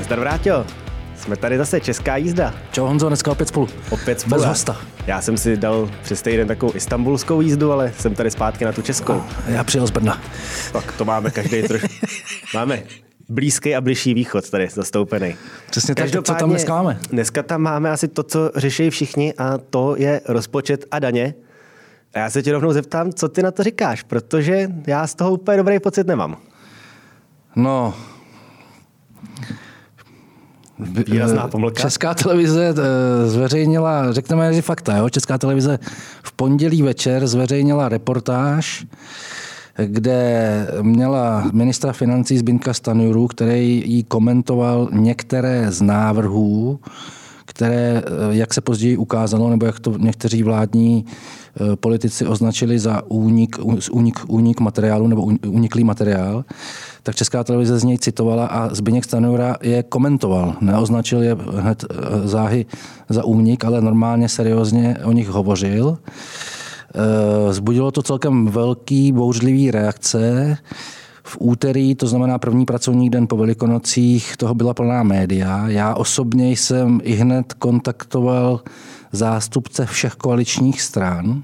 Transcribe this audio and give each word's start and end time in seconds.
Nazdar 0.00 0.20
vrátil. 0.20 0.66
Jsme 1.16 1.36
tady 1.36 1.58
zase, 1.58 1.80
Česká 1.80 2.16
jízda. 2.16 2.54
Čau 2.72 2.86
Honzo, 2.86 3.08
dneska 3.08 3.30
opět 3.30 3.48
spolu. 3.48 3.68
Opět 3.90 4.20
spolu. 4.20 4.40
Bez 4.40 4.48
hosta. 4.48 4.76
Já 5.06 5.20
jsem 5.20 5.36
si 5.38 5.56
dal 5.56 5.90
přes 6.02 6.22
týden 6.22 6.48
takovou 6.48 6.72
istambulskou 6.74 7.40
jízdu, 7.40 7.72
ale 7.72 7.92
jsem 7.98 8.14
tady 8.14 8.30
zpátky 8.30 8.64
na 8.64 8.72
tu 8.72 8.82
českou. 8.82 9.22
Já 9.46 9.64
přijel 9.64 9.86
z 9.86 9.90
Brna. 9.90 10.22
Tak 10.72 10.92
to 10.92 11.04
máme 11.04 11.30
každý 11.30 11.62
trošku. 11.62 11.88
máme 12.54 12.82
blízký 13.28 13.74
a 13.74 13.80
bližší 13.80 14.14
východ 14.14 14.50
tady 14.50 14.68
zastoupený. 14.68 15.36
Přesně 15.70 15.94
tak, 15.94 16.10
co 16.10 16.34
tam 16.34 16.50
dneska 16.50 16.74
máme? 16.74 16.98
Dneska 17.10 17.42
tam 17.42 17.60
máme 17.60 17.90
asi 17.90 18.08
to, 18.08 18.22
co 18.22 18.50
řeší 18.56 18.90
všichni 18.90 19.34
a 19.34 19.58
to 19.58 19.94
je 19.98 20.20
rozpočet 20.28 20.84
a 20.90 20.98
daně. 20.98 21.34
A 22.14 22.18
já 22.18 22.30
se 22.30 22.42
tě 22.42 22.52
rovnou 22.52 22.72
zeptám, 22.72 23.12
co 23.12 23.28
ty 23.28 23.42
na 23.42 23.50
to 23.50 23.62
říkáš, 23.62 24.02
protože 24.02 24.68
já 24.86 25.06
z 25.06 25.14
toho 25.14 25.32
úplně 25.32 25.56
dobrý 25.56 25.80
pocit 25.80 26.06
nemám. 26.06 26.36
No, 27.56 27.94
Výrazná 31.06 31.48
pomlka. 31.48 31.82
Česká 31.82 32.14
televize 32.14 32.74
eh, 32.76 33.28
zveřejnila, 33.28 34.12
řekneme 34.12 34.54
že 34.54 34.62
fakta, 34.62 34.96
jo? 34.96 35.08
Česká 35.08 35.38
televize 35.38 35.78
v 36.22 36.32
pondělí 36.32 36.82
večer 36.82 37.26
zveřejnila 37.26 37.88
reportáž, 37.88 38.86
kde 39.86 40.66
měla 40.82 41.50
ministra 41.52 41.92
financí 41.92 42.38
Zbinka 42.38 42.74
Stanjuru, 42.74 43.26
který 43.26 43.82
jí 43.86 44.04
komentoval 44.04 44.88
některé 44.92 45.66
z 45.72 45.82
návrhů, 45.82 46.80
které, 47.44 48.02
eh, 48.02 48.02
jak 48.30 48.54
se 48.54 48.60
později 48.60 48.96
ukázalo, 48.96 49.50
nebo 49.50 49.66
jak 49.66 49.80
to 49.80 49.98
někteří 49.98 50.42
vládní 50.42 51.04
eh, 51.04 51.76
politici 51.76 52.26
označili 52.26 52.78
za 52.78 53.02
únik, 53.08 53.56
únik, 53.90 54.18
únik 54.26 54.60
materiálu 54.60 55.06
nebo 55.06 55.22
uniklý 55.46 55.84
materiál, 55.84 56.44
tak 57.02 57.16
Česká 57.16 57.44
televize 57.44 57.78
z 57.78 57.84
něj 57.84 57.98
citovala 57.98 58.46
a 58.46 58.74
Zbigněk 58.74 59.04
Stanjura 59.04 59.56
je 59.62 59.82
komentoval. 59.82 60.54
Neoznačil 60.60 61.22
je 61.22 61.34
hned 61.34 61.84
eh, 61.84 62.28
záhy 62.28 62.66
za 63.08 63.24
únik, 63.24 63.64
ale 63.64 63.80
normálně 63.80 64.28
seriózně 64.28 64.96
o 65.04 65.12
nich 65.12 65.28
hovořil. 65.28 65.98
Zbudilo 67.50 67.90
to 67.90 68.02
celkem 68.02 68.46
velký 68.46 69.12
bouřlivý 69.12 69.70
reakce. 69.70 70.56
V 71.22 71.36
úterý, 71.40 71.94
to 71.94 72.06
znamená 72.06 72.38
první 72.38 72.64
pracovní 72.66 73.10
den 73.10 73.26
po 73.26 73.36
Velikonocích, 73.36 74.36
toho 74.36 74.54
byla 74.54 74.74
plná 74.74 75.02
média. 75.02 75.68
Já 75.68 75.94
osobně 75.94 76.50
jsem 76.50 77.00
i 77.02 77.14
hned 77.14 77.52
kontaktoval 77.52 78.60
zástupce 79.12 79.86
všech 79.86 80.14
koaličních 80.14 80.82
stran 80.82 81.42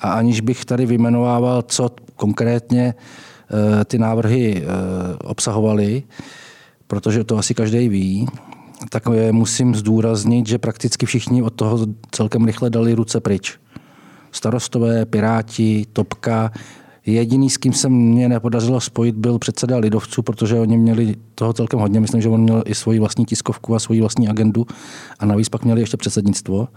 a 0.00 0.12
aniž 0.12 0.40
bych 0.40 0.64
tady 0.64 0.86
vymenovával, 0.86 1.62
co 1.62 1.90
konkrétně 2.16 2.94
eh, 2.96 3.29
ty 3.84 3.98
návrhy 3.98 4.62
eh, 4.62 4.66
obsahovaly, 5.24 6.02
protože 6.86 7.24
to 7.24 7.38
asi 7.38 7.54
každý 7.54 7.88
ví, 7.88 8.28
tak 8.90 9.02
musím 9.30 9.74
zdůraznit, 9.74 10.46
že 10.46 10.58
prakticky 10.58 11.06
všichni 11.06 11.42
od 11.42 11.50
toho 11.50 11.86
celkem 12.10 12.44
rychle 12.44 12.70
dali 12.70 12.94
ruce 12.94 13.20
pryč. 13.20 13.58
Starostové, 14.32 15.06
Piráti, 15.06 15.86
Topka, 15.92 16.50
Jediný, 17.06 17.50
s 17.50 17.56
kým 17.56 17.72
se 17.72 17.88
mě 17.88 18.28
nepodařilo 18.28 18.80
spojit, 18.80 19.14
byl 19.14 19.38
předseda 19.38 19.76
Lidovců, 19.76 20.22
protože 20.22 20.58
oni 20.58 20.78
měli 20.78 21.16
toho 21.34 21.52
celkem 21.52 21.78
hodně. 21.78 22.00
Myslím, 22.00 22.20
že 22.20 22.28
on 22.28 22.40
měl 22.40 22.62
i 22.66 22.74
svoji 22.74 22.98
vlastní 22.98 23.24
tiskovku 23.24 23.74
a 23.74 23.78
svoji 23.78 24.00
vlastní 24.00 24.28
agendu 24.28 24.66
a 25.18 25.26
navíc 25.26 25.48
pak 25.48 25.64
měli 25.64 25.80
ještě 25.80 25.96
předsednictvo. 25.96 26.68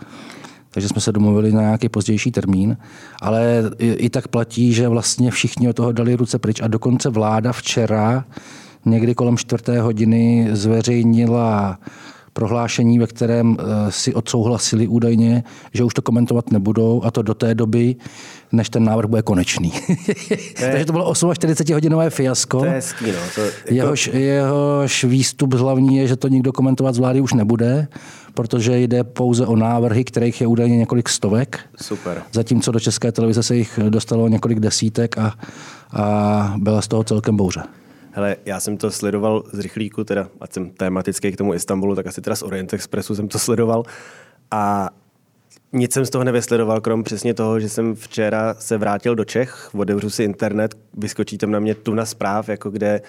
Takže 0.73 0.89
jsme 0.89 1.01
se 1.01 1.11
domluvili 1.11 1.51
na 1.51 1.61
nějaký 1.61 1.89
pozdější 1.89 2.31
termín. 2.31 2.77
Ale 3.21 3.63
i, 3.77 3.91
i 3.91 4.09
tak 4.09 4.27
platí, 4.27 4.73
že 4.73 4.87
vlastně 4.87 5.31
všichni 5.31 5.69
od 5.69 5.75
toho 5.75 5.91
dali 5.91 6.15
ruce 6.15 6.39
pryč 6.39 6.61
a 6.61 6.67
dokonce 6.67 7.09
vláda 7.09 7.51
včera 7.51 8.25
někdy 8.85 9.15
kolem 9.15 9.37
čtvrté 9.37 9.81
hodiny 9.81 10.49
zveřejnila 10.51 11.79
prohlášení, 12.33 12.99
ve 12.99 13.07
kterém 13.07 13.57
eh, 13.59 13.91
si 13.91 14.13
odsouhlasili 14.13 14.87
údajně, 14.87 15.43
že 15.73 15.83
už 15.83 15.93
to 15.93 16.01
komentovat 16.01 16.51
nebudou 16.51 17.03
a 17.03 17.11
to 17.11 17.21
do 17.21 17.33
té 17.33 17.55
doby, 17.55 17.95
než 18.51 18.69
ten 18.69 18.83
návrh 18.83 19.09
bude 19.09 19.21
konečný. 19.21 19.71
To 19.71 19.93
je, 20.65 20.71
Takže 20.71 20.85
to 20.85 20.93
bylo 20.93 21.13
48 21.33 21.73
hodinové 21.73 22.09
fiasko. 22.09 22.59
To 22.59 22.65
je 22.65 22.71
hezký, 22.71 23.05
no. 23.05 23.17
To, 23.35 23.41
jako... 23.41 23.53
jehož, 23.69 24.09
jehož 24.13 25.03
výstup 25.03 25.53
hlavní 25.53 25.97
je, 25.97 26.07
že 26.07 26.15
to 26.15 26.27
nikdo 26.27 26.51
komentovat 26.51 26.95
z 26.95 26.99
vlády 26.99 27.21
už 27.21 27.33
nebude, 27.33 27.87
protože 28.33 28.79
jde 28.79 29.03
pouze 29.03 29.45
o 29.45 29.55
návrhy, 29.55 30.03
kterých 30.03 30.41
je 30.41 30.47
údajně 30.47 30.77
několik 30.77 31.09
stovek. 31.09 31.59
Super. 31.81 32.21
Zatímco 32.31 32.71
do 32.71 32.79
České 32.79 33.11
televize 33.11 33.43
se 33.43 33.55
jich 33.55 33.79
dostalo 33.89 34.27
několik 34.27 34.59
desítek 34.59 35.17
a, 35.17 35.33
a 35.93 36.53
byla 36.57 36.81
z 36.81 36.87
toho 36.87 37.03
celkem 37.03 37.37
bouře. 37.37 37.63
Hele, 38.11 38.35
já 38.45 38.59
jsem 38.59 38.77
to 38.77 38.91
sledoval 38.91 39.43
z 39.53 39.59
rychlíku, 39.59 40.03
teda, 40.03 40.27
ať 40.41 40.53
jsem 40.53 40.69
tematický 40.69 41.31
k 41.31 41.37
tomu 41.37 41.53
Istanbulu, 41.53 41.95
tak 41.95 42.07
asi 42.07 42.21
teda 42.21 42.35
z 42.35 42.43
Orient 42.43 42.73
Expressu 42.73 43.15
jsem 43.15 43.27
to 43.27 43.39
sledoval. 43.47 43.83
A 44.51 44.89
nic 45.73 45.93
jsem 45.93 46.05
z 46.05 46.09
toho 46.09 46.23
nevysledoval, 46.23 46.81
krom 46.81 47.03
přesně 47.03 47.33
toho, 47.33 47.59
že 47.59 47.69
jsem 47.69 47.95
včera 47.95 48.53
se 48.53 48.77
vrátil 48.77 49.15
do 49.15 49.25
Čech, 49.25 49.69
otevřu 49.75 50.09
si 50.09 50.23
internet, 50.23 50.77
vyskočí 50.97 51.37
tam 51.37 51.51
na 51.51 51.59
mě 51.59 51.75
tuna 51.75 52.05
zpráv, 52.05 52.49
jako 52.49 52.69
kde 52.69 53.01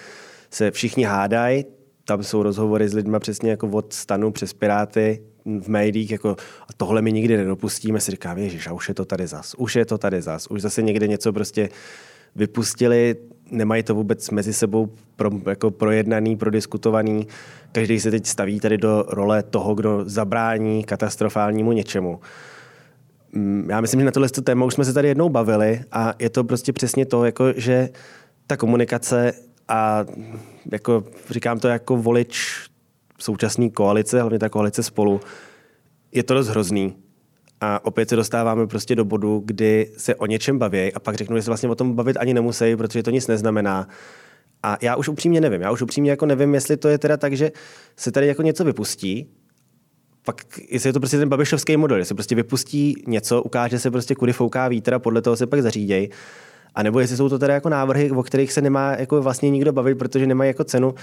se 0.49 0.71
všichni 0.71 1.03
hádají, 1.03 1.65
tam 2.05 2.23
jsou 2.23 2.43
rozhovory 2.43 2.89
s 2.89 2.93
lidmi 2.93 3.19
přesně 3.19 3.49
jako 3.49 3.67
od 3.67 3.93
stanu 3.93 4.31
přes 4.31 4.53
Piráty 4.53 5.21
v 5.45 5.67
médiích, 5.67 6.11
jako 6.11 6.29
a 6.69 6.73
tohle 6.77 7.01
my 7.01 7.11
nikdy 7.11 7.37
nedopustíme, 7.37 7.99
si 7.99 8.11
říkám, 8.11 8.37
ježiš, 8.37 8.67
a 8.67 8.73
už 8.73 8.89
je 8.89 8.95
to 8.95 9.05
tady 9.05 9.27
zas, 9.27 9.55
už 9.57 9.75
je 9.75 9.85
to 9.85 9.97
tady 9.97 10.21
zas, 10.21 10.47
už 10.47 10.61
zase 10.61 10.81
někde 10.81 11.07
něco 11.07 11.33
prostě 11.33 11.69
vypustili, 12.35 13.15
nemají 13.51 13.83
to 13.83 13.95
vůbec 13.95 14.29
mezi 14.29 14.53
sebou 14.53 14.89
pro, 15.15 15.31
jako 15.49 15.71
projednaný, 15.71 16.35
prodiskutovaný. 16.37 17.27
Každý 17.71 17.99
se 17.99 18.11
teď 18.11 18.25
staví 18.25 18.59
tady 18.59 18.77
do 18.77 19.05
role 19.07 19.43
toho, 19.43 19.75
kdo 19.75 20.03
zabrání 20.05 20.83
katastrofálnímu 20.83 21.71
něčemu. 21.71 22.19
Mm, 23.31 23.67
já 23.69 23.81
myslím, 23.81 23.99
že 23.99 24.05
na 24.05 24.11
tohle 24.11 24.29
téma 24.29 24.65
už 24.65 24.73
jsme 24.73 24.85
se 24.85 24.93
tady 24.93 25.07
jednou 25.07 25.29
bavili 25.29 25.81
a 25.91 26.13
je 26.19 26.29
to 26.29 26.43
prostě 26.43 26.73
přesně 26.73 27.05
to, 27.05 27.25
jako, 27.25 27.45
že 27.55 27.89
ta 28.47 28.57
komunikace 28.57 29.33
a 29.67 30.05
jako, 30.71 31.03
říkám 31.29 31.59
to 31.59 31.67
jako 31.67 31.97
volič 31.97 32.65
současné 33.19 33.69
koalice, 33.69 34.21
hlavně 34.21 34.39
ta 34.39 34.49
koalice 34.49 34.83
spolu, 34.83 35.19
je 36.11 36.23
to 36.23 36.33
dost 36.33 36.47
hrozný. 36.47 36.95
A 37.61 37.85
opět 37.85 38.09
se 38.09 38.15
dostáváme 38.15 38.67
prostě 38.67 38.95
do 38.95 39.05
bodu, 39.05 39.41
kdy 39.45 39.91
se 39.97 40.15
o 40.15 40.25
něčem 40.25 40.59
baví 40.59 40.93
a 40.93 40.99
pak 40.99 41.15
řeknu, 41.15 41.35
že 41.35 41.41
se 41.41 41.49
vlastně 41.49 41.69
o 41.69 41.75
tom 41.75 41.93
bavit 41.93 42.17
ani 42.17 42.33
nemusí, 42.33 42.75
protože 42.75 43.03
to 43.03 43.11
nic 43.11 43.27
neznamená. 43.27 43.87
A 44.63 44.77
já 44.81 44.95
už 44.95 45.07
upřímně 45.07 45.41
nevím. 45.41 45.61
Já 45.61 45.71
už 45.71 45.81
upřímně 45.81 46.11
jako 46.11 46.25
nevím, 46.25 46.53
jestli 46.53 46.77
to 46.77 46.87
je 46.87 46.97
teda 46.97 47.17
tak, 47.17 47.33
že 47.33 47.51
se 47.97 48.11
tady 48.11 48.27
jako 48.27 48.41
něco 48.41 48.63
vypustí, 48.63 49.29
pak 50.25 50.41
jestli 50.69 50.89
je 50.89 50.93
to 50.93 50.99
prostě 50.99 51.17
ten 51.17 51.29
babišovský 51.29 51.77
model, 51.77 51.97
jestli 51.97 52.15
prostě 52.15 52.35
vypustí 52.35 53.03
něco, 53.07 53.41
ukáže 53.41 53.79
se 53.79 53.91
prostě, 53.91 54.15
kudy 54.15 54.33
fouká 54.33 54.67
vítr 54.67 54.93
a 54.93 54.99
podle 54.99 55.21
toho 55.21 55.37
se 55.37 55.47
pak 55.47 55.61
zařídějí. 55.61 56.09
A 56.75 56.83
nebo 56.83 56.99
jestli 56.99 57.17
jsou 57.17 57.29
to 57.29 57.39
teda 57.39 57.53
jako 57.53 57.69
návrhy, 57.69 58.11
o 58.11 58.23
kterých 58.23 58.53
se 58.53 58.61
nemá 58.61 58.95
jako 58.95 59.21
vlastně 59.21 59.49
nikdo 59.49 59.73
bavit, 59.73 59.95
protože 59.95 60.27
nemají 60.27 60.47
jako 60.47 60.63
cenu, 60.63 60.95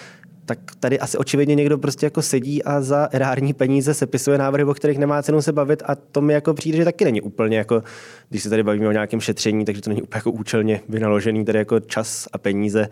tak 0.47 0.59
tady 0.81 0.99
asi 0.99 1.19
očividně 1.19 1.55
někdo 1.55 1.79
prostě 1.79 2.07
jako 2.07 2.23
sedí 2.23 2.63
a 2.63 2.81
za 2.81 3.09
erární 3.13 3.53
peníze 3.53 3.95
sepisuje 3.95 4.39
návrhy, 4.39 4.65
o 4.65 4.75
kterých 4.75 4.99
nemá 4.99 5.23
cenu 5.23 5.43
se 5.43 5.53
bavit 5.53 5.83
a 5.87 5.95
to 5.95 6.21
mi 6.21 6.33
jako 6.33 6.55
přijde, 6.55 6.79
že 6.79 6.85
taky 6.85 7.05
není 7.05 7.21
úplně 7.21 7.57
jako, 7.57 7.83
když 8.29 8.43
se 8.43 8.51
tady 8.51 8.63
bavíme 8.63 8.89
o 8.89 8.93
nějakém 8.93 9.21
šetření, 9.21 9.65
takže 9.65 9.83
to 9.83 9.91
není 9.91 10.03
úplně 10.03 10.19
jako 10.19 10.31
účelně 10.31 10.81
vynaložený 10.89 11.45
tady 11.45 11.59
jako 11.59 11.81
čas 11.81 12.29
a 12.33 12.39
peníze 12.39 12.89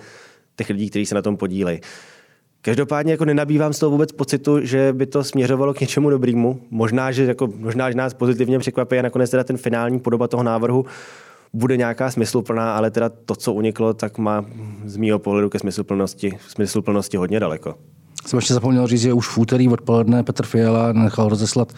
těch 0.57 0.71
lidí, 0.71 0.91
kteří 0.91 1.07
se 1.07 1.15
na 1.15 1.23
tom 1.23 1.37
podílejí. 1.37 1.81
Každopádně 2.63 3.13
jako 3.13 3.25
nenabývám 3.25 3.73
z 3.73 3.79
toho 3.79 3.91
vůbec 3.91 4.13
pocitu, 4.13 4.61
že 4.61 4.93
by 4.93 5.07
to 5.07 5.25
směřovalo 5.25 5.75
k 5.75 5.81
něčemu 5.81 6.11
dobrému. 6.11 6.61
Možná, 6.71 7.13
že, 7.13 7.25
jako, 7.25 7.49
možná, 7.57 7.91
že 7.91 7.97
nás 7.97 8.15
pozitivně 8.15 8.59
překvapí 8.59 8.99
a 8.99 9.03
nakonec 9.03 9.31
teda 9.31 9.45
ten 9.45 9.57
finální 9.57 10.01
podoba 10.01 10.29
toho 10.29 10.43
návrhu 10.43 10.87
bude 11.53 11.77
nějaká 11.77 12.11
smysluplná, 12.11 12.77
ale 12.77 12.91
teda 12.91 13.09
to, 13.09 13.37
co 13.37 13.53
uniklo, 13.53 13.95
tak 13.95 14.19
má 14.19 14.45
z 14.85 14.97
mého 14.97 15.19
pohledu 15.19 15.49
ke 15.49 15.59
smysluplnosti, 15.59 16.39
smysluplnosti 16.49 17.17
hodně 17.17 17.41
daleko. 17.41 17.75
Jsem 18.27 18.37
ještě 18.37 18.55
zapomněl 18.55 18.87
říct, 18.87 19.01
že 19.01 19.13
už 19.13 19.29
v 19.29 19.39
úterý 19.39 19.69
odpoledne 19.69 20.23
Petr 20.23 20.47
Fiala 20.47 20.93
nechal 20.93 21.29
rozeslat 21.29 21.73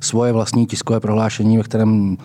svoje 0.00 0.32
vlastní 0.32 0.66
tiskové 0.66 1.00
prohlášení, 1.00 1.56
ve 1.56 1.62
kterém 1.62 2.16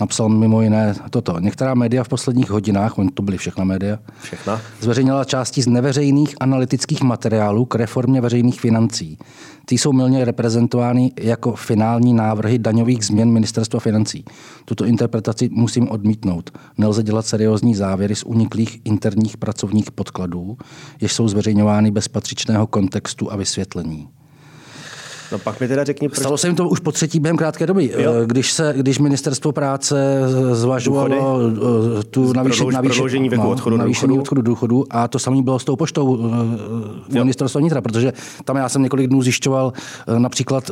napsal 0.00 0.28
mimo 0.28 0.62
jiné 0.62 0.94
toto. 1.10 1.40
Některá 1.40 1.74
média 1.74 2.04
v 2.04 2.08
posledních 2.08 2.50
hodinách, 2.50 2.98
oni 2.98 3.10
to 3.10 3.22
byly 3.22 3.38
všechna 3.38 3.64
média, 3.64 3.98
všechna. 4.22 4.60
zveřejnila 4.80 5.24
části 5.24 5.62
z 5.62 5.66
neveřejných 5.66 6.36
analytických 6.40 7.02
materiálů 7.02 7.64
k 7.64 7.74
reformě 7.74 8.20
veřejných 8.20 8.60
financí. 8.60 9.18
Ty 9.64 9.78
jsou 9.78 9.92
milně 9.92 10.24
reprezentovány 10.24 11.12
jako 11.20 11.52
finální 11.52 12.14
návrhy 12.14 12.58
daňových 12.58 13.04
změn 13.04 13.30
ministerstva 13.30 13.80
financí. 13.80 14.24
Tuto 14.64 14.84
interpretaci 14.84 15.48
musím 15.52 15.88
odmítnout. 15.88 16.50
Nelze 16.78 17.02
dělat 17.02 17.26
seriózní 17.26 17.74
závěry 17.74 18.14
z 18.14 18.24
uniklých 18.24 18.80
interních 18.84 19.36
pracovních 19.36 19.90
podkladů, 19.90 20.56
jež 21.00 21.12
jsou 21.12 21.28
zveřejňovány 21.28 21.90
bez 21.90 22.08
patřičného 22.08 22.66
kontextu 22.66 23.32
a 23.32 23.36
vysvětlení. 23.36 24.08
No 25.32 25.38
pak 25.38 25.60
mi 25.60 25.68
teda 25.68 25.84
řekni, 25.84 26.08
proč... 26.08 26.18
Stalo 26.18 26.38
se 26.38 26.46
jim 26.46 26.56
to 26.56 26.68
už 26.68 26.80
po 26.80 26.92
třetí 26.92 27.20
během 27.20 27.36
krátké 27.36 27.66
doby. 27.66 27.90
Jo. 27.98 28.12
Když, 28.26 28.52
se, 28.52 28.74
když 28.76 28.98
ministerstvo 28.98 29.52
práce 29.52 30.22
zvažovalo 30.52 31.08
Důchody? 31.08 32.04
tu 32.10 32.32
navýšení, 32.32 32.70
navýšení 32.72 33.28
věku 33.28 33.44
no, 33.44 33.50
odchodu, 33.50 33.76
navýšení 33.76 34.08
důchodu. 34.08 34.20
odchodu 34.20 34.42
důchodu 34.42 34.84
a 34.90 35.08
to 35.08 35.18
samé 35.18 35.42
bylo 35.42 35.58
s 35.58 35.64
tou 35.64 35.76
poštou 35.76 36.32
ministerstva 37.08 37.60
vnitra, 37.60 37.80
protože 37.80 38.12
tam 38.44 38.56
já 38.56 38.68
jsem 38.68 38.82
několik 38.82 39.06
dnů 39.06 39.22
zjišťoval 39.22 39.72
například, 40.18 40.70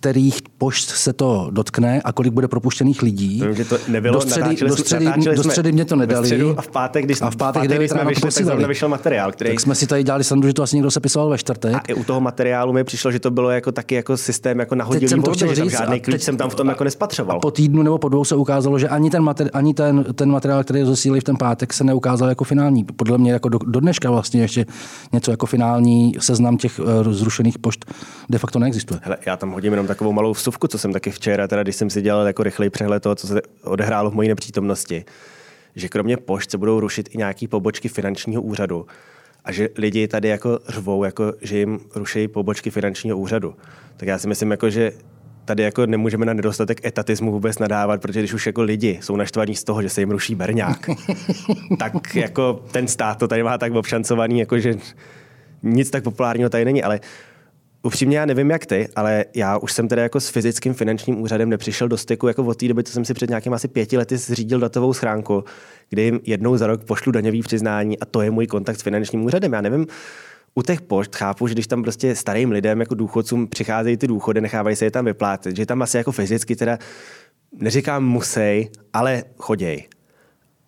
kterých 0.00 0.38
pošt 0.58 0.88
se 0.88 1.12
to 1.12 1.48
dotkne 1.50 2.00
a 2.04 2.12
kolik 2.12 2.32
bude 2.32 2.48
propuštěných 2.48 3.02
lidí. 3.02 3.42
Vím, 3.46 3.54
že 3.54 3.64
to 3.64 3.78
nebylo, 3.88 4.14
do 4.14 4.20
středy, 4.20 4.56
do 4.56 4.76
středy, 4.76 5.06
do 5.36 5.42
středy 5.42 5.72
mě 5.72 5.84
to 5.84 5.96
nedali. 5.96 6.54
A 6.56 6.62
v 6.62 6.68
pátek, 6.68 7.04
když, 7.04 7.22
a 7.22 7.30
v 7.30 7.36
pátek, 7.36 7.62
v 7.62 7.68
pátek 7.68 7.90
jsme 7.90 8.04
vyšli, 8.04 8.44
tak 8.44 8.66
vyšel 8.66 8.88
materiál, 8.88 9.32
který... 9.32 9.50
Tak 9.50 9.60
jsme 9.60 9.74
si 9.74 9.86
tady 9.86 10.02
dělali 10.02 10.24
sandu, 10.24 10.48
že 10.48 10.54
to 10.54 10.62
asi 10.62 10.76
někdo 10.76 10.90
sepisoval 10.90 11.28
ve 11.28 11.38
čtvrtek. 11.38 11.74
A 11.74 11.80
i 11.88 11.94
u 11.94 12.04
toho 12.04 12.20
materiálu 12.20 12.72
mi 12.72 12.84
přišlo, 12.84 13.12
že 13.12 13.20
to 13.20 13.30
bylo 13.30 13.50
jako 13.50 13.67
taky 13.72 13.94
jako 13.94 14.16
systém 14.16 14.58
jako 14.58 14.74
nahodilý 14.74 15.08
že 15.08 15.16
tam 15.56 15.70
žádný 15.70 16.00
klíč 16.00 16.22
jsem 16.22 16.36
tam 16.36 16.50
v 16.50 16.54
tom 16.54 16.68
jako 16.68 16.84
nespatřoval. 16.84 17.40
Po 17.40 17.50
týdnu 17.50 17.82
nebo 17.82 17.98
po 17.98 18.08
dvou 18.08 18.24
se 18.24 18.36
ukázalo, 18.36 18.78
že 18.78 18.88
ani 18.88 19.10
ten, 19.10 19.22
materi- 19.22 19.50
ani 19.52 19.74
ten, 19.74 20.04
ten 20.14 20.30
materiál, 20.30 20.64
který 20.64 20.84
zesílili 20.84 21.20
v 21.20 21.24
ten 21.24 21.36
pátek, 21.36 21.72
se 21.72 21.84
neukázal 21.84 22.28
jako 22.28 22.44
finální. 22.44 22.84
Podle 22.84 23.18
mě 23.18 23.32
jako 23.32 23.48
do, 23.48 23.58
do 23.58 23.80
dneška 23.80 24.10
vlastně 24.10 24.40
ještě 24.40 24.66
něco 25.12 25.30
jako 25.30 25.46
finální 25.46 26.14
seznam 26.18 26.56
těch 26.56 26.78
uh, 26.78 27.12
zrušených 27.12 27.58
pošt 27.58 27.84
de 28.30 28.38
facto 28.38 28.58
neexistuje. 28.58 29.00
Hele, 29.02 29.16
já 29.26 29.36
tam 29.36 29.50
hodím 29.50 29.72
jenom 29.72 29.86
takovou 29.86 30.12
malou 30.12 30.32
vsuvku, 30.32 30.66
co 30.66 30.78
jsem 30.78 30.92
taky 30.92 31.10
včera, 31.10 31.48
teda 31.48 31.62
když 31.62 31.76
jsem 31.76 31.90
si 31.90 32.02
dělal 32.02 32.26
jako 32.26 32.42
rychlej 32.42 32.70
přehled 32.70 33.02
toho, 33.02 33.14
co 33.14 33.26
se 33.26 33.42
odehrálo 33.64 34.10
v 34.10 34.14
mojí 34.14 34.28
nepřítomnosti 34.28 35.04
že 35.78 35.88
kromě 35.88 36.16
pošt 36.16 36.50
se 36.50 36.58
budou 36.58 36.80
rušit 36.80 37.08
i 37.14 37.18
nějaké 37.18 37.48
pobočky 37.48 37.88
finančního 37.88 38.42
úřadu 38.42 38.86
a 39.48 39.52
že 39.52 39.68
lidi 39.78 40.08
tady 40.08 40.28
jako 40.28 40.58
řvou, 40.68 41.04
jako, 41.04 41.32
že 41.40 41.58
jim 41.58 41.80
ruší 41.94 42.28
pobočky 42.28 42.70
finančního 42.70 43.18
úřadu. 43.18 43.54
Tak 43.96 44.08
já 44.08 44.18
si 44.18 44.28
myslím, 44.28 44.50
jako, 44.50 44.70
že 44.70 44.92
tady 45.44 45.62
jako 45.62 45.86
nemůžeme 45.86 46.26
na 46.26 46.32
nedostatek 46.32 46.84
etatismu 46.84 47.32
vůbec 47.32 47.58
nadávat, 47.58 48.00
protože 48.00 48.20
když 48.20 48.32
už 48.32 48.46
jako 48.46 48.62
lidi 48.62 48.98
jsou 49.02 49.16
naštvaní 49.16 49.54
z 49.54 49.64
toho, 49.64 49.82
že 49.82 49.88
se 49.88 50.00
jim 50.00 50.10
ruší 50.10 50.34
berňák, 50.34 50.90
tak 51.78 52.14
jako 52.14 52.64
ten 52.72 52.88
stát 52.88 53.18
to 53.18 53.28
tady 53.28 53.42
má 53.42 53.58
tak 53.58 53.72
obšancovaný, 53.72 54.38
jako 54.38 54.58
že 54.58 54.74
nic 55.62 55.90
tak 55.90 56.04
populárního 56.04 56.50
tady 56.50 56.64
není, 56.64 56.82
ale 56.82 57.00
Upřímně 57.82 58.18
já 58.18 58.26
nevím, 58.26 58.50
jak 58.50 58.66
ty, 58.66 58.88
ale 58.96 59.24
já 59.34 59.58
už 59.58 59.72
jsem 59.72 59.88
teda 59.88 60.02
jako 60.02 60.20
s 60.20 60.28
fyzickým 60.28 60.74
finančním 60.74 61.20
úřadem 61.20 61.48
nepřišel 61.48 61.88
do 61.88 61.96
styku 61.96 62.28
jako 62.28 62.44
od 62.44 62.58
té 62.58 62.68
doby, 62.68 62.84
co 62.84 62.92
jsem 62.92 63.04
si 63.04 63.14
před 63.14 63.28
nějakým 63.28 63.52
asi 63.52 63.68
pěti 63.68 63.98
lety 63.98 64.16
zřídil 64.16 64.60
datovou 64.60 64.92
schránku, 64.92 65.44
kdy 65.90 66.02
jim 66.02 66.20
jednou 66.22 66.56
za 66.56 66.66
rok 66.66 66.84
pošlu 66.84 67.12
daňový 67.12 67.42
přiznání 67.42 67.98
a 67.98 68.04
to 68.04 68.22
je 68.22 68.30
můj 68.30 68.46
kontakt 68.46 68.78
s 68.78 68.82
finančním 68.82 69.24
úřadem. 69.24 69.52
Já 69.52 69.60
nevím, 69.60 69.86
u 70.54 70.62
těch 70.62 70.80
pošt 70.80 71.16
chápu, 71.16 71.46
že 71.46 71.54
když 71.54 71.66
tam 71.66 71.82
prostě 71.82 72.14
starým 72.14 72.50
lidem 72.50 72.80
jako 72.80 72.94
důchodcům 72.94 73.46
přicházejí 73.46 73.96
ty 73.96 74.06
důchody, 74.06 74.40
nechávají 74.40 74.76
se 74.76 74.84
je 74.84 74.90
tam 74.90 75.04
vyplácet, 75.04 75.56
že 75.56 75.66
tam 75.66 75.82
asi 75.82 75.96
jako 75.96 76.12
fyzicky 76.12 76.56
teda 76.56 76.78
neříkám 77.52 78.04
musej, 78.04 78.70
ale 78.92 79.24
choděj. 79.36 79.88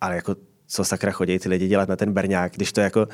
Ale 0.01 0.15
jako 0.15 0.35
co 0.67 0.83
sakra 0.83 1.11
chodí 1.11 1.39
ty 1.39 1.49
lidi 1.49 1.67
dělat 1.67 1.89
na 1.89 1.95
ten 1.95 2.13
berňák, 2.13 2.51
když 2.51 2.71
to 2.73 2.81
jako 2.81 3.07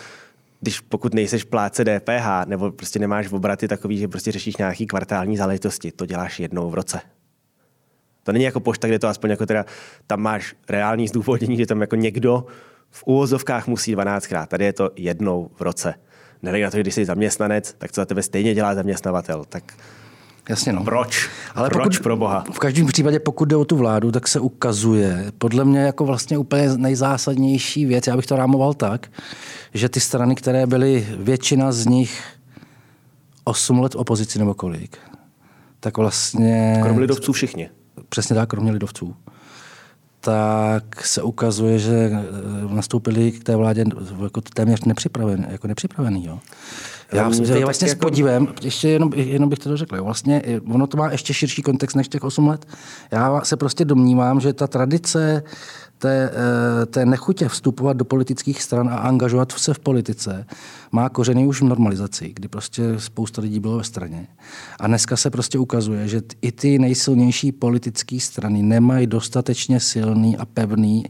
když 0.61 0.79
pokud 0.79 1.13
nejseš 1.13 1.43
pláce 1.43 1.85
DPH 1.85 2.45
nebo 2.45 2.71
prostě 2.71 2.99
nemáš 2.99 3.31
obraty 3.31 3.67
takový, 3.67 3.97
že 3.97 4.07
prostě 4.07 4.31
řešíš 4.31 4.57
nějaký 4.57 4.87
kvartální 4.87 5.37
záležitosti, 5.37 5.91
to 5.91 6.05
děláš 6.05 6.39
jednou 6.39 6.69
v 6.69 6.73
roce. 6.73 7.01
To 8.23 8.31
není 8.31 8.45
jako 8.45 8.59
pošta, 8.59 8.87
kde 8.87 8.99
to 8.99 9.07
aspoň 9.07 9.29
jako 9.29 9.45
teda, 9.45 9.65
tam 10.07 10.21
máš 10.21 10.55
reální 10.69 11.07
zdůvodnění, 11.07 11.57
že 11.57 11.65
tam 11.65 11.81
jako 11.81 11.95
někdo 11.95 12.45
v 12.89 13.03
úvozovkách 13.03 13.67
musí 13.67 13.95
12krát. 13.95 14.47
Tady 14.47 14.65
je 14.65 14.73
to 14.73 14.91
jednou 14.95 15.51
v 15.55 15.61
roce. 15.61 15.93
Nehledě 16.41 16.65
na 16.65 16.71
to, 16.71 16.77
že 16.77 16.81
když 16.81 16.93
jsi 16.93 17.05
zaměstnanec, 17.05 17.75
tak 17.77 17.91
co 17.91 18.01
za 18.01 18.05
tebe 18.05 18.23
stejně 18.23 18.53
dělá 18.53 18.75
zaměstnavatel. 18.75 19.45
Tak 19.45 19.73
Jasně 20.49 20.73
no. 20.73 20.83
Proč? 20.83 21.29
Ale 21.55 21.69
Proč 21.69 21.83
pokud, 21.83 22.03
pro 22.03 22.17
boha? 22.17 22.43
V 22.51 22.59
každém 22.59 22.87
případě, 22.87 23.19
pokud 23.19 23.45
jde 23.45 23.55
o 23.55 23.65
tu 23.65 23.77
vládu, 23.77 24.11
tak 24.11 24.27
se 24.27 24.39
ukazuje, 24.39 25.31
podle 25.37 25.65
mě 25.65 25.79
jako 25.79 26.05
vlastně 26.05 26.37
úplně 26.37 26.77
nejzásadnější 26.77 27.85
věc, 27.85 28.07
já 28.07 28.15
bych 28.15 28.25
to 28.25 28.35
rámoval 28.35 28.73
tak, 28.73 29.07
že 29.73 29.89
ty 29.89 29.99
strany, 29.99 30.35
které 30.35 30.67
byly, 30.67 31.07
většina 31.17 31.71
z 31.71 31.85
nich 31.85 32.23
8 33.43 33.79
let 33.79 33.95
opozici 33.95 34.39
nebo 34.39 34.53
kolik, 34.53 34.97
tak 35.79 35.97
vlastně... 35.97 36.79
Kromě 36.81 37.01
lidovců 37.01 37.33
všichni. 37.33 37.69
Přesně 38.09 38.35
tak, 38.35 38.49
kromě 38.49 38.71
lidovců 38.71 39.15
tak 40.19 41.05
se 41.05 41.21
ukazuje, 41.21 41.79
že 41.79 42.11
nastoupili 42.69 43.31
k 43.31 43.43
té 43.43 43.55
vládě 43.55 43.85
jako 44.23 44.41
téměř 44.41 44.83
nepřipravený. 44.83 45.45
Jako 45.49 45.67
nepřipravený 45.67 46.25
jo. 46.25 46.39
Já, 47.11 47.29
myslím, 47.29 47.45
že 47.45 47.65
vlastně 47.65 47.87
jako... 47.87 47.99
s 47.99 48.01
podívem, 48.01 48.47
ještě 48.61 48.89
jenom, 48.89 49.13
jenom 49.13 49.49
bych 49.49 49.59
to 49.59 49.69
dořekl, 49.69 50.03
vlastně 50.03 50.43
ono 50.73 50.87
to 50.87 50.97
má 50.97 51.11
ještě 51.11 51.33
širší 51.33 51.61
kontext 51.61 51.95
než 51.95 52.07
těch 52.07 52.23
8 52.23 52.47
let. 52.47 52.65
Já 53.11 53.41
se 53.43 53.57
prostě 53.57 53.85
domnívám, 53.85 54.39
že 54.39 54.53
ta 54.53 54.67
tradice 54.67 55.43
té, 55.97 56.31
eh, 56.33 56.85
té 56.85 57.05
nechutě 57.05 57.47
vstupovat 57.47 57.97
do 57.97 58.05
politických 58.05 58.63
stran 58.63 58.89
a 58.89 58.97
angažovat 58.97 59.51
se 59.51 59.73
v 59.73 59.79
politice 59.79 60.45
má 60.91 61.09
kořeny 61.09 61.47
už 61.47 61.61
v 61.61 61.65
normalizaci, 61.65 62.31
kdy 62.33 62.47
prostě 62.47 62.83
spousta 62.97 63.41
lidí 63.41 63.59
bylo 63.59 63.77
ve 63.77 63.83
straně. 63.83 64.27
A 64.79 64.87
dneska 64.87 65.17
se 65.17 65.29
prostě 65.29 65.57
ukazuje, 65.57 66.07
že 66.07 66.21
i 66.41 66.51
ty 66.51 66.79
nejsilnější 66.79 67.51
politické 67.51 68.19
strany 68.19 68.63
nemají 68.63 69.07
dostatečně 69.07 69.79
silný 69.79 70.37
a 70.37 70.45
pevný 70.45 71.05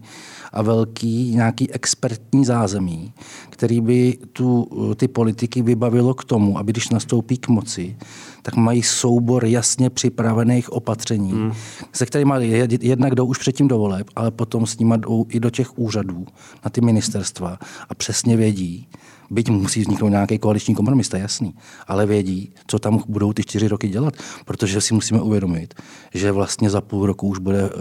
a 0.58 0.62
velký 0.62 1.36
nějaký 1.36 1.72
expertní 1.72 2.46
zázemí, 2.46 3.14
který 3.50 3.82
by 3.82 4.18
tu, 4.34 4.68
ty 4.96 5.08
politiky 5.08 5.62
vybavilo 5.62 6.14
k 6.14 6.24
tomu, 6.24 6.58
aby 6.58 6.72
když 6.72 6.90
nastoupí 6.90 7.38
k 7.38 7.48
moci, 7.48 7.98
tak 8.42 8.56
mají 8.56 8.84
soubor 8.84 9.46
jasně 9.46 9.90
připravených 9.90 10.72
opatření, 10.72 11.32
hmm. 11.32 11.52
se 11.94 12.06
kterými 12.06 12.34
jednak 12.82 13.16
jdou 13.16 13.26
už 13.26 13.38
předtím 13.38 13.68
do 13.68 13.78
voleb, 13.78 14.08
ale 14.16 14.32
potom 14.32 14.66
s 14.66 14.78
nimi 14.78 14.94
jdou 14.98 15.26
i 15.30 15.40
do 15.40 15.50
těch 15.50 15.78
úřadů, 15.78 16.26
na 16.66 16.70
ty 16.70 16.82
ministerstva 16.82 17.60
a 17.90 17.96
přesně 17.96 18.38
vědí, 18.38 18.88
Byť 19.30 19.50
musí 19.50 19.82
vzniknout 19.82 20.10
nějaký 20.10 20.40
koaliční 20.40 20.76
kompromis, 20.76 21.10
to 21.10 21.16
je 21.16 21.22
jasný, 21.22 21.56
ale 21.88 22.06
vědí, 22.06 22.54
co 22.68 22.80
tam 22.80 23.04
budou 23.08 23.34
ty 23.34 23.44
čtyři 23.44 23.68
roky 23.68 23.88
dělat, 23.88 24.14
protože 24.46 24.82
si 24.82 24.94
musíme 24.94 25.22
uvědomit, 25.22 25.74
že 26.14 26.32
vlastně 26.32 26.70
za 26.70 26.82
půl 26.82 27.06
roku 27.06 27.28
už 27.28 27.40
bude, 27.40 27.64
uh, 27.64 27.72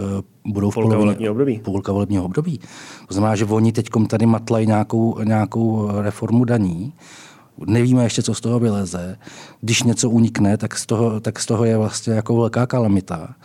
budou 0.47 0.69
v 0.69 0.73
půlka 0.73 0.89
polovině, 0.89 1.05
volebního 1.05 1.31
období. 1.31 1.59
Půlka 1.59 1.91
volebního 1.91 2.23
období. 2.25 2.59
To 3.07 3.13
znamená, 3.13 3.35
že 3.35 3.45
oni 3.45 3.71
teď 3.71 3.89
tady 4.07 4.25
matlají 4.25 4.67
nějakou, 4.67 5.17
nějakou 5.23 5.89
reformu 6.01 6.45
daní, 6.45 6.93
nevíme 7.65 8.03
ještě, 8.03 8.23
co 8.23 8.33
z 8.33 8.41
toho 8.41 8.59
vyleze. 8.59 9.17
Když 9.61 9.83
něco 9.83 10.09
unikne, 10.09 10.57
tak 10.57 10.77
z 10.77 10.85
toho, 10.85 11.19
tak 11.19 11.39
z 11.39 11.45
toho 11.45 11.65
je 11.65 11.77
vlastně 11.77 12.13
jako 12.13 12.35
velká 12.35 12.65
kalamita. 12.65 13.35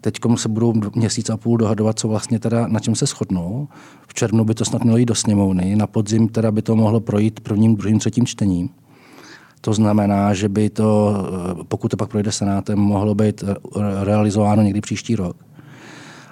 Teď 0.00 0.14
se 0.34 0.48
budou 0.48 0.74
měsíc 0.94 1.30
a 1.30 1.36
půl 1.36 1.56
dohadovat, 1.56 1.98
co 1.98 2.08
vlastně 2.08 2.38
teda, 2.38 2.66
na 2.66 2.80
čem 2.80 2.94
se 2.94 3.06
shodnou. 3.06 3.68
V 4.08 4.14
červnu 4.14 4.44
by 4.44 4.54
to 4.54 4.64
snad 4.64 4.82
mělo 4.82 4.96
jít 4.96 5.06
do 5.06 5.14
sněmovny, 5.14 5.76
na 5.76 5.86
podzim 5.86 6.28
teda 6.28 6.50
by 6.50 6.62
to 6.62 6.76
mohlo 6.76 7.00
projít 7.00 7.40
prvním, 7.40 7.76
druhým, 7.76 7.98
třetím 7.98 8.26
čtením. 8.26 8.68
To 9.60 9.74
znamená, 9.74 10.34
že 10.34 10.48
by 10.48 10.70
to, 10.70 11.14
pokud 11.68 11.88
to 11.88 11.96
pak 11.96 12.08
projde 12.08 12.32
senátem, 12.32 12.78
mohlo 12.78 13.14
být 13.14 13.44
realizováno 14.02 14.62
někdy 14.62 14.80
příští 14.80 15.16
rok. 15.16 15.36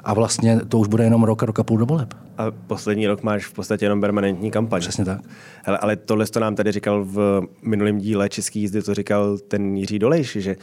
A 0.04 0.14
vlastně 0.14 0.60
to 0.68 0.78
už 0.78 0.88
bude 0.88 1.04
jenom 1.04 1.22
rok 1.22 1.42
a 1.42 1.46
rok 1.46 1.58
a 1.58 1.62
půl 1.62 1.78
do 1.78 1.86
voleb. 1.86 2.14
A 2.38 2.50
poslední 2.50 3.06
rok 3.06 3.22
máš 3.22 3.46
v 3.46 3.52
podstatě 3.52 3.84
jenom 3.84 4.00
permanentní 4.00 4.50
kampaň. 4.50 4.80
Přesně 4.80 5.04
tak. 5.04 5.20
Hele, 5.64 5.78
ale 5.78 5.96
tohle 5.96 6.26
to 6.26 6.40
nám 6.40 6.54
tady 6.54 6.72
říkal 6.72 7.04
v 7.04 7.42
minulém 7.62 7.98
díle 7.98 8.28
Český 8.28 8.60
jízdy, 8.60 8.82
to 8.82 8.94
říkal 8.94 9.38
ten 9.38 9.76
Jiří 9.76 9.98
Dolejš, 9.98 10.36
že 10.40 10.56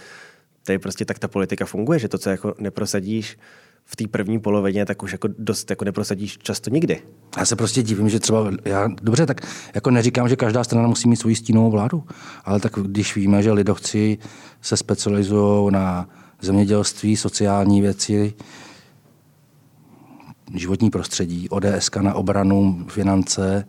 tady 0.64 0.80
prostě 0.80 1.06
tak 1.06 1.20
ta 1.20 1.28
politika 1.28 1.66
funguje, 1.66 2.00
že 2.00 2.08
to, 2.08 2.18
co 2.18 2.30
jako 2.30 2.54
neprosadíš 2.60 3.38
v 3.86 3.96
té 3.96 4.08
první 4.08 4.40
polovině, 4.40 4.86
tak 4.86 5.04
už 5.04 5.12
jako 5.12 5.28
dost 5.38 5.70
jako 5.70 5.86
neprosadíš 5.86 6.38
často 6.38 6.70
nikdy. 6.70 7.02
Já 7.38 7.46
se 7.46 7.56
prostě 7.56 7.84
divím, 7.84 8.10
že 8.10 8.20
třeba, 8.20 8.52
já, 8.66 8.88
dobře, 9.02 9.26
tak 9.26 9.42
jako 9.76 9.92
neříkám, 9.92 10.30
že 10.30 10.36
každá 10.36 10.64
strana 10.64 10.88
musí 10.88 11.10
mít 11.10 11.16
svoji 11.16 11.36
stínovou 11.36 11.72
vládu, 11.72 12.04
ale 12.46 12.60
tak 12.60 12.74
když 12.82 13.16
víme, 13.16 13.44
že 13.44 13.52
lidovci 13.52 14.18
se 14.62 14.78
specializují 14.78 15.72
na 15.72 16.10
zemědělství, 16.42 17.18
sociální 17.18 17.82
věci, 17.82 18.34
životní 20.54 20.90
prostředí, 20.90 21.50
ODS 21.50 21.90
na 22.02 22.14
obranu, 22.14 22.86
finance, 22.88 23.66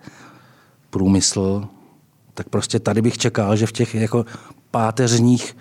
průmysl, 0.90 1.68
tak 2.34 2.48
prostě 2.48 2.80
tady 2.80 3.02
bych 3.02 3.18
čekal, 3.18 3.56
že 3.56 3.66
v 3.66 3.72
těch 3.72 3.94
jako 3.94 4.26
páteřních 4.70 5.56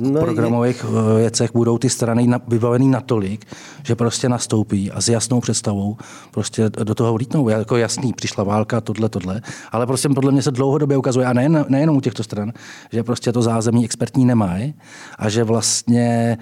no, 0.00 0.20
programových 0.20 0.84
je... 0.84 0.90
Eh, 0.90 1.18
věcech 1.18 1.50
budou 1.52 1.78
ty 1.78 1.90
strany 1.90 2.30
vybavený 2.48 2.88
natolik, 2.88 3.46
že 3.82 3.94
prostě 3.94 4.28
nastoupí 4.28 4.90
a 4.90 5.00
s 5.00 5.08
jasnou 5.08 5.40
představou 5.40 5.96
prostě 6.30 6.70
do 6.70 6.94
toho 6.94 7.14
vlítnou. 7.14 7.48
Jako 7.48 7.76
jasný, 7.76 8.12
přišla 8.12 8.44
válka, 8.44 8.80
tohle, 8.80 9.08
tohle, 9.08 9.42
ale 9.72 9.86
prostě 9.86 10.08
podle 10.08 10.32
mě 10.32 10.42
se 10.42 10.50
dlouhodobě 10.50 10.96
ukazuje, 10.96 11.26
a 11.26 11.32
nejen, 11.32 11.64
nejenom 11.68 11.96
u 11.96 12.00
těchto 12.00 12.22
stran, 12.22 12.52
že 12.92 13.02
prostě 13.02 13.32
to 13.32 13.42
zázemí 13.42 13.84
expertní 13.84 14.24
nemají 14.24 14.74
a 15.18 15.28
že 15.28 15.44
vlastně 15.44 16.38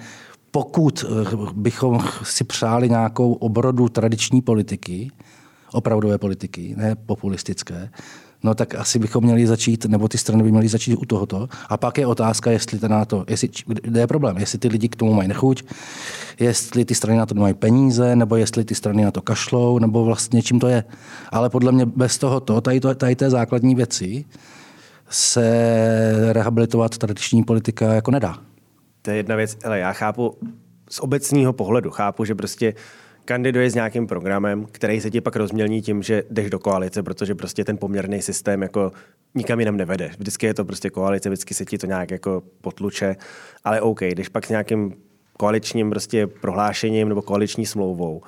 pokud 0.51 1.05
eh, 1.07 1.35
bychom 1.53 1.99
si 2.23 2.43
přáli 2.43 2.89
nějakou 2.89 3.33
obrodu 3.33 3.89
tradiční 3.89 4.41
politiky, 4.41 5.11
opravdové 5.71 6.17
politiky, 6.17 6.73
ne 6.77 6.95
populistické, 6.95 7.89
no 8.43 8.55
tak 8.55 8.75
asi 8.75 8.99
bychom 8.99 9.23
měli 9.23 9.47
začít, 9.47 9.85
nebo 9.85 10.07
ty 10.07 10.17
strany 10.17 10.43
by 10.43 10.51
měly 10.51 10.67
začít 10.67 10.95
u 10.95 11.05
tohoto. 11.05 11.47
A 11.69 11.77
pak 11.77 11.97
je 11.97 12.07
otázka, 12.07 12.51
jestli 12.51 12.79
ten 12.79 12.91
na 12.91 13.05
to, 13.05 13.25
jestli, 13.27 13.49
kde 13.65 13.99
je 13.99 14.07
problém, 14.07 14.37
jestli 14.37 14.59
ty 14.59 14.67
lidi 14.67 14.89
k 14.89 14.95
tomu 14.95 15.13
mají 15.13 15.27
nechuť, 15.27 15.63
jestli 16.39 16.85
ty 16.85 16.95
strany 16.95 17.17
na 17.17 17.25
to 17.25 17.33
nemají 17.33 17.53
peníze, 17.53 18.15
nebo 18.15 18.35
jestli 18.35 18.65
ty 18.65 18.75
strany 18.75 19.03
na 19.03 19.11
to 19.11 19.21
kašlou, 19.21 19.79
nebo 19.79 20.05
vlastně 20.05 20.41
čím 20.41 20.59
to 20.59 20.67
je. 20.67 20.83
Ale 21.29 21.49
podle 21.49 21.71
mě 21.71 21.85
bez 21.85 22.17
tohoto, 22.17 22.61
tady, 22.61 22.79
tady 22.79 23.15
té 23.15 23.29
základní 23.29 23.75
věci, 23.75 24.25
se 25.09 26.29
rehabilitovat 26.31 26.97
tradiční 26.97 27.43
politika 27.43 27.93
jako 27.93 28.11
nedá. 28.11 28.48
To 29.01 29.11
je 29.11 29.17
jedna 29.17 29.35
věc, 29.35 29.57
ale 29.65 29.79
já 29.79 29.93
chápu 29.93 30.37
z 30.89 30.99
obecního 30.99 31.53
pohledu, 31.53 31.89
chápu, 31.89 32.25
že 32.25 32.35
prostě 32.35 32.73
kandiduje 33.25 33.69
s 33.69 33.75
nějakým 33.75 34.07
programem, 34.07 34.65
který 34.71 35.01
se 35.01 35.11
ti 35.11 35.21
pak 35.21 35.35
rozmělní 35.35 35.81
tím, 35.81 36.03
že 36.03 36.23
jdeš 36.29 36.49
do 36.49 36.59
koalice, 36.59 37.03
protože 37.03 37.35
prostě 37.35 37.65
ten 37.65 37.77
poměrný 37.77 38.21
systém 38.21 38.61
jako 38.61 38.91
nikam 39.35 39.59
jinam 39.59 39.77
nevede. 39.77 40.11
Vždycky 40.17 40.45
je 40.45 40.53
to 40.53 40.65
prostě 40.65 40.89
koalice, 40.89 41.29
vždycky 41.29 41.53
se 41.53 41.65
ti 41.65 41.77
to 41.77 41.87
nějak 41.87 42.11
jako 42.11 42.43
potluče, 42.61 43.15
ale 43.63 43.81
OK, 43.81 43.99
když 43.99 44.29
pak 44.29 44.45
s 44.45 44.49
nějakým 44.49 44.93
koaličním 45.37 45.89
prostě 45.89 46.27
prohlášením 46.27 47.09
nebo 47.09 47.21
koaliční 47.21 47.65
smlouvou, 47.65 48.21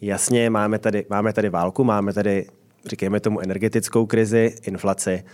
jasně, 0.00 0.50
máme 0.50 0.78
tady, 0.78 1.06
máme 1.10 1.32
tady 1.32 1.48
válku, 1.48 1.84
máme 1.84 2.12
tady, 2.12 2.46
říkejme 2.86 3.20
tomu, 3.20 3.40
energetickou 3.40 4.06
krizi, 4.06 4.54
inflaci, 4.62 5.24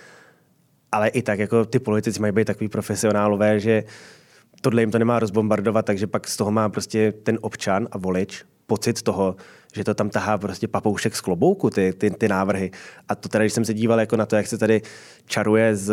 ale 0.92 1.08
i 1.08 1.22
tak 1.22 1.38
jako 1.38 1.64
ty 1.64 1.78
politici 1.78 2.20
mají 2.20 2.32
být 2.32 2.44
takový 2.44 2.68
profesionálové, 2.68 3.60
že 3.60 3.84
tohle 4.60 4.82
jim 4.82 4.90
to 4.90 4.98
nemá 4.98 5.18
rozbombardovat, 5.18 5.86
takže 5.86 6.06
pak 6.06 6.28
z 6.28 6.36
toho 6.36 6.50
má 6.50 6.68
prostě 6.68 7.12
ten 7.12 7.38
občan 7.40 7.88
a 7.90 7.98
volič 7.98 8.44
pocit 8.66 9.02
toho, 9.02 9.36
že 9.74 9.84
to 9.84 9.94
tam 9.94 10.10
tahá 10.10 10.38
prostě 10.38 10.68
papoušek 10.68 11.16
z 11.16 11.20
klobouku, 11.20 11.70
ty, 11.70 11.92
ty, 11.92 12.10
ty 12.10 12.28
návrhy. 12.28 12.70
A 13.08 13.14
to 13.14 13.28
teda, 13.28 13.44
když 13.44 13.52
jsem 13.52 13.64
se 13.64 13.74
díval 13.74 14.00
jako 14.00 14.16
na 14.16 14.26
to, 14.26 14.36
jak 14.36 14.46
se 14.46 14.58
tady 14.58 14.82
čaruje 15.26 15.76
s 15.76 15.92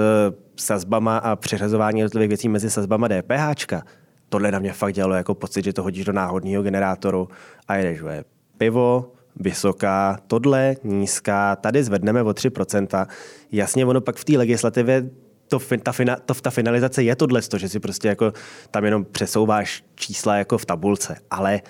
sazbama 0.56 1.18
a 1.18 1.36
přeřazování 1.36 2.00
jednotlivých 2.00 2.30
věcí 2.30 2.50
mezi 2.50 2.70
sazbama 2.70 3.08
DPHčka, 3.08 3.84
tohle 4.30 4.52
na 4.52 4.60
mě 4.60 4.74
fakt 4.74 4.94
dělalo 4.94 5.16
jako 5.16 5.36
pocit, 5.36 5.66
že 5.66 5.74
to 5.74 5.84
hodíš 5.84 6.06
do 6.06 6.14
náhodního 6.14 6.64
generátoru 6.64 7.30
a 7.68 7.76
jedeš, 7.76 8.00
že 8.00 8.24
pivo, 8.58 9.12
vysoká, 9.36 10.20
tohle 10.28 10.76
nízká, 10.84 11.56
tady 11.56 11.84
zvedneme 11.84 12.24
o 12.24 12.30
3%. 12.30 13.08
Jasně, 13.52 13.86
ono 13.86 14.02
pak 14.02 14.16
v 14.16 14.26
té 14.26 14.38
legislativě 14.38 15.10
to, 15.48 15.60
ta, 15.84 15.92
fina, 15.92 16.16
to, 16.16 16.34
ta 16.34 16.50
finalizace 16.50 17.04
je 17.04 17.16
tohle, 17.16 17.42
že 17.58 17.70
si 17.70 17.80
prostě 17.80 18.08
jako 18.08 18.34
tam 18.72 18.86
jenom 18.86 19.06
přesouváš 19.06 19.84
čísla 19.96 20.36
jako 20.36 20.58
v 20.58 20.66
tabulce, 20.66 21.16
ale 21.32 21.62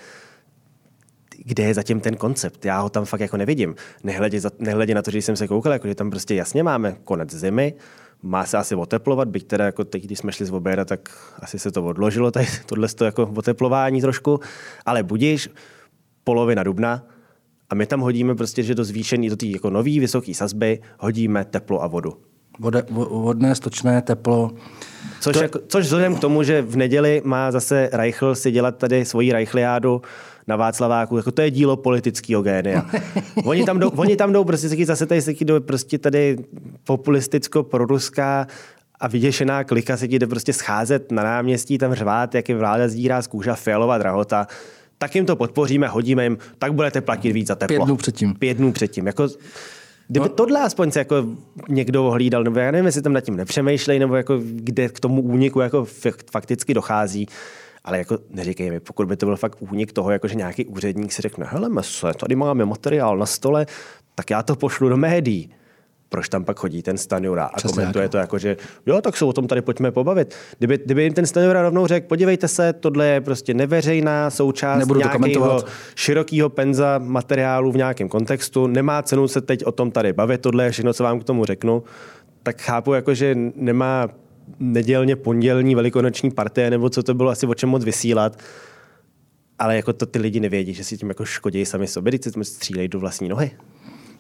kde 1.46 1.64
je 1.64 1.74
zatím 1.74 2.00
ten 2.00 2.16
koncept? 2.16 2.66
Já 2.66 2.80
ho 2.80 2.90
tam 2.90 3.06
fakt 3.06 3.20
jako 3.20 3.38
nevidím. 3.38 3.76
Nehledě, 4.04 4.42
nehledě 4.60 4.96
na 4.96 5.02
to, 5.02 5.12
že 5.12 5.22
jsem 5.22 5.36
se 5.36 5.48
koukal, 5.48 5.74
jako, 5.74 5.88
že 5.88 5.96
tam 5.96 6.10
prostě 6.10 6.36
jasně 6.36 6.64
máme 6.64 6.98
konec 7.04 7.36
zimy, 7.36 7.74
má 8.22 8.46
se 8.46 8.58
asi 8.58 8.76
oteplovat, 8.76 9.28
byť 9.28 9.48
teda 9.48 9.66
jako 9.66 9.84
teď, 9.84 10.04
když 10.04 10.20
jsme 10.20 10.32
šli 10.32 10.46
z 10.46 10.52
oběda, 10.52 10.86
tak 10.86 11.34
asi 11.40 11.60
se 11.60 11.72
to 11.72 11.86
odložilo, 11.86 12.32
tady 12.32 12.48
tohle 12.66 12.88
to 12.88 13.06
jako 13.06 13.32
oteplování 13.36 14.02
trošku, 14.02 14.40
ale 14.86 15.04
budíš 15.04 15.50
polovina 16.24 16.64
dubna, 16.64 17.04
a 17.70 17.76
my 17.76 17.86
tam 17.86 18.00
hodíme 18.00 18.36
prostě, 18.36 18.64
že 18.64 18.76
do 18.76 18.84
zvýšení, 18.84 19.30
do 19.30 19.36
té 19.36 19.46
jako 19.46 19.70
nový 19.70 20.00
vysoký 20.00 20.34
sazby 20.34 20.82
hodíme 21.00 21.46
teplo 21.46 21.84
a 21.84 21.88
vodu. 21.88 22.18
Vode, 22.60 22.84
vodné, 22.90 23.56
stočné, 23.56 24.02
teplo. 24.02 24.52
Což, 25.20 25.34
to... 25.34 25.44
jako, 25.44 25.60
což 25.68 25.86
vzhledem 25.86 26.16
k 26.16 26.20
tomu, 26.20 26.44
že 26.44 26.62
v 26.62 26.76
neděli 26.76 27.22
má 27.26 27.52
zase 27.52 27.90
Reichl 27.94 28.36
si 28.36 28.52
dělat 28.52 28.78
tady 28.78 29.06
svoji 29.06 29.32
Reichliádu 29.32 30.02
na 30.48 30.56
Václaváku, 30.56 31.18
jako 31.18 31.32
to 31.32 31.42
je 31.42 31.52
dílo 31.52 31.78
politického 31.78 32.42
génia. 32.42 32.86
oni, 33.46 33.66
tam 33.66 33.80
jdou, 33.80 33.90
oni 33.90 34.16
tam 34.16 34.34
jdou 34.34 34.44
prostě 34.44 34.86
zase 34.86 35.06
tady, 35.06 35.22
jdou 35.42 35.60
prostě 35.60 35.98
tady 35.98 36.38
populisticko-proruská 36.84 38.48
a 39.00 39.08
vyděšená 39.08 39.64
klika 39.64 39.98
se 39.98 40.08
ti 40.08 40.20
jde 40.20 40.28
prostě 40.28 40.54
scházet 40.54 41.12
na 41.12 41.24
náměstí, 41.24 41.78
tam 41.78 41.94
řvát, 41.94 42.36
jak 42.36 42.50
je 42.50 42.56
vláda 42.56 42.88
zdírá 42.88 43.22
z 43.22 43.28
kůža 43.28 43.56
fialová 43.56 43.98
drahota 43.98 44.48
tak 44.98 45.16
jim 45.16 45.26
to 45.26 45.36
podpoříme, 45.36 45.88
hodíme 45.88 46.24
jim, 46.24 46.38
tak 46.60 46.74
budete 46.74 47.02
platit 47.02 47.32
víc 47.32 47.48
za 47.48 47.56
teplo. 47.56 47.76
Pět 47.76 47.86
dnů 47.86 47.98
předtím. 47.98 48.36
Pět 48.36 48.58
dnů 48.58 48.72
předtím. 48.72 49.08
Jako, 49.08 49.28
kdyby 50.08 50.30
no. 50.30 50.36
tohle 50.36 50.62
aspoň 50.62 50.92
se 50.92 51.00
jako 51.00 51.26
někdo 51.70 52.06
ohlídal, 52.06 52.44
nebo 52.44 52.60
já 52.60 52.72
nevím, 52.72 52.86
jestli 52.86 53.02
tam 53.02 53.14
nad 53.14 53.22
tím 53.22 53.36
nepřemýšlej, 53.36 54.00
nebo 54.00 54.16
jako 54.16 54.40
kde 54.44 54.90
k 54.90 55.00
tomu 55.00 55.22
úniku 55.22 55.60
jako 55.60 55.86
fakticky 56.32 56.74
dochází, 56.74 57.28
ale 57.84 57.98
jako 57.98 58.18
neříkej 58.30 58.70
mi, 58.70 58.80
pokud 58.80 59.08
by 59.08 59.18
to 59.18 59.26
byl 59.26 59.36
fakt 59.36 59.58
únik 59.60 59.94
toho, 59.94 60.12
jako 60.12 60.28
že 60.28 60.36
nějaký 60.36 60.66
úředník 60.66 61.12
si 61.12 61.22
řekne, 61.22 61.46
hele, 61.50 61.84
se, 61.84 62.14
tady 62.20 62.36
máme 62.36 62.66
materiál 62.66 63.18
na 63.18 63.26
stole, 63.26 63.66
tak 64.16 64.30
já 64.30 64.44
to 64.44 64.56
pošlu 64.56 64.90
do 64.90 64.98
médií 64.98 65.54
proč 66.10 66.30
tam 66.30 66.44
pak 66.46 66.60
chodí 66.60 66.82
ten 66.82 66.98
Stanjura 66.98 67.46
a 67.46 67.58
Přesně 67.58 67.76
komentuje 67.76 68.04
jako. 68.04 68.12
to 68.12 68.18
jako, 68.18 68.38
že 68.38 68.58
jo, 68.86 69.02
tak 69.02 69.18
se 69.18 69.26
o 69.26 69.34
tom 69.34 69.48
tady 69.48 69.62
pojďme 69.62 69.92
pobavit. 69.92 70.36
Kdyby, 70.58 70.80
kdyby 70.86 71.04
jim 71.04 71.14
ten 71.14 71.26
Stanjura 71.26 71.62
rovnou 71.62 71.88
řekl, 71.88 72.08
podívejte 72.08 72.48
se, 72.48 72.74
tohle 72.74 73.08
je 73.08 73.22
prostě 73.22 73.54
neveřejná 73.54 74.30
součást 74.30 74.80
Nebudu 74.80 75.00
nějakého 75.00 75.64
širokého 75.96 76.50
penza 76.50 76.98
materiálu 76.98 77.72
v 77.72 77.78
nějakém 77.78 78.10
kontextu, 78.10 78.68
nemá 78.68 79.02
cenu 79.02 79.28
se 79.28 79.42
teď 79.42 79.66
o 79.66 79.72
tom 79.72 79.92
tady 79.92 80.14
bavit, 80.14 80.42
tohle 80.42 80.64
je 80.64 80.72
všechno, 80.72 80.94
co 80.94 81.04
vám 81.04 81.20
k 81.20 81.24
tomu 81.24 81.46
řeknu, 81.46 81.84
tak 82.44 82.62
chápu, 82.62 82.94
jako, 82.94 83.14
že 83.14 83.36
nemá 83.56 84.08
nedělně 84.60 85.16
pondělní 85.16 85.76
velikonoční 85.76 86.32
partie, 86.32 86.70
nebo 86.70 86.90
co 86.90 87.04
to 87.04 87.14
bylo 87.14 87.30
asi 87.30 87.46
o 87.46 87.54
čem 87.54 87.70
moc 87.70 87.84
vysílat, 87.84 88.40
ale 89.60 89.76
jako 89.76 89.94
to 89.94 90.06
ty 90.06 90.20
lidi 90.20 90.40
nevědí, 90.40 90.74
že 90.74 90.84
si 90.84 90.98
tím 90.98 91.10
jako 91.10 91.26
škodí 91.26 91.66
sami 91.66 91.88
sobě, 91.88 92.12
když 92.12 92.22
se 92.22 92.44
střílejí 92.44 92.88
do 92.88 93.00
vlastní 93.00 93.30
nohy. 93.30 93.52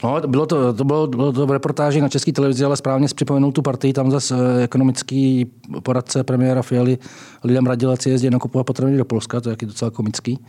No, 0.04 0.22
bylo 0.27 0.46
to, 0.46 0.74
to 0.74 0.84
bylo, 0.84 1.08
bylo 1.08 1.32
to 1.34 1.46
v 1.46 1.51
reportáži 1.51 2.01
na 2.01 2.10
české 2.10 2.32
televizi, 2.32 2.66
ale 2.66 2.77
správně 2.77 3.08
připomenul 3.16 3.51
tu 3.51 3.62
partii, 3.62 3.94
tam 3.94 4.12
zase 4.12 4.36
eh, 4.60 4.63
ekonomický 4.63 5.46
poradce 5.84 6.24
premiéra 6.24 6.62
Fialy 6.62 6.98
lidem 7.44 7.66
radil, 7.66 7.92
ať 7.92 8.01
si 8.01 8.10
jezdí 8.10 8.30
nakupovat 8.30 8.63
potraviny 8.63 8.98
do 8.98 9.06
Polska, 9.06 9.42
to 9.42 9.50
je 9.50 9.56
docela 9.62 9.92
komický. 9.92 10.39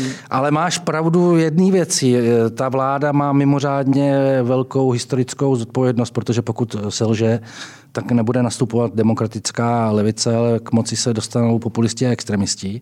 Mm. 0.00 0.08
Ale 0.30 0.50
máš 0.50 0.78
pravdu 0.78 1.36
jedné 1.36 1.70
věci. 1.70 2.16
Eh, 2.16 2.50
ta 2.50 2.68
vláda 2.68 3.12
má 3.12 3.32
mimořádně 3.32 4.42
velkou 4.42 4.90
historickou 4.90 5.56
zodpovědnost, 5.56 6.10
protože 6.10 6.42
pokud 6.42 6.76
selže, 6.88 7.40
tak 7.96 8.12
nebude 8.12 8.42
nastupovat 8.42 8.94
demokratická 8.94 9.90
levice, 9.90 10.36
ale 10.36 10.58
k 10.58 10.72
moci 10.72 10.96
se 10.96 11.14
dostanou 11.14 11.58
populisti 11.58 12.06
a 12.06 12.10
extremisti. 12.10 12.80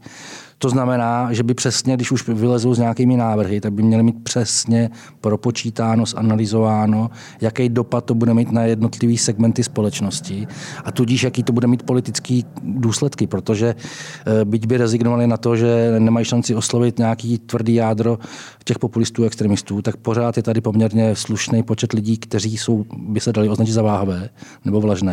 To 0.59 0.69
znamená, 0.69 1.33
že 1.33 1.43
by 1.43 1.55
přesně, 1.55 1.97
když 1.97 2.13
už 2.13 2.29
vylezou 2.29 2.75
s 2.75 2.79
nějakými 2.79 3.17
návrhy, 3.17 3.61
tak 3.61 3.73
by 3.73 3.83
měly 3.83 4.03
mít 4.03 4.25
přesně 4.25 4.91
propočítáno, 5.21 6.07
zanalizováno, 6.07 7.11
jaký 7.41 7.69
dopad 7.69 8.05
to 8.05 8.15
bude 8.15 8.35
mít 8.35 8.53
na 8.53 8.63
jednotlivý 8.63 9.19
segmenty 9.19 9.65
společnosti 9.65 10.47
a 10.85 10.93
tudíž, 10.93 11.23
jaký 11.23 11.43
to 11.43 11.53
bude 11.53 11.67
mít 11.67 11.83
politický 11.83 12.45
důsledky, 12.63 13.27
protože 13.27 13.75
eh, 13.75 14.45
byť 14.45 14.67
by 14.67 14.77
rezignovali 14.77 15.27
na 15.27 15.37
to, 15.37 15.57
že 15.57 15.95
nemají 15.99 16.25
šanci 16.27 16.55
oslovit 16.55 16.99
nějaký 16.99 17.39
tvrdý 17.39 17.75
jádro 17.75 18.19
těch 18.65 18.79
populistů 18.79 19.23
a 19.23 19.27
extremistů, 19.27 19.83
tak 19.83 19.97
pořád 19.97 20.37
je 20.37 20.43
tady 20.43 20.61
poměrně 20.61 21.17
slušný 21.17 21.63
počet 21.63 21.93
lidí, 21.93 22.19
kteří 22.19 22.57
jsou, 22.57 22.85
by 22.99 23.21
se 23.21 23.33
dali 23.33 23.49
označit 23.49 23.73
za 23.73 23.83
váhavé 23.83 24.29
nebo 24.65 24.81
vlažné 24.81 25.04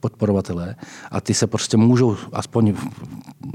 podporovatelé 0.00 0.74
a 1.10 1.20
ty 1.20 1.34
se 1.34 1.46
prostě 1.46 1.76
můžou 1.76 2.16
aspoň 2.32 2.72
v 2.72 2.88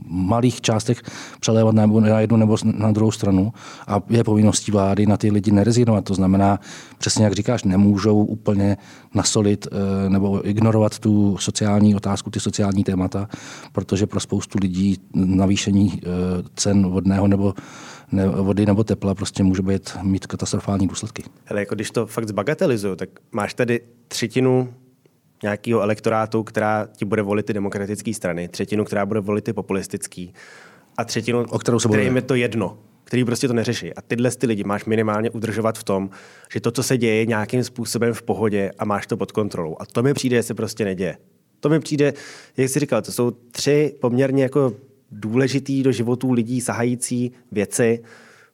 malých 0.08 0.62
částech 0.62 1.01
přelévat 1.39 1.75
na 1.75 2.20
jednu 2.20 2.38
nebo 2.38 2.58
na 2.63 2.91
druhou 2.91 3.12
stranu 3.12 3.53
a 3.88 4.01
je 4.10 4.24
povinností 4.24 4.72
vlády 4.72 5.06
na 5.06 5.17
ty 5.17 5.32
lidi 5.32 5.51
nerezignovat. 5.51 6.06
To 6.06 6.13
znamená, 6.13 6.60
přesně 6.98 7.24
jak 7.24 7.34
říkáš, 7.34 7.63
nemůžou 7.63 8.24
úplně 8.24 8.77
nasolit 9.13 9.67
eh, 9.67 10.10
nebo 10.10 10.50
ignorovat 10.50 11.00
tu 11.00 11.38
sociální 11.38 11.96
otázku, 11.96 12.29
ty 12.29 12.39
sociální 12.39 12.84
témata, 12.84 13.29
protože 13.72 14.08
pro 14.08 14.20
spoustu 14.20 14.58
lidí 14.62 14.98
navýšení 15.13 16.01
eh, 16.03 16.08
cen 16.56 16.89
vodného 16.89 17.27
nebo 17.27 17.53
ne, 18.12 18.27
vody 18.27 18.65
nebo 18.65 18.84
tepla 18.84 19.15
prostě 19.15 19.44
může 19.44 19.62
být, 19.62 19.98
mít 20.01 20.27
katastrofální 20.27 20.88
důsledky. 20.88 21.24
Ale 21.50 21.60
jako 21.60 21.75
když 21.75 21.91
to 21.91 22.06
fakt 22.06 22.27
zbagatelizuju, 22.27 22.96
tak 22.96 23.10
máš 23.32 23.53
tady 23.53 23.82
třetinu 24.08 24.74
nějakého 25.44 25.82
elektorátu, 25.82 26.44
která 26.44 26.88
ti 26.96 27.06
bude 27.06 27.22
volit 27.22 27.46
ty 27.46 27.53
demokratické 27.53 28.13
strany, 28.13 28.48
třetinu, 28.48 28.86
která 28.86 29.06
bude 29.06 29.20
volit 29.20 29.44
ty 29.44 29.53
populistický 29.53 30.34
a 30.98 31.06
třetinu, 31.06 31.46
o 31.50 31.60
kterou 31.60 31.79
se 31.79 31.88
kterým 31.88 32.15
je 32.15 32.22
to 32.22 32.36
jedno, 32.36 32.77
který 33.03 33.24
prostě 33.24 33.48
to 33.48 33.53
neřeší. 33.53 33.94
A 33.94 34.01
tyhle 34.01 34.32
ty 34.32 34.48
lidi 34.48 34.63
máš 34.63 34.86
minimálně 34.86 35.29
udržovat 35.29 35.77
v 35.77 35.84
tom, 35.84 36.10
že 36.53 36.60
to, 36.60 36.72
co 36.72 36.84
se 36.84 36.98
děje, 36.98 37.15
je 37.15 37.25
nějakým 37.25 37.63
způsobem 37.63 38.13
v 38.13 38.22
pohodě 38.22 38.72
a 38.79 38.86
máš 38.86 39.08
to 39.08 39.17
pod 39.17 39.32
kontrolou. 39.32 39.75
A 39.79 39.86
to 39.86 40.03
mi 40.03 40.13
přijde, 40.13 40.38
že 40.38 40.44
se 40.44 40.53
prostě 40.53 40.86
neděje. 40.86 41.17
To 41.60 41.70
mi 41.70 41.79
přijde, 41.79 42.13
jak 42.58 42.70
jsi 42.70 42.79
říkal, 42.79 43.01
to 43.01 43.12
jsou 43.12 43.32
tři 43.32 43.96
poměrně 44.01 44.44
jako 44.44 44.74
důležitý 45.12 45.84
do 45.84 45.91
životů 45.91 46.32
lidí 46.32 46.62
sahající 46.62 47.32
věci 47.51 48.03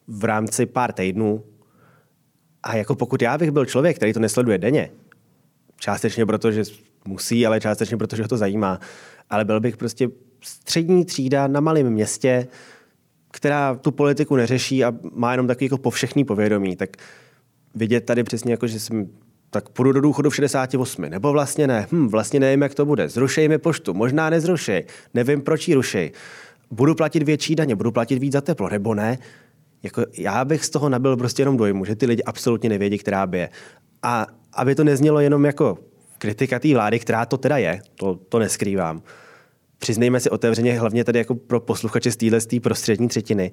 v 0.07 0.23
rámci 0.23 0.65
pár 0.65 0.91
týdnů. 0.91 1.43
A 2.63 2.75
jako 2.75 2.95
pokud 2.95 3.21
já 3.21 3.37
bych 3.37 3.51
byl 3.51 3.65
člověk, 3.65 3.95
který 3.95 4.13
to 4.13 4.19
nesleduje 4.19 4.57
denně, 4.57 4.89
částečně 5.83 6.25
proto, 6.25 6.51
že 6.51 6.63
musí, 7.05 7.45
ale 7.45 7.59
částečně 7.59 7.97
proto, 7.97 8.15
že 8.15 8.21
ho 8.21 8.27
to 8.27 8.37
zajímá, 8.37 8.79
ale 9.29 9.45
byl 9.45 9.59
bych 9.59 9.77
prostě 9.77 10.09
střední 10.41 11.05
třída 11.05 11.47
na 11.47 11.59
malém 11.59 11.89
městě, 11.89 12.47
která 13.31 13.75
tu 13.75 13.91
politiku 13.91 14.35
neřeší 14.35 14.83
a 14.83 14.93
má 15.13 15.31
jenom 15.31 15.47
takový 15.47 15.65
jako 15.65 15.77
povšechný 15.77 16.25
povědomí, 16.25 16.75
tak 16.75 16.89
vidět 17.75 18.01
tady 18.01 18.23
přesně 18.23 18.53
jako, 18.53 18.67
že 18.67 18.79
jsem 18.79 19.09
tak 19.49 19.69
půjdu 19.69 19.91
do 19.91 20.01
důchodu 20.01 20.29
v 20.29 20.35
68. 20.35 21.01
Nebo 21.01 21.31
vlastně 21.31 21.67
ne. 21.67 21.87
Hm, 21.91 22.07
vlastně 22.07 22.39
nevím, 22.39 22.61
jak 22.61 22.73
to 22.73 22.85
bude. 22.85 23.09
Zrušej 23.09 23.47
mi 23.47 23.57
poštu. 23.57 23.93
Možná 23.93 24.29
nezrušej. 24.29 24.85
Nevím, 25.13 25.41
proč 25.41 25.67
ji 25.67 25.75
rušej. 25.75 26.11
Budu 26.71 26.95
platit 26.95 27.23
větší 27.23 27.55
daně, 27.55 27.75
budu 27.75 27.91
platit 27.91 28.19
víc 28.19 28.33
za 28.33 28.41
teplo, 28.41 28.69
nebo 28.69 28.95
ne. 28.95 29.17
Jako 29.83 30.05
já 30.17 30.45
bych 30.45 30.65
z 30.65 30.69
toho 30.69 30.89
nabil 30.89 31.17
prostě 31.17 31.41
jenom 31.41 31.57
dojmu, 31.57 31.85
že 31.85 31.95
ty 31.95 32.05
lidi 32.05 32.23
absolutně 32.23 32.69
nevědí, 32.69 32.97
která 32.97 33.27
by 33.27 33.37
je. 33.37 33.49
A 34.03 34.27
aby 34.55 34.75
to 34.75 34.83
neznělo 34.83 35.19
jenom 35.19 35.45
jako 35.45 35.77
kritika 36.17 36.59
té 36.59 36.73
vlády, 36.73 36.99
která 36.99 37.25
to 37.25 37.37
teda 37.37 37.57
je, 37.57 37.81
to, 37.95 38.15
to 38.15 38.39
neskrývám. 38.39 39.01
Přiznejme 39.77 40.19
si 40.19 40.29
otevřeně, 40.29 40.79
hlavně 40.79 41.03
tady 41.03 41.19
jako 41.19 41.35
pro 41.35 41.59
posluchače 41.59 42.11
z 42.11 42.15
téhle 42.15 42.39
prostřední 42.61 43.07
třetiny, 43.07 43.51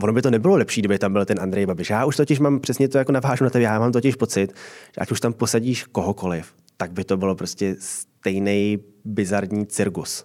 ono 0.00 0.12
by 0.12 0.22
to 0.22 0.30
nebylo 0.30 0.56
lepší, 0.56 0.80
kdyby 0.80 0.98
tam 0.98 1.12
byl 1.12 1.24
ten 1.24 1.40
Andrej 1.40 1.66
Babiš. 1.66 1.90
Já 1.90 2.04
už 2.04 2.16
totiž 2.16 2.38
mám 2.38 2.60
přesně 2.60 2.88
to 2.88 2.98
jako 2.98 3.12
navážu 3.12 3.44
na 3.44 3.50
tebe, 3.50 3.64
já 3.64 3.78
mám 3.78 3.92
totiž 3.92 4.14
pocit, 4.14 4.52
že 4.86 4.98
ať 4.98 5.10
už 5.10 5.20
tam 5.20 5.32
posadíš 5.32 5.84
kohokoliv, 5.84 6.54
tak 6.76 6.92
by 6.92 7.04
to 7.04 7.16
bylo 7.16 7.34
prostě 7.34 7.76
stejný 7.78 8.78
bizarní 9.04 9.66
cirkus. 9.66 10.24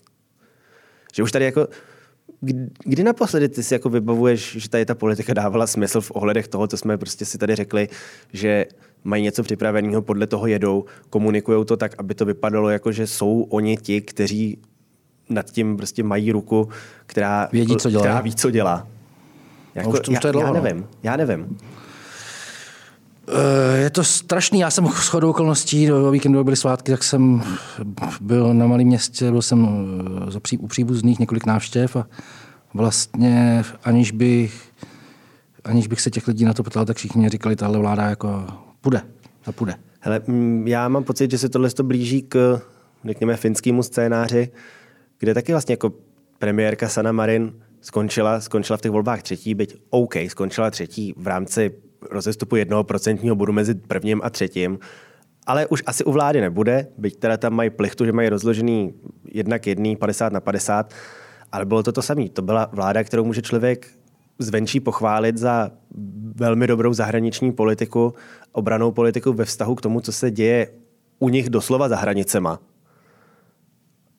Že 1.13 1.23
už 1.23 1.31
tady 1.31 1.45
jako, 1.45 1.67
kdy 2.83 3.03
naposledy 3.03 3.49
ty 3.49 3.63
si 3.63 3.73
jako 3.73 3.89
vybavuješ, 3.89 4.55
že 4.57 4.69
tady 4.69 4.85
ta 4.85 4.95
politika 4.95 5.33
dávala 5.33 5.67
smysl 5.67 6.01
v 6.01 6.11
ohledech 6.11 6.47
toho, 6.47 6.67
co 6.67 6.77
jsme 6.77 6.97
prostě 6.97 7.25
si 7.25 7.37
tady 7.37 7.55
řekli, 7.55 7.89
že 8.33 8.65
mají 9.03 9.23
něco 9.23 9.43
připraveného, 9.43 10.01
podle 10.01 10.27
toho 10.27 10.47
jedou, 10.47 10.85
komunikují 11.09 11.65
to 11.65 11.77
tak, 11.77 11.95
aby 11.97 12.15
to 12.15 12.25
vypadalo 12.25 12.69
jako, 12.69 12.91
že 12.91 13.07
jsou 13.07 13.41
oni 13.41 13.77
ti, 13.77 14.01
kteří 14.01 14.57
nad 15.29 15.51
tím 15.51 15.77
prostě 15.77 16.03
mají 16.03 16.31
ruku, 16.31 16.69
která, 17.05 17.49
Vědí, 17.51 17.77
co 17.77 17.89
dělá. 17.89 18.01
která 18.01 18.21
ví, 18.21 18.35
co 18.35 18.51
dělá. 18.51 18.87
Jako, 19.75 19.89
už 19.89 19.99
to, 19.99 20.11
už 20.11 20.19
to 20.19 20.27
je 20.27 20.31
dlouho, 20.31 20.47
já, 20.47 20.53
já 20.53 20.59
no. 20.59 20.63
nevím, 20.63 20.85
já 21.03 21.17
nevím. 21.17 21.57
Eh, 23.29 23.77
je 23.77 23.89
to 23.89 24.03
strašný. 24.03 24.59
Já 24.59 24.71
jsem 24.71 24.87
shodou 24.87 25.29
okolností, 25.29 25.87
do 25.87 26.11
víkendu 26.11 26.43
byly 26.43 26.55
svátky, 26.55 26.91
tak 26.91 27.03
jsem 27.03 27.43
byl 28.21 28.53
na 28.53 28.67
malém 28.67 28.87
městě, 28.87 29.31
byl 29.31 29.41
jsem 29.41 29.67
eh, 30.51 30.57
u 30.57 30.67
příbuzných 30.67 31.19
několik 31.19 31.45
návštěv 31.45 31.95
a 31.95 32.07
vlastně 32.73 33.63
aniž 33.83 34.11
bych, 34.11 34.61
aniž 35.63 35.87
bych 35.87 36.01
se 36.01 36.11
těch 36.11 36.27
lidí 36.27 36.45
na 36.45 36.53
to 36.53 36.63
ptal, 36.63 36.85
tak 36.85 36.97
všichni 36.97 37.29
říkali, 37.29 37.55
tahle 37.55 37.79
vláda 37.79 38.09
jako 38.09 38.45
půjde, 38.81 39.01
to 39.45 39.51
půjde. 39.51 39.75
Hele, 39.99 40.21
mm, 40.27 40.67
já 40.67 40.89
mám 40.89 41.03
pocit, 41.03 41.31
že 41.31 41.37
se 41.37 41.49
tohle 41.49 41.69
to 41.69 41.83
blíží 41.83 42.21
k, 42.21 42.61
řekněme, 43.05 43.37
finskému 43.37 43.83
scénáři, 43.83 44.51
kde 45.19 45.33
taky 45.33 45.51
vlastně 45.51 45.73
jako 45.73 45.93
premiérka 46.39 46.89
Sana 46.89 47.11
Marin 47.11 47.53
skončila, 47.81 48.41
skončila 48.41 48.77
v 48.77 48.81
těch 48.81 48.91
volbách 48.91 49.23
třetí, 49.23 49.55
byť 49.55 49.75
OK, 49.89 50.13
skončila 50.27 50.71
třetí 50.71 51.13
v 51.17 51.27
rámci 51.27 51.71
rozestupu 52.11 52.55
jednoho 52.55 52.83
procentního 52.83 53.35
bodu 53.35 53.53
mezi 53.53 53.75
prvním 53.75 54.21
a 54.23 54.29
třetím, 54.29 54.79
ale 55.47 55.67
už 55.67 55.83
asi 55.85 56.03
u 56.03 56.11
vlády 56.11 56.41
nebude, 56.41 56.87
byť 56.97 57.19
teda 57.19 57.37
tam 57.37 57.53
mají 57.53 57.69
plichtu, 57.69 58.05
že 58.05 58.11
mají 58.11 58.29
rozložený 58.29 58.93
jednak 59.31 59.67
jedný 59.67 59.95
50 59.95 60.33
na 60.33 60.39
50, 60.39 60.93
ale 61.51 61.65
bylo 61.65 61.83
to 61.83 61.91
to 61.91 62.01
samé. 62.01 62.29
To 62.29 62.41
byla 62.41 62.69
vláda, 62.71 63.03
kterou 63.03 63.25
může 63.25 63.41
člověk 63.41 63.87
zvenčí 64.39 64.79
pochválit 64.79 65.37
za 65.37 65.71
velmi 66.35 66.67
dobrou 66.67 66.93
zahraniční 66.93 67.51
politiku, 67.51 68.13
obranou 68.51 68.91
politiku 68.91 69.33
ve 69.33 69.45
vztahu 69.45 69.75
k 69.75 69.81
tomu, 69.81 70.01
co 70.01 70.11
se 70.11 70.31
děje 70.31 70.67
u 71.19 71.29
nich 71.29 71.49
doslova 71.49 71.89
za 71.89 71.95
hranicema. 71.95 72.59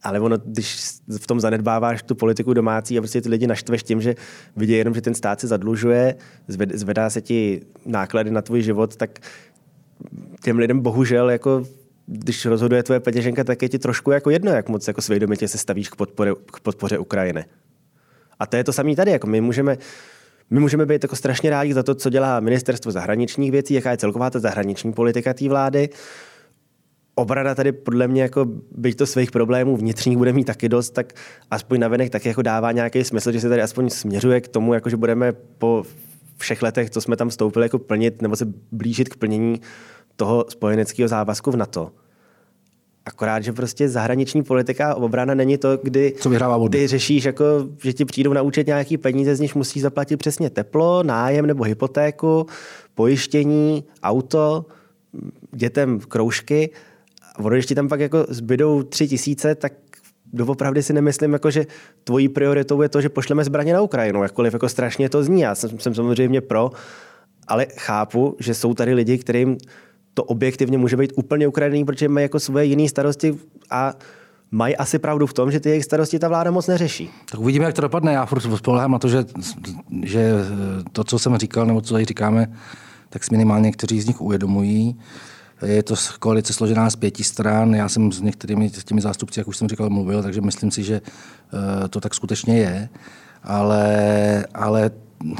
Ale 0.02 0.20
ono, 0.20 0.36
když 0.44 0.76
v 1.18 1.26
tom 1.26 1.40
zanedbáváš 1.40 2.02
tu 2.02 2.14
politiku 2.14 2.54
domácí 2.54 2.98
a 2.98 3.00
prostě 3.00 3.20
ty 3.20 3.28
lidi 3.28 3.46
naštveš 3.46 3.82
tím, 3.82 4.00
že 4.00 4.14
vidí 4.56 4.72
jenom, 4.72 4.94
že 4.94 5.00
ten 5.00 5.14
stát 5.14 5.40
se 5.40 5.46
zadlužuje, 5.46 6.14
zvedá 6.74 7.10
se 7.10 7.20
ti 7.20 7.62
náklady 7.86 8.30
na 8.30 8.42
tvůj 8.42 8.62
život, 8.62 8.96
tak 8.96 9.18
těm 10.42 10.58
lidem 10.58 10.80
bohužel 10.80 11.30
jako 11.30 11.64
když 12.06 12.46
rozhoduje 12.46 12.82
tvoje 12.82 13.00
peněženka, 13.00 13.44
tak 13.44 13.62
je 13.62 13.68
ti 13.68 13.78
trošku 13.78 14.10
jako 14.10 14.30
jedno, 14.30 14.50
jak 14.50 14.68
moc 14.68 14.88
jako 14.88 15.02
svědomitě 15.02 15.48
se 15.48 15.58
stavíš 15.58 15.88
k 15.88 15.96
podpoře, 15.96 16.32
k 16.52 16.60
podpoře 16.60 16.98
Ukrajiny. 16.98 17.44
A 18.38 18.46
to 18.46 18.56
je 18.56 18.64
to 18.64 18.72
samé 18.72 18.96
tady. 18.96 19.10
Jako 19.10 19.26
my, 19.26 19.40
můžeme, 19.40 19.78
my 20.50 20.60
můžeme 20.60 20.86
být 20.86 21.04
jako 21.04 21.16
strašně 21.16 21.50
rádi 21.50 21.74
za 21.74 21.82
to, 21.82 21.94
co 21.94 22.10
dělá 22.10 22.40
ministerstvo 22.40 22.92
zahraničních 22.92 23.52
věcí, 23.52 23.74
jaká 23.74 23.90
je 23.90 23.96
celková 23.96 24.30
ta 24.30 24.38
zahraniční 24.38 24.92
politika 24.92 25.34
té 25.34 25.48
vlády 25.48 25.88
obrana 27.18 27.54
tady 27.54 27.72
podle 27.72 28.08
mě, 28.08 28.22
jako, 28.22 28.46
byť 28.76 28.96
to 28.96 29.06
svých 29.06 29.30
problémů 29.30 29.76
vnitřních 29.76 30.16
bude 30.16 30.32
mít 30.32 30.44
taky 30.44 30.68
dost, 30.68 30.90
tak 30.90 31.12
aspoň 31.50 31.80
navenek 31.80 32.10
tak 32.10 32.26
jako 32.26 32.42
dává 32.42 32.72
nějaký 32.72 33.04
smysl, 33.04 33.32
že 33.32 33.40
se 33.40 33.48
tady 33.48 33.62
aspoň 33.62 33.90
směřuje 33.90 34.40
k 34.40 34.48
tomu, 34.48 34.74
jako, 34.74 34.90
že 34.90 34.96
budeme 34.96 35.32
po 35.32 35.84
všech 36.36 36.62
letech, 36.62 36.90
co 36.90 37.00
jsme 37.00 37.16
tam 37.16 37.30
stoupili, 37.30 37.64
jako 37.64 37.78
plnit 37.78 38.22
nebo 38.22 38.36
se 38.36 38.46
blížit 38.72 39.08
k 39.08 39.16
plnění 39.16 39.60
toho 40.16 40.44
spojeneckého 40.48 41.08
závazku 41.08 41.50
v 41.50 41.56
NATO. 41.56 41.90
Akorát, 43.08 43.44
že 43.44 43.52
prostě 43.52 43.88
zahraniční 43.88 44.42
politika 44.42 44.92
a 44.92 44.94
obrana 44.94 45.34
není 45.34 45.58
to, 45.58 45.78
kdy 45.82 46.14
Co 46.20 46.30
vyhrává 46.30 46.68
ty 46.68 46.86
řešíš, 46.86 47.24
jako, 47.24 47.44
že 47.82 47.92
ti 47.92 48.04
přijdou 48.04 48.32
na 48.32 48.42
účet 48.42 48.66
nějaký 48.66 48.96
peníze, 48.96 49.36
z 49.36 49.40
nich 49.40 49.54
musíš 49.54 49.82
zaplatit 49.82 50.16
přesně 50.16 50.50
teplo, 50.50 51.02
nájem 51.02 51.46
nebo 51.46 51.64
hypotéku, 51.64 52.46
pojištění, 52.94 53.84
auto, 54.02 54.66
dětem 55.52 56.00
kroužky 56.00 56.70
ono, 57.38 57.50
když 57.50 57.66
ti 57.66 57.74
tam 57.74 57.88
pak 57.88 58.00
jako 58.00 58.26
zbydou 58.28 58.82
tři 58.82 59.08
tisíce, 59.08 59.54
tak 59.54 59.72
doopravdy 60.32 60.82
si 60.82 60.92
nemyslím, 60.92 61.32
jako, 61.32 61.50
že 61.50 61.66
tvojí 62.04 62.28
prioritou 62.28 62.82
je 62.82 62.88
to, 62.88 63.00
že 63.00 63.08
pošleme 63.08 63.44
zbraně 63.44 63.72
na 63.72 63.80
Ukrajinu, 63.80 64.22
jakkoliv 64.22 64.52
jako 64.52 64.68
strašně 64.68 65.08
to 65.08 65.22
zní. 65.22 65.40
Já 65.40 65.54
jsem, 65.54 65.78
jsem 65.78 65.94
samozřejmě 65.94 66.40
pro, 66.40 66.70
ale 67.48 67.66
chápu, 67.76 68.36
že 68.40 68.54
jsou 68.54 68.74
tady 68.74 68.94
lidi, 68.94 69.18
kterým 69.18 69.58
to 70.14 70.24
objektivně 70.24 70.78
může 70.78 70.96
být 70.96 71.12
úplně 71.16 71.48
ukradený, 71.48 71.84
protože 71.84 72.08
mají 72.08 72.24
jako 72.24 72.40
svoje 72.40 72.64
jiné 72.64 72.88
starosti 72.88 73.38
a 73.70 73.94
mají 74.50 74.76
asi 74.76 74.98
pravdu 74.98 75.26
v 75.26 75.32
tom, 75.32 75.50
že 75.50 75.60
ty 75.60 75.68
jejich 75.68 75.84
starosti 75.84 76.18
ta 76.18 76.28
vláda 76.28 76.50
moc 76.50 76.66
neřeší. 76.66 77.10
Tak 77.30 77.40
uvidíme, 77.40 77.64
jak 77.64 77.74
to 77.74 77.82
dopadne. 77.82 78.12
Já 78.12 78.26
furt 78.26 78.56
spolehám 78.56 78.90
na 78.92 78.98
to, 78.98 79.08
že, 79.08 79.24
že 80.02 80.32
to, 80.92 81.04
co 81.04 81.18
jsem 81.18 81.36
říkal, 81.36 81.66
nebo 81.66 81.80
co 81.80 81.94
tady 81.94 82.04
říkáme, 82.04 82.52
tak 83.10 83.24
si 83.24 83.28
minimálně 83.30 83.66
někteří 83.66 84.00
z 84.00 84.06
nich 84.06 84.20
uvědomují. 84.20 84.96
Je 85.66 85.82
to 85.82 85.94
koalice 86.18 86.52
složená 86.52 86.90
z 86.90 86.96
pěti 86.96 87.24
stran. 87.24 87.74
Já 87.74 87.88
jsem 87.88 88.12
s 88.12 88.20
některými 88.20 88.70
těmi 88.70 89.00
zástupci, 89.00 89.40
jak 89.40 89.48
už 89.48 89.56
jsem 89.56 89.68
říkal, 89.68 89.90
mluvil, 89.90 90.22
takže 90.22 90.40
myslím 90.40 90.70
si, 90.70 90.82
že 90.82 91.00
eh, 91.84 91.88
to 91.88 92.00
tak 92.00 92.14
skutečně 92.14 92.58
je. 92.58 92.88
Ale, 93.42 94.46
ale 94.54 94.90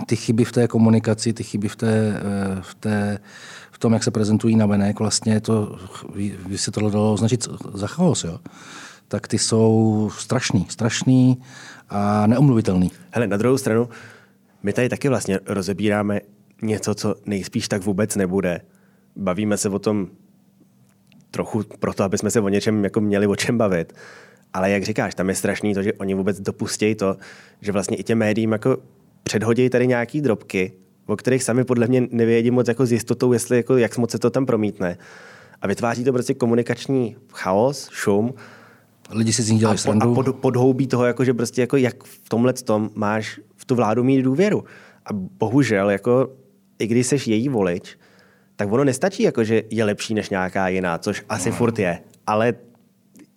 ty 0.07 0.17
chyby 0.17 0.45
v 0.45 0.53
té 0.53 0.69
komunikaci, 0.69 1.33
ty 1.33 1.45
chyby 1.45 1.69
v, 1.69 1.77
té, 1.77 2.15
eh, 2.17 2.59
v, 2.61 2.75
té, 2.75 3.19
tom, 3.79 3.93
jak 3.93 4.05
se 4.05 4.11
prezentují 4.11 4.57
na 4.57 4.67
venek, 4.67 4.99
vlastně 4.99 5.41
to, 5.41 5.79
by 6.49 6.59
se 6.59 6.71
to 6.71 6.91
dalo 6.91 7.13
označit 7.13 7.49
za 7.75 7.87
chaos, 7.87 8.25
jo? 8.25 8.39
tak 9.09 9.29
ty 9.29 9.39
jsou 9.39 10.11
strašný, 10.19 10.67
strašný 10.69 11.43
a 11.89 12.27
neumluvitelný. 12.27 12.91
Hele, 13.11 13.27
na 13.27 13.37
druhou 13.37 13.59
stranu, 13.59 13.89
my 14.63 14.73
tady 14.73 14.89
taky 14.89 15.09
vlastně 15.09 15.41
rozebíráme 15.47 16.21
něco, 16.63 16.95
co 16.95 17.15
nejspíš 17.27 17.69
tak 17.69 17.83
vůbec 17.83 18.17
nebude 18.17 18.61
bavíme 19.19 19.57
se 19.57 19.69
o 19.69 19.79
tom 19.79 20.09
trochu 21.31 21.63
proto, 21.79 22.05
aby 22.05 22.19
jsme 22.19 22.31
se 22.31 22.41
o 22.41 22.49
něčem 22.49 22.85
jako 22.85 23.01
měli 23.01 23.27
o 23.27 23.37
čem 23.37 23.59
bavit. 23.59 23.93
Ale 24.53 24.71
jak 24.71 24.85
říkáš, 24.85 25.15
tam 25.15 25.29
je 25.29 25.35
strašný 25.35 25.75
to, 25.75 25.83
že 25.83 25.93
oni 25.93 26.15
vůbec 26.15 26.41
dopustějí 26.41 26.95
to, 26.95 27.17
že 27.61 27.73
vlastně 27.73 27.97
i 27.97 28.03
těm 28.03 28.19
médiím 28.19 28.53
jako 28.53 28.77
předhodí 29.23 29.71
tady 29.71 29.87
nějaký 29.87 30.21
drobky, 30.21 30.73
o 31.09 31.17
kterých 31.17 31.43
sami 31.43 31.65
podle 31.65 31.87
mě 31.87 32.09
nevědí 32.11 32.51
moc 32.51 32.69
jako 32.69 32.87
s 32.87 32.93
jistotou, 32.93 33.33
jestli 33.33 33.57
jako, 33.57 33.77
jak 33.77 33.99
moc 33.99 34.11
se 34.11 34.19
to 34.19 34.31
tam 34.31 34.47
promítne. 34.47 34.99
A 35.63 35.67
vytváří 35.67 36.05
to 36.05 36.13
prostě 36.13 36.35
komunikační 36.35 37.17
chaos, 37.33 37.89
šum. 37.93 38.35
Lidi 39.11 39.33
si 39.33 39.43
z 39.43 39.51
nich 39.51 39.61
dělají 39.61 39.79
a, 39.87 40.05
a 40.05 40.15
pod, 40.15 40.37
podhoubí 40.37 40.87
toho, 40.87 41.05
jako, 41.05 41.25
že 41.25 41.35
prostě 41.35 41.61
jako 41.61 41.77
jak 41.77 42.05
v 42.05 42.29
tomhle 42.29 42.53
tom 42.53 42.91
máš 42.95 43.41
v 43.57 43.65
tu 43.65 43.75
vládu 43.75 44.05
mít 44.05 44.23
důvěru. 44.23 44.65
A 45.07 45.13
bohužel, 45.13 45.91
jako, 45.91 46.33
i 46.79 46.87
když 46.87 47.07
jsi 47.07 47.31
její 47.31 47.49
volič, 47.49 47.99
tak 48.57 48.73
ono 48.73 48.85
nestačí, 48.85 49.23
jako, 49.23 49.45
že 49.45 49.63
je 49.71 49.85
lepší 49.85 50.15
než 50.15 50.31
nějaká 50.31 50.69
jiná, 50.69 50.99
což 50.99 51.25
asi 51.29 51.51
no. 51.51 51.57
furt 51.57 51.79
je. 51.79 51.99
Ale 52.27 52.55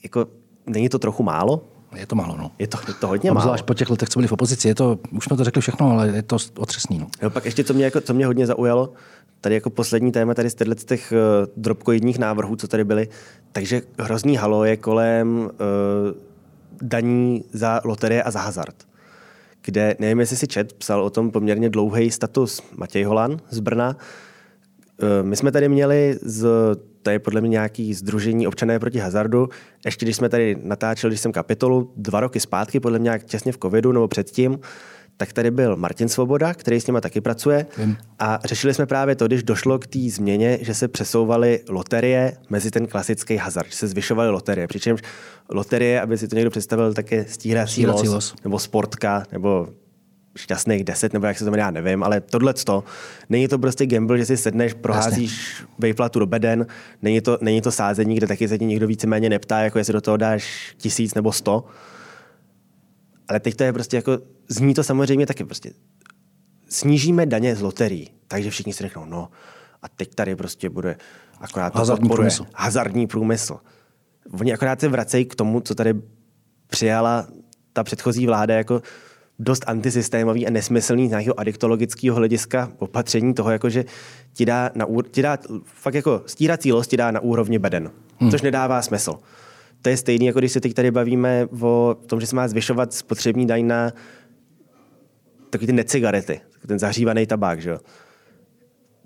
jako, 0.04 0.28
není 0.68 0.90
to 0.90 1.00
trochu 1.00 1.24
málo? 1.24 1.71
Je 1.96 2.06
to 2.06 2.16
málo, 2.16 2.38
no. 2.38 2.52
Je 2.60 2.68
to, 2.68 2.78
je 2.88 2.94
to 2.94 3.08
hodně 3.08 3.32
málo. 3.32 3.42
Zvlášť 3.42 3.66
po 3.66 3.74
těch 3.74 3.90
letech, 3.90 4.10
co 4.10 4.20
byli 4.20 4.28
v 4.28 4.32
opozici, 4.32 4.68
je 4.68 4.76
to, 4.76 5.00
už 5.12 5.26
jsme 5.26 5.38
to 5.38 5.44
řekli 5.44 5.62
všechno, 5.62 5.92
ale 5.92 6.08
je 6.08 6.24
to 6.24 6.38
otřesný. 6.58 7.00
No. 7.00 7.08
Jo, 7.22 7.30
pak 7.30 7.46
ještě, 7.46 7.64
co 7.64 7.74
mě, 7.74 7.86
jako, 7.86 8.02
co 8.02 8.14
mě 8.14 8.26
hodně 8.26 8.48
zaujalo, 8.48 8.94
tady 9.42 9.56
jako 9.56 9.70
poslední 9.70 10.12
téma 10.12 10.34
tady 10.34 10.50
z 10.50 10.56
těchto 10.56 10.76
těch 10.76 11.14
uh, 11.14 11.18
drobkojedních 11.58 12.20
návrhů, 12.20 12.56
co 12.56 12.68
tady 12.68 12.84
byly, 12.84 13.10
takže 13.52 13.82
hrozný 14.00 14.36
halo 14.36 14.66
je 14.66 14.78
kolem 14.78 15.40
uh, 15.40 15.50
daní 16.82 17.44
za 17.54 17.82
loterie 17.84 18.24
a 18.24 18.32
za 18.32 18.40
hazard 18.40 18.76
kde, 19.64 19.96
nevím, 20.00 20.20
jestli 20.20 20.36
si 20.36 20.48
čet, 20.48 20.74
psal 20.74 21.04
o 21.04 21.10
tom 21.10 21.32
poměrně 21.32 21.70
dlouhý 21.70 22.12
status 22.12 22.62
Matěj 22.78 23.04
Holan 23.04 23.38
z 23.50 23.60
Brna, 23.60 23.96
Eh, 23.96 23.96
my 25.22 25.36
jsme 25.36 25.52
tady 25.52 25.70
měli 25.70 26.20
z, 26.22 26.48
to 27.02 27.10
je 27.10 27.20
podle 27.20 27.42
mě 27.42 27.50
nějaký 27.50 27.94
združení 27.94 28.48
občané 28.48 28.80
proti 28.80 29.00
hazardu, 29.00 29.50
ještě 29.86 30.06
když 30.06 30.16
jsme 30.16 30.30
tady 30.30 30.58
natáčeli, 30.64 31.12
když 31.12 31.22
jsem 31.22 31.32
kapitolu, 31.32 31.94
dva 31.96 32.20
roky 32.20 32.40
zpátky, 32.40 32.80
podle 32.80 33.00
mě 33.00 33.20
těsně 33.26 33.52
v 33.52 33.58
covidu 33.58 33.92
nebo 33.92 34.08
předtím, 34.08 34.60
tak 35.18 35.34
tady 35.34 35.52
byl 35.52 35.76
Martin 35.76 36.10
Svoboda, 36.10 36.54
který 36.54 36.82
s 36.82 36.88
nimi 36.88 37.02
taky 37.02 37.22
pracuje. 37.22 37.66
Vím. 37.78 37.98
A 38.20 38.40
řešili 38.46 38.74
jsme 38.74 38.86
právě 38.86 39.16
to, 39.16 39.28
když 39.28 39.44
došlo 39.44 39.80
k 39.80 39.88
té 39.88 40.00
změně, 40.10 40.58
že 40.62 40.74
se 40.74 40.88
přesouvaly 40.88 41.60
loterie 41.70 42.38
mezi 42.50 42.72
ten 42.72 42.88
klasický 42.88 43.38
hazard, 43.38 43.70
že 43.70 43.76
se 43.76 43.88
zvyšovaly 43.88 44.30
loterie. 44.30 44.68
Přičemž 44.68 45.02
loterie, 45.50 46.02
aby 46.02 46.18
si 46.18 46.28
to 46.28 46.36
někdo 46.36 46.52
představil, 46.52 46.94
tak 46.94 47.12
je 47.12 47.26
stíhací 47.30 47.86
los, 47.86 48.04
los, 48.04 48.36
nebo 48.44 48.60
sportka, 48.60 49.24
nebo 49.32 49.68
šťastných 50.36 50.84
deset, 50.84 51.14
nebo 51.14 51.26
jak 51.26 51.38
se 51.38 51.46
to 51.46 51.52
jmenuje, 51.52 51.66
já 51.66 51.72
nevím, 51.72 52.04
ale 52.04 52.22
tohle 52.22 52.54
to, 52.54 52.84
není 53.30 53.48
to 53.48 53.60
prostě 53.60 53.86
gamble, 53.86 54.18
že 54.18 54.26
si 54.26 54.38
sedneš, 54.38 54.74
proházíš 54.74 55.64
vejplatu 55.80 56.20
do 56.20 56.26
beden, 56.26 56.68
není 57.02 57.22
to, 57.22 57.38
není 57.42 57.62
to 57.62 57.72
sázení, 57.72 58.16
kde 58.16 58.28
taky 58.28 58.48
se 58.48 58.58
ti 58.58 58.66
někdo 58.66 58.88
víceméně 58.88 59.30
neptá, 59.30 59.60
jako 59.60 59.78
jestli 59.78 59.94
do 59.94 60.02
toho 60.02 60.18
dáš 60.18 60.74
tisíc 60.78 61.14
nebo 61.14 61.32
sto. 61.32 61.66
Ale 63.28 63.40
teď 63.40 63.56
to 63.56 63.64
je 63.64 63.74
prostě 63.74 63.96
jako, 63.96 64.20
zní 64.48 64.74
to 64.74 64.84
samozřejmě 64.84 65.26
taky 65.26 65.44
prostě, 65.44 65.72
snížíme 66.70 67.26
daně 67.26 67.56
z 67.56 67.62
loterií, 67.62 68.10
takže 68.28 68.50
všichni 68.50 68.74
si 68.74 68.84
řeknou, 68.84 69.06
no 69.06 69.30
a 69.82 69.90
teď 69.90 70.16
tady 70.16 70.36
prostě 70.36 70.70
bude 70.70 70.96
akorát 71.40 71.74
to 71.74 71.80
hazardní 71.80 72.10
průmysl. 72.10 72.46
hazardní 72.56 73.08
průmysl. 73.08 73.58
Oni 74.40 74.54
akorát 74.54 74.80
se 74.80 74.88
vracejí 74.88 75.26
k 75.26 75.36
tomu, 75.36 75.62
co 75.62 75.76
tady 75.76 75.94
přijala 76.68 77.28
ta 77.74 77.84
předchozí 77.84 78.26
vláda 78.26 78.56
jako 78.56 78.82
dost 79.44 79.64
antisystémový 79.68 80.48
a 80.48 80.50
nesmyslný 80.50 81.08
z 81.08 81.10
nějakého 81.10 81.40
adiktologického 81.40 82.16
hlediska 82.16 82.72
opatření 82.78 83.34
toho, 83.34 83.52
jako 83.52 83.70
že 83.70 83.86
ti 84.34 84.46
dá, 84.46 84.72
na, 84.76 84.86
ti 85.12 85.22
dá 85.22 85.38
fakt 85.64 85.94
jako 85.94 86.22
stírací 86.26 86.72
los 86.72 86.88
ti 86.88 86.98
dá 86.98 87.12
na 87.12 87.20
úrovni 87.20 87.60
beden, 87.60 87.92
hmm. 88.18 88.32
což 88.32 88.42
nedává 88.42 88.82
smysl. 88.82 89.14
To 89.82 89.90
je 89.90 89.98
stejné, 89.98 90.26
jako 90.26 90.40
když 90.40 90.52
se 90.52 90.62
teď 90.62 90.74
tady 90.74 90.92
bavíme 90.92 91.48
o 91.62 91.96
tom, 92.06 92.22
že 92.22 92.28
se 92.28 92.36
má 92.36 92.48
zvyšovat 92.48 92.94
spotřební 92.94 93.48
daň 93.48 93.68
na 93.68 93.92
takový 95.50 95.68
ty 95.68 95.74
necigarety, 95.74 96.42
ten 96.68 96.80
zahřívaný 96.80 97.26
tabák, 97.26 97.62
že 97.62 97.70
jo. 97.70 97.80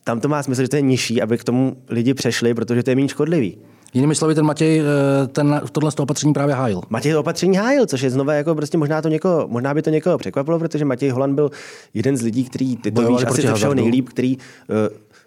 Tam 0.04 0.20
to 0.20 0.28
má 0.28 0.44
smysl, 0.44 0.62
že 0.62 0.68
to 0.68 0.76
je 0.76 0.82
nižší, 0.82 1.22
aby 1.22 1.38
k 1.38 1.44
tomu 1.44 1.78
lidi 1.90 2.14
přešli, 2.14 2.54
protože 2.54 2.84
to 2.84 2.90
je 2.90 2.96
méně 2.96 3.10
škodlivý. 3.10 3.58
Jinými 3.94 4.16
slovy, 4.16 4.36
ten 4.36 4.46
Matěj 4.46 4.80
eh, 4.80 5.28
ten, 5.28 5.62
tohle 5.72 5.92
z 5.92 5.96
toho 5.96 6.04
opatření 6.04 6.34
právě 6.34 6.56
hájil. 6.56 6.82
Matěj 6.90 7.14
to 7.14 7.20
opatření 7.20 7.58
hájil, 7.58 7.86
což 7.86 8.02
je 8.02 8.10
znovu 8.10 8.32
jako 8.32 8.56
prostě 8.56 8.78
možná, 8.78 9.02
to 9.02 9.10
někoho, 9.10 9.48
možná 9.48 9.74
by 9.74 9.82
to 9.82 9.90
někoho 9.90 10.18
překvapilo, 10.18 10.60
protože 10.60 10.86
Matěj 10.86 11.10
Holand 11.10 11.36
byl 11.36 11.52
jeden 11.94 12.18
z 12.18 12.22
lidí, 12.22 12.44
který, 12.44 12.78
ty 12.78 12.92
to 12.92 13.08
víš 13.08 13.26
asi 13.28 13.42
to 13.42 13.56
všeho 13.56 13.74
nejlíp, 13.74 14.10
který 14.10 14.38
uh, 14.38 14.76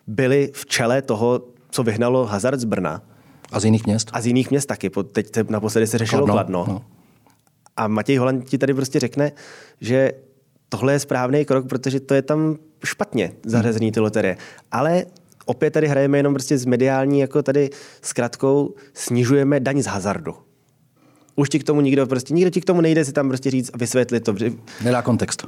byli 0.07 0.51
v 0.55 0.66
čele 0.66 1.03
toho, 1.03 1.40
co 1.71 1.83
vyhnalo 1.83 2.27
hazard 2.27 2.61
z 2.61 2.64
Brna. 2.64 3.03
A 3.53 3.61
z 3.61 3.64
jiných 3.64 3.87
měst. 3.87 4.11
A 4.12 4.21
z 4.21 4.27
jiných 4.27 4.51
měst 4.51 4.66
taky. 4.66 4.90
Teď 5.12 5.35
se, 5.35 5.44
naposledy 5.49 5.87
se 5.87 5.99
řešilo 5.99 6.27
Kladno. 6.27 6.64
Kladno. 6.64 6.75
No. 6.75 6.83
A 7.77 7.88
Matěj 7.88 8.16
Holand 8.16 8.44
ti 8.44 8.59
tady 8.59 8.75
prostě 8.75 9.01
řekne, 9.01 9.33
že 9.81 10.12
tohle 10.68 10.92
je 10.92 10.99
správný 10.99 11.44
krok, 11.44 11.68
protože 11.68 12.01
to 12.01 12.14
je 12.14 12.23
tam 12.23 12.57
špatně 12.85 13.33
zařazený 13.47 13.92
ty 13.92 14.01
loterie. 14.01 14.37
Ale 14.73 15.05
opět 15.48 15.70
tady 15.70 15.88
hrajeme 15.88 16.18
jenom 16.18 16.34
prostě 16.34 16.58
z 16.58 16.66
mediální, 16.66 17.20
jako 17.20 17.42
tady 17.42 17.70
zkratkou 18.02 18.74
snižujeme 18.94 19.61
daň 19.61 19.82
z 19.82 19.87
hazardu. 19.87 20.34
Už 21.37 21.48
ti 21.48 21.58
k 21.58 21.64
tomu 21.64 21.80
nikdo, 21.80 22.06
prostě 22.06 22.34
nikdo 22.34 22.50
ti 22.50 22.61
k 22.61 22.64
tomu 22.64 22.80
nejde 22.80 23.04
si 23.04 23.12
tam 23.12 23.28
prostě 23.28 23.50
říct 23.50 23.70
a 23.74 23.76
vysvětlit 23.76 24.20
to. 24.20 24.34
Nedá 24.84 25.02
kontext. 25.02 25.46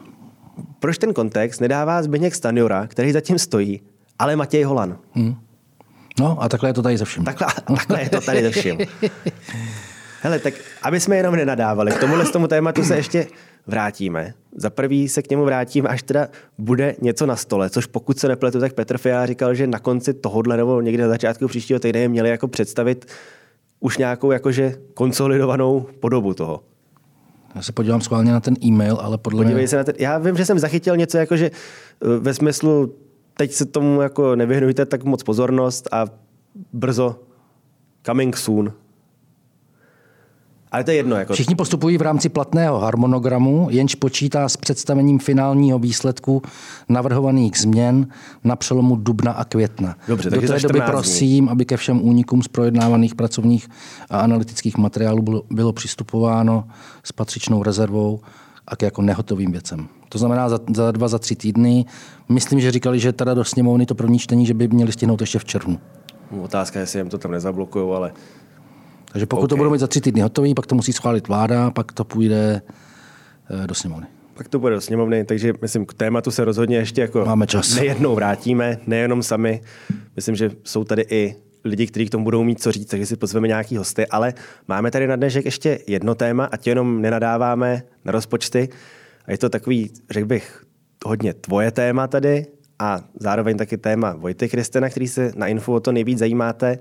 Proč 0.80 0.98
ten 0.98 1.14
kontext 1.14 1.60
nedává 1.60 2.02
Zbigněk 2.02 2.34
Stanjura, 2.34 2.86
který 2.86 3.12
zatím 3.12 3.38
stojí, 3.38 3.80
ale 4.18 4.36
Matěj 4.36 4.62
Holan? 4.62 4.98
Hmm. 5.12 5.34
No 6.20 6.42
a 6.42 6.48
takhle 6.48 6.68
je 6.68 6.74
to 6.74 6.82
tady 6.82 6.98
ze 6.98 7.04
vším. 7.04 7.24
Takhle, 7.24 7.46
takhle 7.76 8.02
je 8.02 8.10
to 8.10 8.20
tady 8.20 8.42
ze 8.42 8.50
vším. 8.50 8.78
Hele, 10.22 10.38
tak 10.38 10.54
aby 10.82 11.00
jsme 11.00 11.16
jenom 11.16 11.36
nenadávali, 11.36 11.92
k 11.92 11.98
tomuhle 11.98 12.26
z 12.26 12.30
tomu 12.30 12.48
tématu 12.48 12.84
se 12.84 12.96
ještě 12.96 13.26
vrátíme. 13.66 14.34
Za 14.56 14.70
prvý 14.70 15.08
se 15.08 15.22
k 15.22 15.30
němu 15.30 15.44
vrátíme, 15.44 15.88
až 15.88 16.02
teda 16.02 16.28
bude 16.58 16.96
něco 17.00 17.26
na 17.26 17.36
stole, 17.36 17.70
což 17.70 17.86
pokud 17.86 18.18
se 18.18 18.28
nepletu, 18.28 18.60
tak 18.60 18.72
Petr 18.72 18.98
Fiala 18.98 19.26
říkal, 19.26 19.54
že 19.54 19.66
na 19.66 19.78
konci 19.78 20.14
tohohle 20.14 20.56
nebo 20.56 20.80
někde 20.80 21.02
na 21.02 21.08
začátku 21.08 21.48
příštího 21.48 21.80
týdne 21.80 22.08
měli 22.08 22.28
jako 22.28 22.48
představit 22.48 23.06
už 23.80 23.98
nějakou 23.98 24.30
jakože 24.30 24.74
konsolidovanou 24.94 25.86
podobu 26.00 26.34
toho. 26.34 26.60
Já 27.54 27.62
se 27.62 27.72
podívám 27.72 28.00
schválně 28.00 28.32
na 28.32 28.40
ten 28.40 28.54
e-mail, 28.64 28.98
ale 29.00 29.18
podle 29.18 29.38
Podívej 29.38 29.62
mě... 29.62 29.68
se 29.68 29.76
na 29.76 29.84
ten, 29.84 29.94
já 29.98 30.18
vím, 30.18 30.36
že 30.36 30.44
jsem 30.44 30.58
zachytil 30.58 30.96
něco 30.96 31.18
jako, 31.18 31.36
že 31.36 31.50
eh, 31.50 32.18
ve 32.18 32.34
smyslu 32.34 32.94
teď 33.36 33.52
se 33.52 33.64
tomu 33.64 34.00
jako 34.00 34.36
nevyhnujte 34.36 34.86
tak 34.86 35.04
moc 35.04 35.22
pozornost 35.22 35.88
a 35.92 36.06
brzo 36.72 37.16
coming 38.06 38.36
soon. 38.36 38.72
Ale 40.72 40.84
to 40.84 40.90
je 40.90 40.96
jedno. 40.96 41.16
Jako... 41.16 41.32
Všichni 41.32 41.54
postupují 41.54 41.98
v 41.98 42.02
rámci 42.02 42.28
platného 42.28 42.78
harmonogramu, 42.78 43.68
jenž 43.70 43.94
počítá 43.94 44.48
s 44.48 44.56
představením 44.56 45.18
finálního 45.18 45.78
výsledku 45.78 46.42
navrhovaných 46.88 47.58
změn 47.58 48.06
na 48.44 48.56
přelomu 48.56 48.96
dubna 48.96 49.32
a 49.32 49.44
května. 49.44 49.96
Dobře, 50.08 50.30
Do 50.30 50.40
té 50.40 50.60
doby 50.60 50.80
prosím, 50.80 51.48
aby 51.48 51.64
ke 51.64 51.76
všem 51.76 52.02
únikům 52.02 52.42
z 52.42 52.48
projednávaných 52.48 53.14
pracovních 53.14 53.68
a 54.10 54.20
analytických 54.20 54.76
materiálů 54.76 55.22
bylo, 55.22 55.42
bylo 55.50 55.72
přistupováno 55.72 56.64
s 57.04 57.12
patřičnou 57.12 57.62
rezervou 57.62 58.20
a 58.68 58.76
k 58.76 58.82
jako 58.82 59.02
nehotovým 59.02 59.52
věcem. 59.52 59.88
To 60.08 60.18
znamená 60.18 60.48
za, 60.48 60.60
za 60.74 60.92
dva, 60.92 61.08
za 61.08 61.18
tři 61.18 61.36
týdny. 61.36 61.84
Myslím, 62.28 62.60
že 62.60 62.70
říkali, 62.70 63.00
že 63.00 63.12
teda 63.12 63.34
do 63.34 63.44
sněmovny 63.44 63.86
to 63.86 63.94
první 63.94 64.18
čtení, 64.18 64.46
že 64.46 64.54
by 64.54 64.68
měli 64.68 64.92
stihnout 64.92 65.20
ještě 65.20 65.38
v 65.38 65.44
červnu. 65.44 65.78
Otázka 66.42 66.78
je, 66.78 66.82
jestli 66.82 66.98
jim 66.98 67.08
to 67.08 67.18
tam 67.18 67.30
nezablokují, 67.30 67.96
ale 67.96 68.12
takže 69.12 69.26
pokud 69.26 69.44
okay. 69.44 69.48
to 69.48 69.56
budou 69.56 69.70
mít 69.70 69.78
za 69.78 69.86
tři 69.86 70.00
týdny 70.00 70.20
hotový, 70.20 70.54
pak 70.54 70.66
to 70.66 70.74
musí 70.74 70.92
schválit 70.92 71.28
vláda, 71.28 71.70
pak 71.70 71.92
to 71.92 72.04
půjde 72.04 72.62
eh, 73.50 73.66
do 73.66 73.74
sněmovny. 73.74 74.06
Pak 74.34 74.48
to 74.48 74.58
bude 74.58 74.74
do 74.74 74.80
sněmovny, 74.80 75.24
takže 75.24 75.52
myslím, 75.62 75.86
k 75.86 75.94
tématu 75.94 76.30
se 76.30 76.44
rozhodně 76.44 76.76
ještě 76.76 77.00
jako 77.00 77.24
Máme 77.24 77.46
čas. 77.46 77.74
nejednou 77.74 78.14
vrátíme, 78.14 78.78
nejenom 78.86 79.22
sami. 79.22 79.60
Myslím, 80.16 80.36
že 80.36 80.50
jsou 80.64 80.84
tady 80.84 81.04
i 81.10 81.36
lidi, 81.64 81.86
kteří 81.86 82.06
k 82.06 82.10
tomu 82.10 82.24
budou 82.24 82.44
mít 82.44 82.62
co 82.62 82.72
říct, 82.72 82.90
takže 82.90 83.06
si 83.06 83.16
pozveme 83.16 83.48
nějaký 83.48 83.76
hosty, 83.76 84.06
ale 84.06 84.34
máme 84.68 84.90
tady 84.90 85.06
na 85.06 85.16
dnešek 85.16 85.44
ještě 85.44 85.78
jedno 85.86 86.14
téma, 86.14 86.44
ať 86.44 86.66
jenom 86.66 87.02
nenadáváme 87.02 87.82
na 88.04 88.12
rozpočty. 88.12 88.68
A 89.26 89.32
je 89.32 89.38
to 89.38 89.48
takový, 89.48 89.90
řekl 90.10 90.26
bych, 90.26 90.64
hodně 91.06 91.34
tvoje 91.34 91.70
téma 91.70 92.06
tady 92.06 92.46
a 92.78 93.00
zároveň 93.20 93.56
taky 93.56 93.76
téma 93.76 94.14
Vojty 94.14 94.48
Kristina, 94.48 94.88
který 94.88 95.08
se 95.08 95.32
na 95.36 95.46
info 95.46 95.72
o 95.72 95.80
to 95.80 95.92
nejvíc 95.92 96.18
zajímáte. 96.18 96.78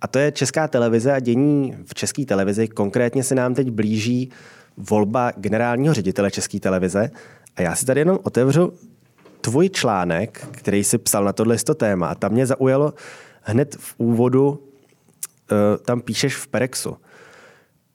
A 0.00 0.06
to 0.06 0.18
je 0.18 0.32
česká 0.32 0.68
televize 0.68 1.12
a 1.12 1.20
dění 1.20 1.76
v 1.86 1.94
české 1.94 2.24
televizi. 2.24 2.68
Konkrétně 2.68 3.24
se 3.24 3.34
nám 3.34 3.54
teď 3.54 3.70
blíží 3.70 4.30
volba 4.76 5.32
generálního 5.36 5.94
ředitele 5.94 6.30
české 6.30 6.60
televize. 6.60 7.10
A 7.56 7.62
já 7.62 7.74
si 7.74 7.86
tady 7.86 8.00
jenom 8.00 8.18
otevřu 8.22 8.72
tvůj 9.40 9.68
článek, 9.68 10.48
který 10.50 10.84
si 10.84 10.98
psal 10.98 11.24
na 11.24 11.32
tohle 11.32 11.56
téma. 11.74 12.08
A 12.08 12.14
tam 12.14 12.32
mě 12.32 12.46
zaujalo 12.46 12.94
hned 13.42 13.76
v 13.80 13.94
úvodu, 13.98 14.62
eh, 15.52 15.78
tam 15.78 16.00
píšeš 16.00 16.36
v 16.36 16.46
Perexu. 16.46 16.96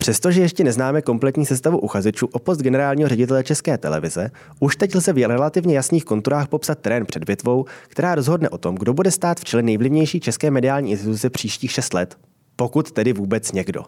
Přestože 0.04 0.42
ještě 0.42 0.64
neznáme 0.64 1.02
kompletní 1.02 1.46
sestavu 1.46 1.78
uchazečů 1.78 2.28
o 2.32 2.40
post 2.40 2.62
generálního 2.62 3.10
ředitele 3.10 3.44
České 3.44 3.78
televize, 3.78 4.32
už 4.60 4.76
teď 4.76 4.96
lze 4.96 5.14
v 5.14 5.28
relativně 5.28 5.76
jasných 5.76 6.06
konturách 6.06 6.48
popsat 6.48 6.80
terén 6.80 7.06
před 7.06 7.24
bitvou, 7.24 7.66
která 7.88 8.16
rozhodne 8.16 8.50
o 8.50 8.58
tom, 8.58 8.76
kdo 8.76 8.94
bude 8.94 9.12
stát 9.12 9.40
v 9.40 9.46
čele 9.46 9.64
nejvlivnější 9.64 10.20
české 10.20 10.52
mediální 10.52 10.92
instituce 10.92 11.30
příštích 11.30 11.72
šest 11.72 11.94
let. 11.94 12.18
Pokud 12.56 12.92
tedy 12.92 13.14
vůbec 13.14 13.52
někdo. 13.52 13.84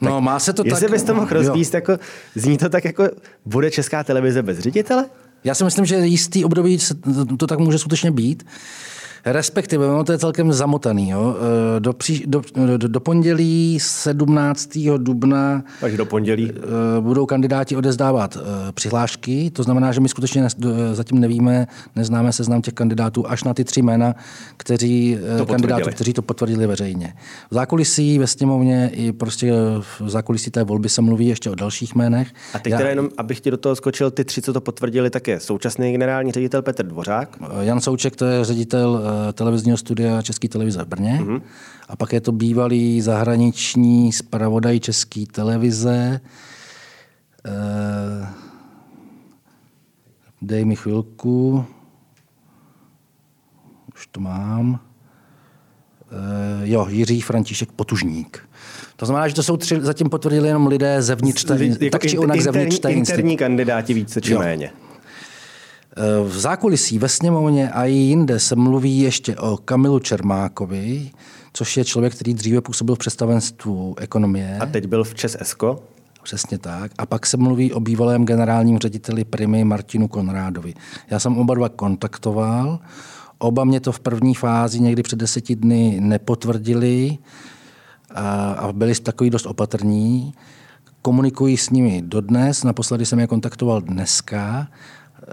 No, 0.00 0.10
tak 0.10 0.22
má 0.22 0.38
se 0.38 0.52
to 0.52 0.62
jestli 0.66 0.80
tak... 0.80 0.90
bys 0.90 1.02
to 1.02 1.14
mohl 1.14 1.28
rozvíst, 1.30 1.74
jako, 1.74 1.98
zní 2.34 2.58
to 2.58 2.68
tak 2.68 2.84
jako, 2.84 3.08
bude 3.46 3.70
česká 3.70 4.04
televize 4.04 4.42
bez 4.42 4.58
ředitele? 4.58 5.06
Já 5.44 5.54
si 5.54 5.64
myslím, 5.64 5.84
že 5.84 5.96
jistý 5.96 6.44
období 6.44 6.78
to 7.38 7.46
tak 7.46 7.58
může 7.58 7.78
skutečně 7.78 8.10
být. 8.10 8.46
Respektive, 9.24 9.86
ono 9.86 10.04
to 10.04 10.12
je 10.12 10.18
celkem 10.18 10.52
zamotaný. 10.52 11.10
Jo. 11.10 11.36
E, 11.76 11.80
do, 11.80 11.92
pří, 11.92 12.24
do, 12.26 12.42
do, 12.76 12.88
do 12.88 13.00
pondělí 13.00 13.78
17. 13.80 14.78
dubna 14.96 15.64
Takže 15.80 15.96
do 15.96 16.06
pondělí. 16.06 16.50
E, 16.50 17.00
budou 17.00 17.26
kandidáti 17.26 17.76
odezdávat 17.76 18.36
e, 18.36 18.72
přihlášky. 18.72 19.50
To 19.50 19.62
znamená, 19.62 19.92
že 19.92 20.00
my 20.00 20.08
skutečně 20.08 20.46
zatím 20.92 21.20
nevíme, 21.20 21.66
neznáme 21.96 22.32
seznam 22.32 22.62
těch 22.62 22.74
kandidátů 22.74 23.26
až 23.26 23.44
na 23.44 23.54
ty 23.54 23.64
tři 23.64 23.82
jména, 23.82 24.14
kteří, 24.56 25.18
to 25.38 25.46
kandidátů, 25.46 25.90
kteří 25.90 26.12
to 26.12 26.22
potvrdili 26.22 26.66
veřejně. 26.66 27.14
V 27.50 27.54
zákulisí 27.54 28.18
ve 28.18 28.26
sněmovně 28.26 28.90
i 28.94 29.12
prostě 29.12 29.52
v 30.00 30.08
zákulisí 30.08 30.50
té 30.50 30.64
volby 30.64 30.88
se 30.88 31.02
mluví 31.02 31.26
ještě 31.26 31.50
o 31.50 31.54
dalších 31.54 31.94
jménech. 31.94 32.28
A 32.54 32.58
teď 32.58 32.70
Já, 32.70 32.78
teda 32.78 32.90
jenom, 32.90 33.08
abych 33.16 33.40
ti 33.40 33.50
do 33.50 33.56
toho 33.56 33.76
skočil, 33.76 34.10
ty 34.10 34.24
tři, 34.24 34.42
co 34.42 34.52
to 34.52 34.60
potvrdili, 34.60 35.10
tak 35.10 35.28
je 35.28 35.40
současný 35.40 35.92
generální 35.92 36.32
ředitel 36.32 36.62
Petr 36.62 36.86
Dvořák. 36.86 37.36
Jan 37.60 37.80
Souček, 37.80 38.16
to 38.16 38.24
je 38.24 38.44
ředitel 38.44 39.02
televizního 39.32 39.76
studia 39.76 40.22
České 40.22 40.48
televize 40.48 40.84
v 40.84 40.86
Brně. 40.86 41.18
Mm-hmm. 41.22 41.42
A 41.88 41.96
pak 41.96 42.12
je 42.12 42.20
to 42.20 42.32
bývalý 42.32 43.00
zahraniční 43.00 44.12
zpravodaj 44.12 44.80
České 44.80 45.24
televize. 45.32 46.20
Eh, 47.46 48.28
dej 50.42 50.64
mi 50.64 50.76
chvilku. 50.76 51.64
Už 53.94 54.06
to 54.06 54.20
mám. 54.20 54.80
Eh, 56.10 56.60
jo, 56.62 56.86
Jiří 56.90 57.20
František 57.20 57.72
Potužník. 57.72 58.48
To 58.96 59.06
znamená, 59.06 59.28
že 59.28 59.34
to 59.34 59.42
jsou 59.42 59.56
tři, 59.56 59.80
zatím 59.80 60.08
potvrdili 60.08 60.48
jenom 60.48 60.66
lidé 60.66 61.02
zevnitř, 61.02 61.46
jako 61.50 61.90
tak 61.90 62.06
či 62.06 62.18
onak 62.18 62.40
zevnitř 62.40 62.80
Interní 62.88 63.36
kandidáti 63.36 63.94
více 63.94 64.20
či 64.20 64.32
jo. 64.32 64.38
méně. 64.38 64.70
V 66.28 66.38
zákulisí 66.38 66.98
ve 66.98 67.08
sněmovně 67.08 67.70
a 67.70 67.84
i 67.84 67.92
jinde 67.92 68.40
se 68.40 68.56
mluví 68.56 69.00
ještě 69.00 69.36
o 69.36 69.56
Kamilu 69.56 69.98
Čermákovi, 69.98 71.10
což 71.52 71.76
je 71.76 71.84
člověk, 71.84 72.14
který 72.14 72.34
dříve 72.34 72.60
působil 72.60 72.94
v 72.94 72.98
představenstvu 72.98 73.94
ekonomie. 73.98 74.58
A 74.58 74.66
teď 74.66 74.86
byl 74.86 75.04
v 75.04 75.14
Čes 75.14 75.36
Esko? 75.40 75.82
Přesně 76.22 76.58
tak. 76.58 76.92
A 76.98 77.06
pak 77.06 77.26
se 77.26 77.36
mluví 77.36 77.72
o 77.72 77.80
bývalém 77.80 78.24
generálním 78.24 78.78
řediteli 78.78 79.24
Primy 79.24 79.64
Martinu 79.64 80.08
Konrádovi. 80.08 80.74
Já 81.10 81.18
jsem 81.18 81.38
oba 81.38 81.54
dva 81.54 81.68
kontaktoval. 81.68 82.78
Oba 83.38 83.64
mě 83.64 83.80
to 83.80 83.92
v 83.92 84.00
první 84.00 84.34
fázi 84.34 84.80
někdy 84.80 85.02
před 85.02 85.18
deseti 85.18 85.56
dny 85.56 85.96
nepotvrdili 86.00 87.18
a 88.14 88.68
byli 88.72 88.94
takový 88.94 89.30
dost 89.30 89.46
opatrní. 89.46 90.34
Komunikuji 91.02 91.56
s 91.56 91.70
nimi 91.70 92.02
dodnes, 92.06 92.64
naposledy 92.64 93.06
jsem 93.06 93.18
je 93.18 93.26
kontaktoval 93.26 93.80
dneska. 93.80 94.68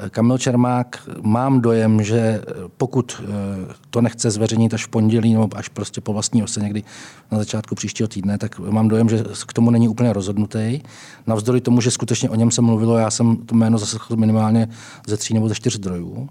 Kamil 0.09 0.37
Čermák, 0.37 1.09
mám 1.21 1.61
dojem, 1.61 2.03
že 2.03 2.41
pokud 2.77 3.21
eh, 3.21 3.73
to 3.89 4.01
nechce 4.01 4.31
zveřejnit 4.31 4.73
až 4.73 4.85
v 4.85 4.89
pondělí 4.89 5.33
nebo 5.33 5.49
až 5.55 5.69
prostě 5.69 6.01
po 6.01 6.13
vlastní 6.13 6.43
ose 6.43 6.59
někdy 6.59 6.83
na 7.31 7.37
začátku 7.37 7.75
příštího 7.75 8.07
týdne, 8.07 8.37
tak 8.37 8.59
mám 8.59 8.87
dojem, 8.87 9.09
že 9.09 9.23
k 9.47 9.53
tomu 9.53 9.71
není 9.71 9.87
úplně 9.87 10.13
rozhodnutý. 10.13 10.81
Navzdory 11.27 11.61
tomu, 11.61 11.81
že 11.81 11.91
skutečně 11.91 12.29
o 12.29 12.35
něm 12.35 12.51
se 12.51 12.61
mluvilo, 12.61 12.97
já 12.97 13.11
jsem 13.11 13.35
to 13.35 13.55
jméno 13.55 13.77
zaslechl 13.77 14.15
minimálně 14.15 14.67
ze 15.07 15.17
tří 15.17 15.33
nebo 15.33 15.49
ze 15.49 15.55
čtyř 15.55 15.75
zdrojů. 15.75 16.29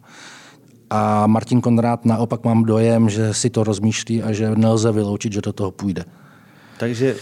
A 0.90 1.26
Martin 1.26 1.60
Konrád 1.60 2.04
naopak 2.04 2.44
mám 2.44 2.64
dojem, 2.64 3.08
že 3.08 3.34
si 3.34 3.50
to 3.50 3.64
rozmýšlí 3.64 4.22
a 4.22 4.32
že 4.32 4.50
nelze 4.56 4.92
vyloučit, 4.92 5.32
že 5.32 5.40
do 5.40 5.52
toho 5.52 5.70
půjde. 5.70 6.04
Takže 6.78 7.16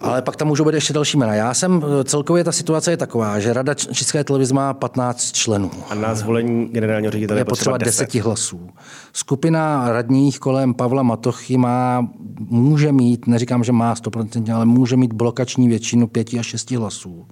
ale 0.00 0.22
pak 0.22 0.36
tam 0.36 0.48
můžou 0.48 0.64
být 0.64 0.74
ještě 0.74 0.92
další 0.92 1.16
jména. 1.18 1.34
Já 1.34 1.54
jsem, 1.54 1.84
celkově 2.04 2.44
ta 2.44 2.52
situace 2.52 2.90
je 2.90 2.96
taková, 2.96 3.40
že 3.40 3.52
Rada 3.52 3.74
České 3.74 4.24
televize 4.24 4.54
má 4.54 4.74
15 4.74 5.32
členů. 5.32 5.70
A 5.90 5.94
na 5.94 6.14
zvolení 6.14 6.68
generálního 6.68 7.10
ředitele 7.10 7.40
je 7.40 7.44
potřeba 7.44 7.78
10 7.78 8.14
hlasů. 8.14 8.70
Skupina 9.12 9.92
radních 9.92 10.38
kolem 10.38 10.74
Pavla 10.74 11.02
Matochy 11.02 11.56
má, 11.56 12.08
může 12.38 12.92
mít, 12.92 13.26
neříkám, 13.26 13.64
že 13.64 13.72
má 13.72 13.94
100%, 13.94 14.54
ale 14.54 14.64
může 14.64 14.96
mít 14.96 15.12
blokační 15.12 15.68
většinu 15.68 16.06
5 16.06 16.28
až 16.38 16.46
6 16.46 16.70
hlasů. 16.70 17.26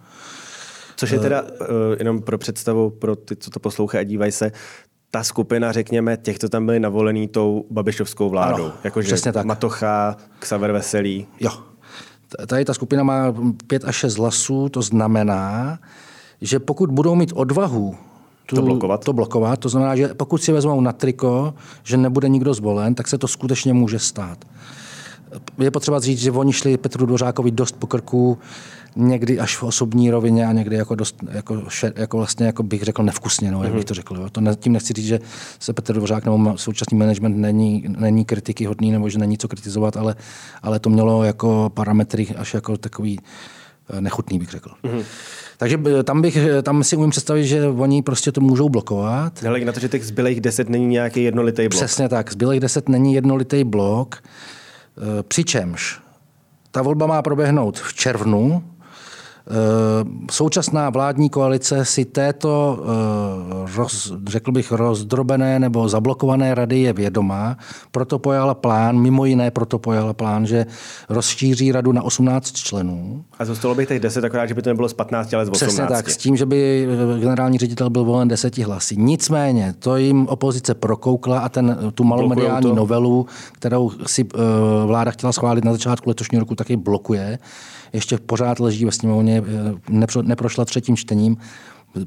Což 0.97 1.11
je 1.11 1.19
teda, 1.19 1.43
uh, 1.43 1.49
jenom 1.99 2.23
pro 2.23 2.39
představu, 2.39 2.91
pro 2.91 3.17
ty, 3.17 3.37
co 3.37 3.51
to 3.51 3.61
poslouchají 3.61 4.01
a 4.01 4.09
dívají 4.09 4.33
se, 4.33 4.53
ta 5.11 5.25
skupina, 5.25 5.73
řekněme, 5.73 6.17
těch, 6.17 6.39
co 6.39 6.49
tam 6.49 6.67
byli 6.67 6.81
navolení 6.81 7.29
tou 7.29 7.65
babišovskou 7.71 8.29
vládou. 8.29 8.65
Ano, 8.65 8.73
Jakože 8.85 9.07
přesně 9.07 9.33
tak. 9.33 9.47
Matocha, 9.47 10.17
Xaver 10.39 10.73
Veselý. 10.73 11.27
Jo. 11.41 11.51
Tady 12.47 12.65
ta 12.65 12.75
skupina 12.75 13.03
má 13.03 13.35
pět 13.67 13.85
až 13.85 13.97
šest 13.97 14.17
hlasů, 14.19 14.69
to 14.69 14.83
znamená, 14.83 15.79
že 16.41 16.59
pokud 16.59 16.91
budou 16.91 17.15
mít 17.15 17.33
odvahu 17.35 17.97
tu, 18.47 18.57
to, 18.57 18.63
blokovat. 18.63 19.05
to 19.05 19.13
blokovat, 19.13 19.59
to 19.59 19.69
znamená, 19.69 19.97
že 19.97 20.09
pokud 20.09 20.43
si 20.43 20.53
vezmou 20.53 20.81
na 20.81 20.93
triko, 20.93 21.55
že 21.85 21.97
nebude 21.97 22.29
nikdo 22.29 22.55
zvolen, 22.55 22.95
tak 22.95 23.09
se 23.09 23.19
to 23.19 23.29
skutečně 23.29 23.73
může 23.73 23.99
stát. 23.99 24.39
Je 25.59 25.71
potřeba 25.71 26.01
říct, 26.01 26.19
že 26.19 26.31
oni 26.31 26.53
šli 26.53 26.77
Petru 26.77 27.07
Dvořákovi 27.07 27.51
dost 27.51 27.77
po 27.79 27.87
krku, 27.87 28.39
někdy 28.99 29.39
až 29.39 29.57
v 29.57 29.63
osobní 29.63 30.11
rovině 30.11 30.47
a 30.47 30.53
někdy 30.53 30.77
jako, 30.77 30.95
dost, 30.95 31.17
jako, 31.31 31.63
jako 31.97 32.17
vlastně, 32.17 32.47
jako 32.47 32.63
bych 32.63 32.83
řekl, 32.83 33.03
nevkusně, 33.03 33.53
no, 33.53 33.65
jak 33.65 33.73
bych 33.73 33.85
to 33.85 33.95
řekl. 33.95 34.17
Jo. 34.17 34.31
To 34.31 34.41
ne, 34.41 34.57
tím 34.57 34.73
nechci 34.73 34.93
říct, 34.93 35.07
že 35.07 35.21
se 35.59 35.73
Petr 35.73 35.95
Dvořák 35.95 36.25
nebo 36.25 36.59
současný 36.59 36.99
management 36.99 37.37
není, 37.37 37.85
není 37.99 38.25
kritiky 38.25 38.65
hodný 38.65 38.91
nebo 38.93 39.09
že 39.09 39.19
není 39.19 39.39
co 39.39 39.49
kritizovat, 39.49 39.97
ale, 39.97 40.17
ale 40.63 40.79
to 40.79 40.91
mělo 40.91 41.25
jako 41.25 41.71
parametry 41.75 42.27
až 42.37 42.55
jako 42.55 42.77
takový 42.77 43.21
eh, 43.91 44.01
nechutný, 44.01 44.39
bych 44.39 44.51
řekl. 44.51 44.71
Mm-hmm. 44.85 45.03
Takže 45.59 45.81
eh, 46.01 46.03
tam, 46.03 46.23
bych, 46.23 46.37
eh, 46.37 46.63
tam 46.63 46.85
si 46.85 46.97
umím 46.97 47.11
představit, 47.11 47.47
že 47.47 47.67
oni 47.67 48.03
prostě 48.03 48.33
to 48.33 48.41
můžou 48.41 48.69
blokovat. 48.69 49.45
Ale 49.47 49.61
na 49.61 49.73
to, 49.73 49.81
že 49.81 49.89
těch 49.89 50.07
zbylých 50.07 50.41
deset 50.41 50.69
není 50.69 50.87
nějaký 50.87 51.23
jednolitý 51.23 51.63
blok. 51.63 51.71
Přesně 51.71 52.09
tak, 52.09 52.33
zbylých 52.33 52.61
deset 52.61 52.89
není 52.89 53.15
jednolitý 53.15 53.65
blok, 53.65 54.23
přičemž 55.29 56.01
ta 56.71 56.83
volba 56.83 57.07
má 57.07 57.23
proběhnout 57.23 57.79
v 57.79 57.95
červnu, 57.95 58.63
současná 60.31 60.91
vládní 60.91 61.31
koalice 61.31 61.85
si 61.85 62.05
této, 62.05 62.81
eh, 62.83 63.77
roz, 63.77 64.13
řekl 64.27 64.53
bych, 64.53 64.73
rozdrobené 64.73 65.59
nebo 65.59 65.89
zablokované 65.89 66.55
rady 66.55 66.79
je 66.79 66.93
vědomá, 66.93 67.57
proto 67.91 68.19
pojala 68.19 68.55
plán, 68.55 68.99
mimo 68.99 69.25
jiné 69.25 69.51
proto 69.51 69.79
pojala 69.79 70.13
plán, 70.13 70.47
že 70.47 70.67
rozšíří 71.09 71.73
radu 71.73 71.93
na 71.93 72.03
18 72.03 72.53
členů. 72.53 73.25
A 73.39 73.45
zůstalo 73.45 73.75
by 73.75 73.87
těch 73.87 74.01
10, 74.01 74.25
akorát, 74.25 74.47
že 74.47 74.55
by 74.55 74.63
to 74.63 74.71
nebylo 74.71 74.89
z 74.89 74.95
15, 74.95 75.35
ale 75.35 75.47
z 75.47 75.49
18. 75.49 75.69
Přesně 75.69 75.87
tak, 75.87 76.11
s 76.11 76.17
tím, 76.17 76.37
že 76.37 76.47
by 76.47 76.89
eh, 77.17 77.21
generální 77.21 77.59
ředitel 77.59 77.91
byl 77.91 78.05
volen 78.05 78.29
deseti 78.29 78.63
hlasy. 78.63 78.97
Nicméně, 78.97 79.75
to 79.79 79.97
jim 79.97 80.27
opozice 80.27 80.75
prokoukla 80.75 81.39
a 81.39 81.49
ten, 81.49 81.79
tu 81.95 82.05
malomediální 82.05 82.75
novelu, 82.75 83.27
kterou 83.53 83.91
si 84.07 84.27
vláda 84.87 85.11
chtěla 85.11 85.33
schválit 85.33 85.65
na 85.65 85.73
začátku 85.73 86.11
letošního 86.11 86.41
roku, 86.41 86.55
taky 86.55 86.77
blokuje 86.77 87.39
ještě 87.93 88.19
pořád 88.19 88.61
leží 88.61 88.85
ve 88.85 88.93
sněmovně, 88.93 89.43
eh, 89.91 90.23
neprošla 90.23 90.65
třetím 90.65 90.97
čtením, 90.97 91.37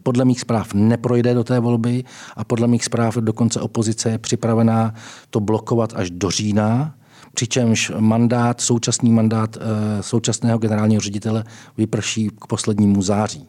podle 0.03 0.25
mých 0.25 0.41
zpráv 0.41 0.73
neprojde 0.73 1.33
do 1.33 1.43
té 1.43 1.59
volby 1.59 2.03
a 2.35 2.43
podle 2.43 2.67
mých 2.67 2.85
zpráv 2.85 3.15
dokonce 3.15 3.61
opozice 3.61 4.09
je 4.09 4.17
připravená 4.17 4.93
to 5.29 5.39
blokovat 5.39 5.93
až 5.95 6.11
do 6.11 6.29
října, 6.29 6.95
přičemž 7.33 7.91
mandát, 7.99 8.61
současný 8.61 9.11
mandát 9.11 9.57
eh, 9.57 10.03
současného 10.03 10.57
generálního 10.57 11.01
ředitele 11.01 11.43
vyprší 11.77 12.29
k 12.41 12.47
poslednímu 12.47 13.01
září. 13.01 13.47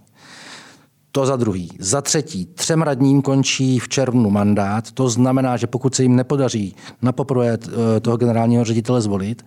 To 1.14 1.26
za 1.26 1.36
druhý. 1.36 1.70
Za 1.78 2.00
třetí, 2.00 2.46
třem 2.46 2.82
radním 2.82 3.22
končí 3.22 3.78
v 3.78 3.88
červnu 3.88 4.30
mandát. 4.30 4.92
To 4.92 5.08
znamená, 5.08 5.56
že 5.56 5.66
pokud 5.66 5.94
se 5.94 6.02
jim 6.02 6.16
nepodaří 6.16 6.76
na 7.02 7.12
poprvé 7.12 7.48
eh, 7.48 8.00
toho 8.00 8.16
generálního 8.16 8.64
ředitele 8.64 9.00
zvolit, 9.00 9.44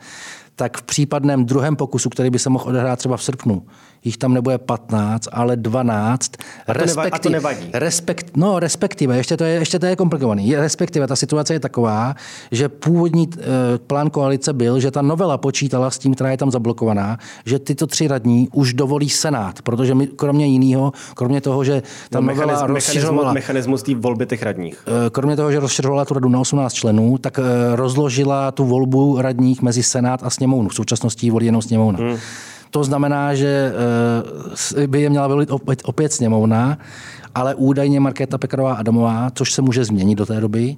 tak 0.55 0.77
v 0.77 0.83
případném 0.83 1.45
druhém 1.45 1.75
pokusu, 1.75 2.09
který 2.09 2.29
by 2.29 2.39
se 2.39 2.49
mohl 2.49 2.69
odehrát 2.69 2.99
třeba 2.99 3.17
v 3.17 3.23
srpnu, 3.23 3.65
jich 4.05 4.17
tam 4.17 4.33
nebude 4.33 4.57
15, 4.57 5.27
ale 5.31 5.55
12. 5.55 6.31
A 6.67 6.73
to, 6.73 6.79
respektive, 6.79 7.15
a 7.15 7.19
to 7.19 7.29
nevadí. 7.29 7.69
Respekt, 7.73 8.37
no, 8.37 8.59
respektive, 8.59 9.17
ještě 9.17 9.37
to, 9.37 9.43
je, 9.43 9.53
ještě 9.53 9.79
to 9.79 9.85
je 9.85 9.95
komplikovaný. 9.95 10.55
Respektive 10.55 11.07
ta 11.07 11.15
situace 11.15 11.53
je 11.53 11.59
taková, 11.59 12.15
že 12.51 12.69
původní 12.69 13.29
e, 13.29 13.77
plán 13.77 14.09
koalice 14.09 14.53
byl, 14.53 14.79
že 14.79 14.91
ta 14.91 15.01
novela 15.01 15.37
počítala 15.37 15.89
s 15.89 15.97
tím, 15.97 16.13
která 16.13 16.31
je 16.31 16.37
tam 16.37 16.51
zablokovaná, 16.51 17.17
že 17.45 17.59
tyto 17.59 17.87
tři 17.87 18.07
radní 18.07 18.49
už 18.53 18.73
dovolí 18.73 19.09
Senát, 19.09 19.61
protože 19.61 19.95
my, 19.95 20.07
kromě 20.07 20.47
jiného, 20.47 20.91
kromě 21.15 21.41
toho, 21.41 21.63
že 21.63 21.83
ta 22.09 22.19
no, 22.19 22.27
novela 22.27 22.67
rozšiřovala... 22.67 23.33
Mechanismus 23.33 23.83
té 23.83 23.95
volby 23.95 24.25
těch 24.25 24.43
radních. 24.43 24.83
E, 25.07 25.09
kromě 25.09 25.35
toho, 25.35 25.51
že 25.51 25.59
rozšiřovala 25.59 26.05
tu 26.05 26.13
radu 26.13 26.29
na 26.29 26.39
18 26.39 26.73
členů, 26.73 27.17
tak 27.17 27.39
e, 27.39 27.41
rozložila 27.75 28.51
tu 28.51 28.65
volbu 28.65 29.21
radních 29.21 29.61
mezi 29.61 29.83
Senát 29.83 30.23
a 30.23 30.29
sněmovnu. 30.29 30.69
V 30.69 30.75
současnosti 30.75 31.31
volí 31.31 31.45
jenom 31.45 31.61
sněmovna. 31.61 31.99
Hmm. 31.99 32.17
To 32.69 32.83
znamená, 32.83 33.35
že 33.35 33.73
eh, 34.77 34.87
by 34.87 35.01
je 35.01 35.09
měla 35.09 35.27
volit 35.27 35.51
opět, 35.51 35.81
opět 35.85 36.13
sněmovna, 36.13 36.77
ale 37.35 37.55
údajně 37.55 37.99
Markéta 37.99 38.37
Pekarová 38.37 38.73
Adamová, 38.73 39.31
což 39.33 39.53
se 39.53 39.61
může 39.61 39.85
změnit 39.85 40.15
do 40.15 40.25
té 40.25 40.39
doby, 40.39 40.77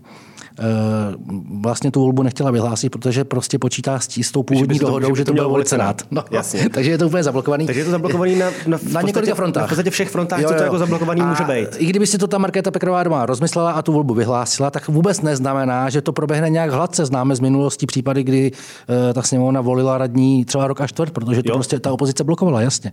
vlastně 1.62 1.92
tu 1.92 2.00
volbu 2.00 2.24
nechtěla 2.24 2.52
vyhlásit, 2.52 2.90
protože 2.90 3.24
prostě 3.24 3.60
počítá 3.60 4.00
s, 4.00 4.18
s 4.18 4.32
tou 4.32 4.44
původní 4.44 4.80
dohodou, 4.80 5.16
že 5.16 5.26
to, 5.26 5.34
byl 5.34 5.50
volit 5.50 5.68
Senát. 5.68 6.02
No, 6.12 6.24
Jasně. 6.32 6.70
takže 6.74 6.92
je 6.92 6.98
to 6.98 7.08
úplně 7.08 7.24
zablokovaný. 7.24 7.66
Takže 7.66 7.82
je 7.82 7.86
to 7.86 7.92
zablokovaný 7.92 8.36
na, 8.36 8.50
na, 8.68 8.78
na 8.92 9.02
několika 9.02 9.36
frontách. 9.36 9.62
Na 9.62 9.68
v 9.68 9.70
podstatě 9.70 9.90
všech 9.90 10.10
frontách, 10.10 10.40
jo, 10.40 10.44
jo. 10.44 10.50
co 10.50 10.58
to 10.58 10.64
jako 10.64 10.78
zablokovaný 10.78 11.22
a 11.22 11.30
může 11.30 11.44
být. 11.44 11.70
I 11.78 11.86
kdyby 11.86 12.08
si 12.08 12.18
to 12.18 12.28
ta 12.28 12.38
Markéta 12.38 12.72
Pekarová 12.72 13.04
doma 13.04 13.26
rozmyslela 13.26 13.72
a 13.72 13.82
tu 13.82 13.94
volbu 13.94 14.14
vyhlásila, 14.14 14.70
tak 14.70 14.88
vůbec 14.88 15.22
neznamená, 15.22 15.90
že 15.90 16.02
to 16.02 16.14
proběhne 16.14 16.50
nějak 16.50 16.72
hladce. 16.72 17.06
Známe 17.06 17.36
z 17.36 17.40
minulosti 17.40 17.86
případy, 17.86 18.24
kdy 18.24 18.52
uh, 18.52 19.14
ta 19.14 19.22
sněmovna 19.22 19.62
volila 19.62 19.98
radní 19.98 20.46
třeba 20.46 20.68
rok 20.68 20.82
až 20.82 20.92
čtvrt, 20.92 21.14
protože 21.14 21.44
to 21.44 21.52
jo. 21.52 21.56
prostě 21.56 21.80
ta 21.80 21.92
opozice 21.92 22.24
blokovala, 22.24 22.62
jasně. 22.62 22.92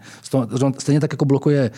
Stejně 0.78 1.00
tak, 1.00 1.12
jako 1.12 1.24
blokuje 1.24 1.70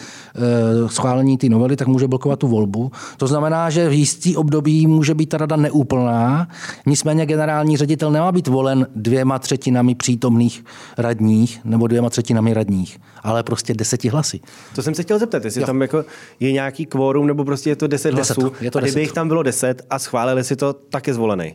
uh, 0.83 0.89
schválení 0.89 1.39
té 1.39 1.49
novely, 1.49 1.77
tak 1.77 1.89
může 1.89 2.09
blokovat 2.09 2.39
tu 2.39 2.49
volbu. 2.49 2.93
To 3.17 3.27
znamená, 3.27 3.71
že 3.71 3.89
v 3.89 3.93
jistý 3.93 4.37
období 4.37 4.87
může 4.87 5.15
být 5.15 5.27
ta 5.27 5.39
rada 5.39 5.57
neúplná, 5.77 6.49
nicméně 6.87 7.27
generální 7.27 7.77
ředitel 7.77 8.11
nemá 8.11 8.33
být 8.33 8.49
volen 8.49 8.87
dvěma 8.95 9.39
třetinami 9.39 9.95
přítomných 9.95 10.65
radních 10.99 11.61
nebo 11.65 11.87
dvěma 11.87 12.11
třetinami 12.11 12.55
radních, 12.55 12.99
ale 13.23 13.43
prostě 13.43 13.75
deseti 13.75 14.09
hlasy. 14.09 14.41
To 14.75 14.83
jsem 14.83 14.95
se 14.95 15.03
chtěl 15.03 15.19
zeptat, 15.19 15.45
jestli 15.45 15.61
jo. 15.61 15.67
tam 15.67 15.83
jako 15.83 16.05
je 16.41 16.53
nějaký 16.53 16.87
kvórum 16.87 17.27
nebo 17.27 17.45
prostě 17.45 17.71
je 17.71 17.77
to 17.77 17.87
deset, 17.87 18.15
deset 18.15 18.39
hlasů. 18.39 18.53
Je 18.61 18.71
to 18.71 18.79
a 18.79 18.81
kdyby 18.81 18.91
deset. 18.91 19.01
jich 19.01 19.13
tam 19.13 19.29
bylo 19.29 19.43
deset 19.43 19.87
a 19.91 19.99
schválili 19.99 20.45
si 20.45 20.57
to, 20.57 20.73
tak 20.73 21.07
je 21.07 21.15
zvolený. 21.15 21.55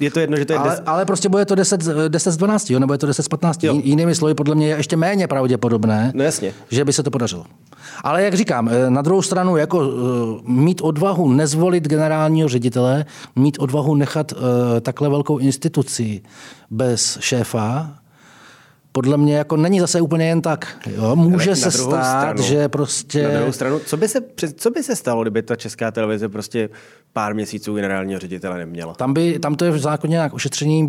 Je 0.00 0.10
to 0.10 0.20
jedno, 0.20 0.36
že 0.36 0.44
to 0.44 0.52
je 0.52 0.58
ale, 0.58 0.70
10... 0.70 0.82
ale 0.86 1.04
prostě 1.04 1.28
bude 1.28 1.44
to 1.44 1.54
10, 1.54 1.80
10 2.08 2.32
z 2.32 2.36
12, 2.36 2.70
jo? 2.70 2.78
nebo 2.78 2.94
je 2.94 2.98
to 2.98 3.06
10 3.06 3.22
z 3.22 3.28
15. 3.28 3.64
Jo. 3.64 3.80
Jinými 3.84 4.14
slovy, 4.14 4.34
podle 4.34 4.54
mě 4.54 4.68
je 4.68 4.76
ještě 4.76 4.96
méně 4.96 5.26
pravděpodobné, 5.26 6.12
no 6.14 6.24
jasně. 6.24 6.52
že 6.70 6.84
by 6.84 6.92
se 6.92 7.02
to 7.02 7.10
podařilo. 7.10 7.44
Ale 8.04 8.22
jak 8.22 8.34
říkám, 8.34 8.68
eh, 8.68 8.90
na 8.90 9.02
druhou 9.02 9.22
stranu, 9.22 9.56
jako 9.56 9.78
uh, 9.78 9.94
mít 10.48 10.80
odvahu 10.80 11.32
nezvolit 11.32 11.88
generálního 11.88 12.48
ředitele, 12.48 13.04
mít 13.36 13.56
odvahu 13.60 13.94
nechat 13.94 14.32
uh, 14.32 14.38
takhle 14.80 15.08
velkou 15.08 15.38
instituci 15.38 16.22
bez 16.70 17.18
šéfa, 17.20 17.98
podle 18.98 19.16
mě 19.16 19.36
jako 19.36 19.56
není 19.56 19.80
zase 19.80 20.00
úplně 20.00 20.28
jen 20.28 20.42
tak. 20.42 20.78
Jo? 20.96 21.16
Může 21.16 21.56
se 21.56 21.70
stát, 21.70 22.04
stranu, 22.04 22.42
že 22.42 22.68
prostě... 22.68 23.22
Na 23.22 23.34
druhou 23.34 23.52
stranu, 23.52 23.78
co 23.78 23.96
by, 23.96 24.08
se, 24.08 24.20
co 24.56 24.70
by 24.70 24.82
se 24.82 24.96
stalo, 24.96 25.22
kdyby 25.22 25.42
ta 25.42 25.56
česká 25.56 25.90
televize 25.90 26.28
prostě 26.28 26.68
pár 27.12 27.34
měsíců 27.34 27.74
generálního 27.74 28.20
ředitele 28.20 28.58
neměla? 28.58 28.94
Tam, 28.94 29.14
by, 29.14 29.38
tam 29.38 29.54
to 29.54 29.64
je 29.64 29.70
v 29.70 29.78
zákoně 29.78 30.10
nějak 30.10 30.34
ošetření, 30.34 30.88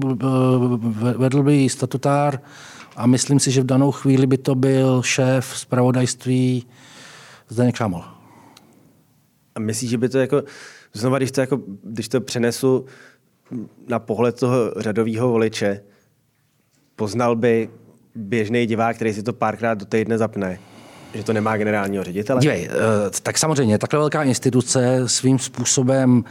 vedl 1.17 1.43
by 1.43 1.69
statutár 1.69 2.39
a 2.95 3.07
myslím 3.07 3.39
si, 3.39 3.51
že 3.51 3.61
v 3.61 3.65
danou 3.65 3.91
chvíli 3.91 4.27
by 4.27 4.37
to 4.37 4.55
byl 4.55 5.01
šéf 5.03 5.45
zpravodajství 5.55 6.65
Zdeněk 7.49 7.75
Šámol. 7.75 8.03
A 9.55 9.59
myslíš, 9.59 9.89
že 9.89 9.97
by 9.97 10.09
to 10.09 10.19
jako, 10.19 10.43
znova, 10.93 11.17
když 11.17 11.31
to, 11.31 11.41
jako, 11.41 11.59
když 11.83 12.09
to 12.09 12.21
přenesu 12.21 12.85
na 13.87 13.99
pohled 13.99 14.39
toho 14.39 14.73
řadového 14.77 15.29
voliče, 15.29 15.81
poznal 16.95 17.35
by 17.35 17.69
běžný 18.15 18.65
divák, 18.65 18.95
který 18.95 19.13
si 19.13 19.23
to 19.23 19.33
párkrát 19.33 19.73
do 19.73 19.85
týdne 19.85 20.17
zapne, 20.17 20.59
že 21.13 21.23
to 21.23 21.33
nemá 21.33 21.57
generálního 21.57 22.03
ředitele? 22.03 22.41
Dívej, 22.41 22.69
eh, 22.71 22.75
tak 23.23 23.37
samozřejmě, 23.37 23.77
takhle 23.77 23.99
velká 23.99 24.23
instituce 24.23 25.03
svým 25.05 25.39
způsobem 25.39 26.23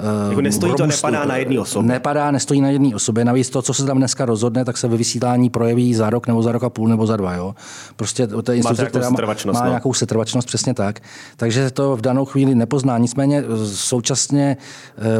Eh, 0.00 0.28
jako 0.28 0.40
nestojí 0.40 0.74
to, 0.74 0.86
nepadá 0.86 1.24
na 1.24 1.36
jedné 1.36 1.60
osobě. 1.60 1.88
Nepadá, 1.88 2.30
nestojí 2.30 2.60
na 2.60 2.68
jedné 2.68 2.94
osobě. 2.94 3.24
Navíc 3.24 3.50
to, 3.50 3.62
co 3.62 3.74
se 3.74 3.86
tam 3.86 3.98
dneska 3.98 4.24
rozhodne, 4.24 4.64
tak 4.64 4.76
se 4.76 4.88
ve 4.88 4.96
vysílání 4.96 5.50
projeví 5.50 5.94
za 5.94 6.10
rok 6.10 6.26
nebo 6.26 6.42
za 6.42 6.52
rok 6.52 6.64
a 6.64 6.70
půl 6.70 6.88
nebo 6.88 7.06
za 7.06 7.16
dva. 7.16 7.34
Jo? 7.34 7.54
Prostě 7.96 8.26
to 8.26 8.52
je 8.52 8.56
instituce, 8.56 8.86
která 8.86 9.10
má, 9.10 9.18
má 9.52 9.60
no. 9.60 9.68
nějakou 9.68 9.94
setrvačnost, 9.94 10.48
přesně 10.48 10.74
tak. 10.74 11.00
Takže 11.36 11.70
to 11.70 11.96
v 11.96 12.00
danou 12.00 12.24
chvíli 12.24 12.54
nepozná. 12.54 12.98
Nicméně 12.98 13.38
eh, 13.38 13.66
současně 13.66 14.56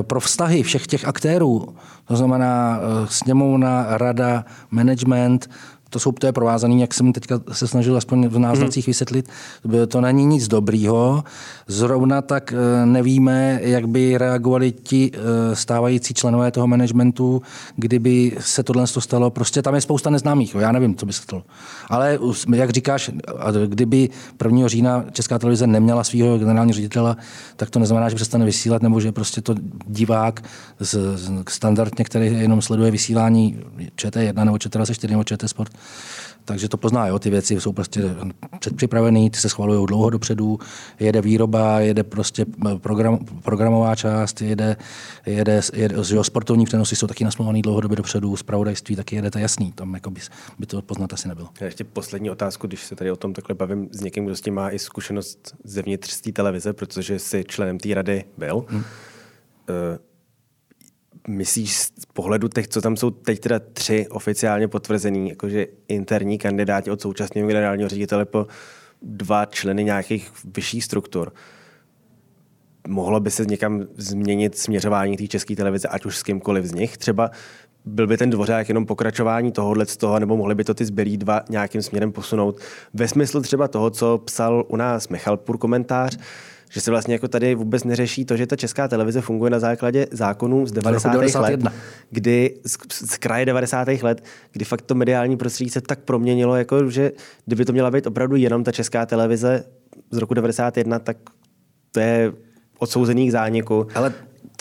pro 0.03 0.21
vztahy 0.21 0.63
všech 0.63 0.87
těch 0.87 1.05
aktérů, 1.05 1.69
to 2.09 2.17
znamená 2.17 2.81
sněmovna, 3.05 3.87
rada, 3.89 4.45
management, 4.71 5.51
to 5.97 6.01
jsou 6.01 6.13
to 6.13 6.27
je 6.27 6.33
provázané, 6.33 6.75
jak 6.75 6.95
jsem 6.95 7.13
teďka 7.13 7.41
se 7.53 7.69
snažil 7.69 7.97
aspoň 7.97 8.29
v 8.29 8.39
náznacích 8.39 8.87
hmm. 8.87 8.91
vysvětlit, 8.91 9.29
to 9.89 10.01
není 10.01 10.27
nic 10.27 10.49
dobrýho. 10.49 11.25
Zrovna 11.67 12.23
tak 12.23 12.53
eh, 12.53 12.87
nevíme, 12.87 13.61
jak 13.63 13.89
by 13.89 14.19
reagovali 14.19 14.73
ti 14.73 15.11
eh, 15.15 15.57
stávající 15.57 16.15
členové 16.15 16.51
toho 16.51 16.67
managementu, 16.67 17.43
kdyby 17.77 18.37
se 18.41 18.63
tohle 18.63 18.87
stalo. 18.87 19.31
Prostě 19.31 19.63
tam 19.63 19.75
je 19.75 19.81
spousta 19.81 20.11
neznámých, 20.11 20.55
já 20.55 20.73
nevím, 20.73 20.97
co 20.97 21.07
by 21.07 21.13
se 21.13 21.23
stalo. 21.23 21.43
Ale 21.91 22.19
jak 22.55 22.71
říkáš, 22.71 23.11
kdyby 23.67 24.09
1. 24.45 24.69
října 24.69 25.05
Česká 25.13 25.39
televize 25.39 25.67
neměla 25.67 26.05
svého 26.05 26.39
generálního 26.39 26.75
ředitele, 26.75 27.17
tak 27.57 27.71
to 27.71 27.79
neznamená, 27.79 28.09
že 28.09 28.15
přestane 28.15 28.45
vysílat, 28.45 28.83
nebo 28.83 29.01
že 29.01 29.13
prostě 29.13 29.41
to 29.41 29.55
divák 29.87 30.43
z, 30.81 30.95
z, 31.15 31.31
standardně, 31.49 32.05
který 32.05 32.27
jenom 32.27 32.63
sleduje 32.63 32.91
vysílání 32.91 33.59
ČT1 33.97 34.45
nebo 34.45 34.57
ČT24 34.57 35.11
nebo 35.11 35.25
ČT 35.25 35.49
Sport, 35.49 35.73
takže 36.47 36.69
to 36.69 36.77
pozná, 36.77 37.07
jo, 37.07 37.19
ty 37.19 37.31
věci 37.31 37.61
jsou 37.61 37.73
prostě 37.73 38.03
předpřipravené, 38.59 39.31
ty 39.31 39.39
se 39.39 39.49
schvalují 39.49 39.87
dlouho 39.87 40.11
dopředu, 40.11 40.59
jede 41.01 41.21
výroba, 41.21 41.81
jede 41.81 42.03
prostě 42.03 42.47
program, 42.79 43.19
programová 43.43 43.95
část, 43.95 44.43
jede, 44.43 44.77
jede, 45.27 45.61
jede 45.73 45.97
jo, 46.11 46.25
sportovní 46.25 46.65
přenosy 46.65 46.97
jsou 46.97 47.07
taky 47.07 47.25
nasmluvaný 47.25 47.63
dlouhodobě 47.63 47.97
dopředu, 47.97 48.37
zpravodajství 48.37 48.97
taky 48.97 49.17
jede, 49.17 49.31
to 49.31 49.39
jasný, 49.39 49.73
tam 49.73 49.95
jako 49.95 50.11
by, 50.11 50.21
by 50.59 50.67
to 50.67 50.83
poznat 50.83 51.13
asi 51.13 51.29
nebylo. 51.29 51.49
A 51.61 51.65
ještě 51.65 51.85
poslední 51.85 52.31
otázku, 52.31 52.67
když 52.67 52.85
se 52.85 52.97
tady 52.97 53.11
o 53.11 53.17
tom 53.17 53.33
takhle 53.33 53.55
bavím 53.55 53.89
s 53.93 54.01
někým, 54.01 54.25
kdo 54.25 54.37
s 54.37 54.41
tím 54.41 54.55
má 54.55 54.71
i 54.71 54.79
zkušenost 54.79 55.55
zevnitř 55.65 56.11
z 56.11 56.21
té 56.21 56.33
televize, 56.33 56.73
protože 56.73 57.19
jsi 57.19 57.45
členem 57.49 57.79
té 57.79 57.95
rady 57.95 58.25
byl. 58.39 58.65
Hmm. 58.69 58.79
Uh, 58.79 58.85
myslíš 61.29 61.77
z 61.77 61.91
pohledu 62.13 62.49
těch, 62.49 62.69
co 62.69 62.81
tam 62.81 62.97
jsou 62.97 63.11
teď 63.11 63.41
teda 63.41 63.61
tři 63.73 64.07
oficiálně 64.11 64.69
potvrzený, 64.69 65.29
jakože 65.29 65.67
interní 65.89 66.39
kandidáti 66.39 66.91
od 66.91 67.01
současného 67.01 67.49
generálního 67.49 67.89
ředitele 67.89 68.25
po 68.25 68.47
dva 69.03 69.45
členy 69.45 69.85
nějakých 69.85 70.33
vyšších 70.57 70.85
struktur, 70.85 71.33
mohlo 72.89 73.21
by 73.21 73.31
se 73.31 73.45
někam 73.45 73.87
změnit 73.97 74.59
směřování 74.59 75.17
té 75.17 75.27
české 75.27 75.57
televize, 75.57 75.89
ať 75.89 76.05
už 76.05 76.17
s 76.17 76.23
kýmkoliv 76.23 76.65
z 76.65 76.73
nich? 76.73 76.97
Třeba 76.97 77.31
byl 77.85 78.07
by 78.07 78.17
ten 78.17 78.31
dvořák 78.31 78.69
jenom 78.69 78.87
pokračování 78.87 79.53
tohohle 79.53 79.87
z 79.87 79.97
toho, 79.97 80.19
nebo 80.19 80.37
mohli 80.37 80.55
by 80.55 80.65
to 80.65 80.75
ty 80.75 80.85
zbylí 80.85 81.17
dva 81.17 81.43
nějakým 81.49 81.83
směrem 81.83 82.13
posunout? 82.13 82.61
Ve 82.95 83.09
smyslu 83.09 83.41
třeba 83.41 83.69
toho, 83.69 83.91
co 83.91 84.19
psal 84.19 84.65
u 84.69 84.77
nás 84.77 85.09
Michal 85.09 85.37
Pur 85.37 85.59
komentář, 85.59 86.19
že 86.71 86.81
se 86.81 86.91
vlastně 86.91 87.15
jako 87.15 87.29
tady 87.29 87.55
vůbec 87.55 87.85
neřeší 87.85 88.25
to, 88.25 88.37
že 88.37 88.47
ta 88.47 88.57
česká 88.57 88.89
televize 88.89 89.21
funguje 89.21 89.51
na 89.51 89.59
základě 89.59 90.07
zákonů 90.11 90.67
z 90.67 90.73
90. 90.73 91.13
let, 91.41 91.61
kdy 92.11 92.55
z, 92.67 92.79
z 92.93 93.19
kraje 93.19 93.47
90. 93.47 93.89
let, 94.03 94.25
kdy 94.53 94.65
fakt 94.65 94.83
to 94.83 94.95
mediální 94.95 95.37
prostředí 95.37 95.71
se 95.71 95.81
tak 95.81 95.99
proměnilo, 95.99 96.57
jako 96.57 96.91
že 96.91 97.13
kdyby 97.47 97.65
to 97.65 97.73
měla 97.73 97.91
být 97.91 98.07
opravdu 98.07 98.37
jenom 98.37 98.65
ta 98.65 98.73
česká 98.73 99.07
televize 99.07 99.65
z 100.11 100.17
roku 100.17 100.35
91, 100.35 100.99
tak 100.99 101.17
to 101.93 102.01
je 102.01 102.33
odsouzený 102.79 103.29
k 103.29 103.33
zániku. 103.33 103.87
Ale 103.95 104.13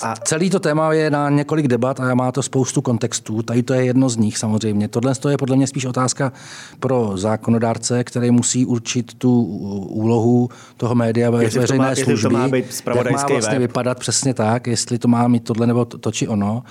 a 0.04 0.16
celý 0.16 0.50
to 0.50 0.60
téma 0.60 0.94
je 0.94 1.10
na 1.10 1.30
několik 1.30 1.68
debat 1.68 2.00
a 2.00 2.16
má 2.16 2.32
to 2.32 2.44
spoustu 2.44 2.82
kontextů. 2.82 3.42
Tady 3.42 3.64
to 3.64 3.74
je 3.74 3.86
jedno 3.86 4.10
z 4.10 4.18
nich 4.18 4.38
samozřejmě. 4.38 4.88
Tohle 4.88 5.14
je 5.30 5.38
podle 5.38 5.56
mě 5.56 5.68
spíš 5.68 5.86
otázka 5.86 6.32
pro 6.80 7.12
zákonodárce, 7.16 8.04
který 8.04 8.32
musí 8.32 8.66
určit 8.66 9.14
tu 9.14 9.42
úlohu 9.90 10.50
toho 10.78 10.96
média 10.96 11.30
ve 11.30 11.38
veřejné 11.38 11.90
má, 11.90 11.96
služby. 11.96 12.30
To 12.30 12.30
má 12.30 12.48
být 12.48 12.66
jak 12.96 13.12
má 13.12 13.26
vlastně 13.28 13.60
web. 13.60 13.62
vypadat 13.62 14.00
přesně 14.00 14.34
tak, 14.34 14.68
jestli 14.68 14.98
to 15.00 15.08
má 15.08 15.28
mít 15.28 15.44
tohle 15.44 15.68
nebo 15.68 15.86
to, 15.86 15.98
to 15.98 16.12
či 16.12 16.28
ono. 16.28 16.64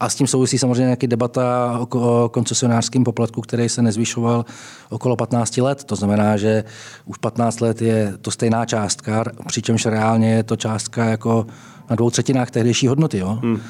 A 0.00 0.08
s 0.08 0.14
tím 0.14 0.26
souvisí 0.26 0.58
samozřejmě 0.58 0.82
nějaký 0.82 1.06
debata 1.06 1.78
o 1.90 2.28
koncesionářském 2.32 3.04
poplatku, 3.04 3.40
který 3.40 3.68
se 3.68 3.82
nezvyšoval 3.82 4.44
okolo 4.90 5.16
15 5.16 5.56
let. 5.56 5.84
To 5.84 5.96
znamená, 5.96 6.36
že 6.36 6.64
už 7.06 7.18
15 7.18 7.60
let 7.60 7.82
je 7.82 8.12
to 8.22 8.30
stejná 8.30 8.66
částka, 8.66 9.24
přičemž 9.46 9.86
reálně 9.86 10.34
je 10.34 10.42
to 10.42 10.56
částka 10.56 11.04
jako 11.04 11.46
na 11.90 11.96
dvou 11.96 12.10
třetinách 12.10 12.50
tehdejší 12.50 12.86
hodnoty. 12.86 13.18
Jo? 13.18 13.38
Hmm. 13.42 13.60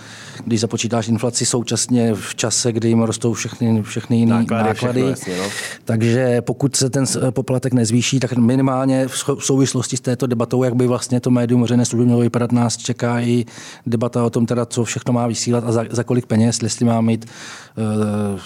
Když 0.44 0.61
započítáš 0.61 1.09
inflaci 1.09 1.46
současně 1.46 2.14
v 2.14 2.35
čase, 2.35 2.72
kdy 2.72 2.88
jim 2.88 3.02
rostou 3.02 3.33
všechny, 3.33 3.83
všechny 3.83 4.16
jiné 4.16 4.35
náklady. 4.35 4.68
náklady 4.68 5.00
jasně, 5.00 5.38
no. 5.38 5.44
Takže 5.85 6.40
pokud 6.40 6.76
se 6.76 6.90
ten 6.90 7.04
poplatek 7.30 7.72
nezvýší, 7.72 8.20
tak 8.20 8.37
minimálně 8.37 9.09
v 9.09 9.44
souvislosti 9.44 9.96
s 9.96 10.00
této 10.00 10.26
debatou, 10.26 10.62
jak 10.62 10.74
by 10.74 10.87
vlastně 10.87 11.20
to 11.20 11.30
médium 11.30 11.61
veřejné 11.61 11.85
služby 11.85 12.04
mělo 12.04 12.20
vypadat, 12.20 12.52
nás 12.52 12.76
čeká 12.76 13.20
i 13.20 13.44
debata 13.87 14.24
o 14.24 14.30
tom, 14.30 14.46
teda, 14.46 14.66
co 14.66 14.85
všechno 14.85 15.12
má 15.12 15.26
vysílat 15.26 15.64
a 15.66 15.72
za, 15.72 15.85
za 15.90 16.04
kolik 16.04 16.26
peněz, 16.26 16.59
jestli 16.62 16.87
má 16.87 17.00
mít 17.00 17.26
uh, 17.76 18.40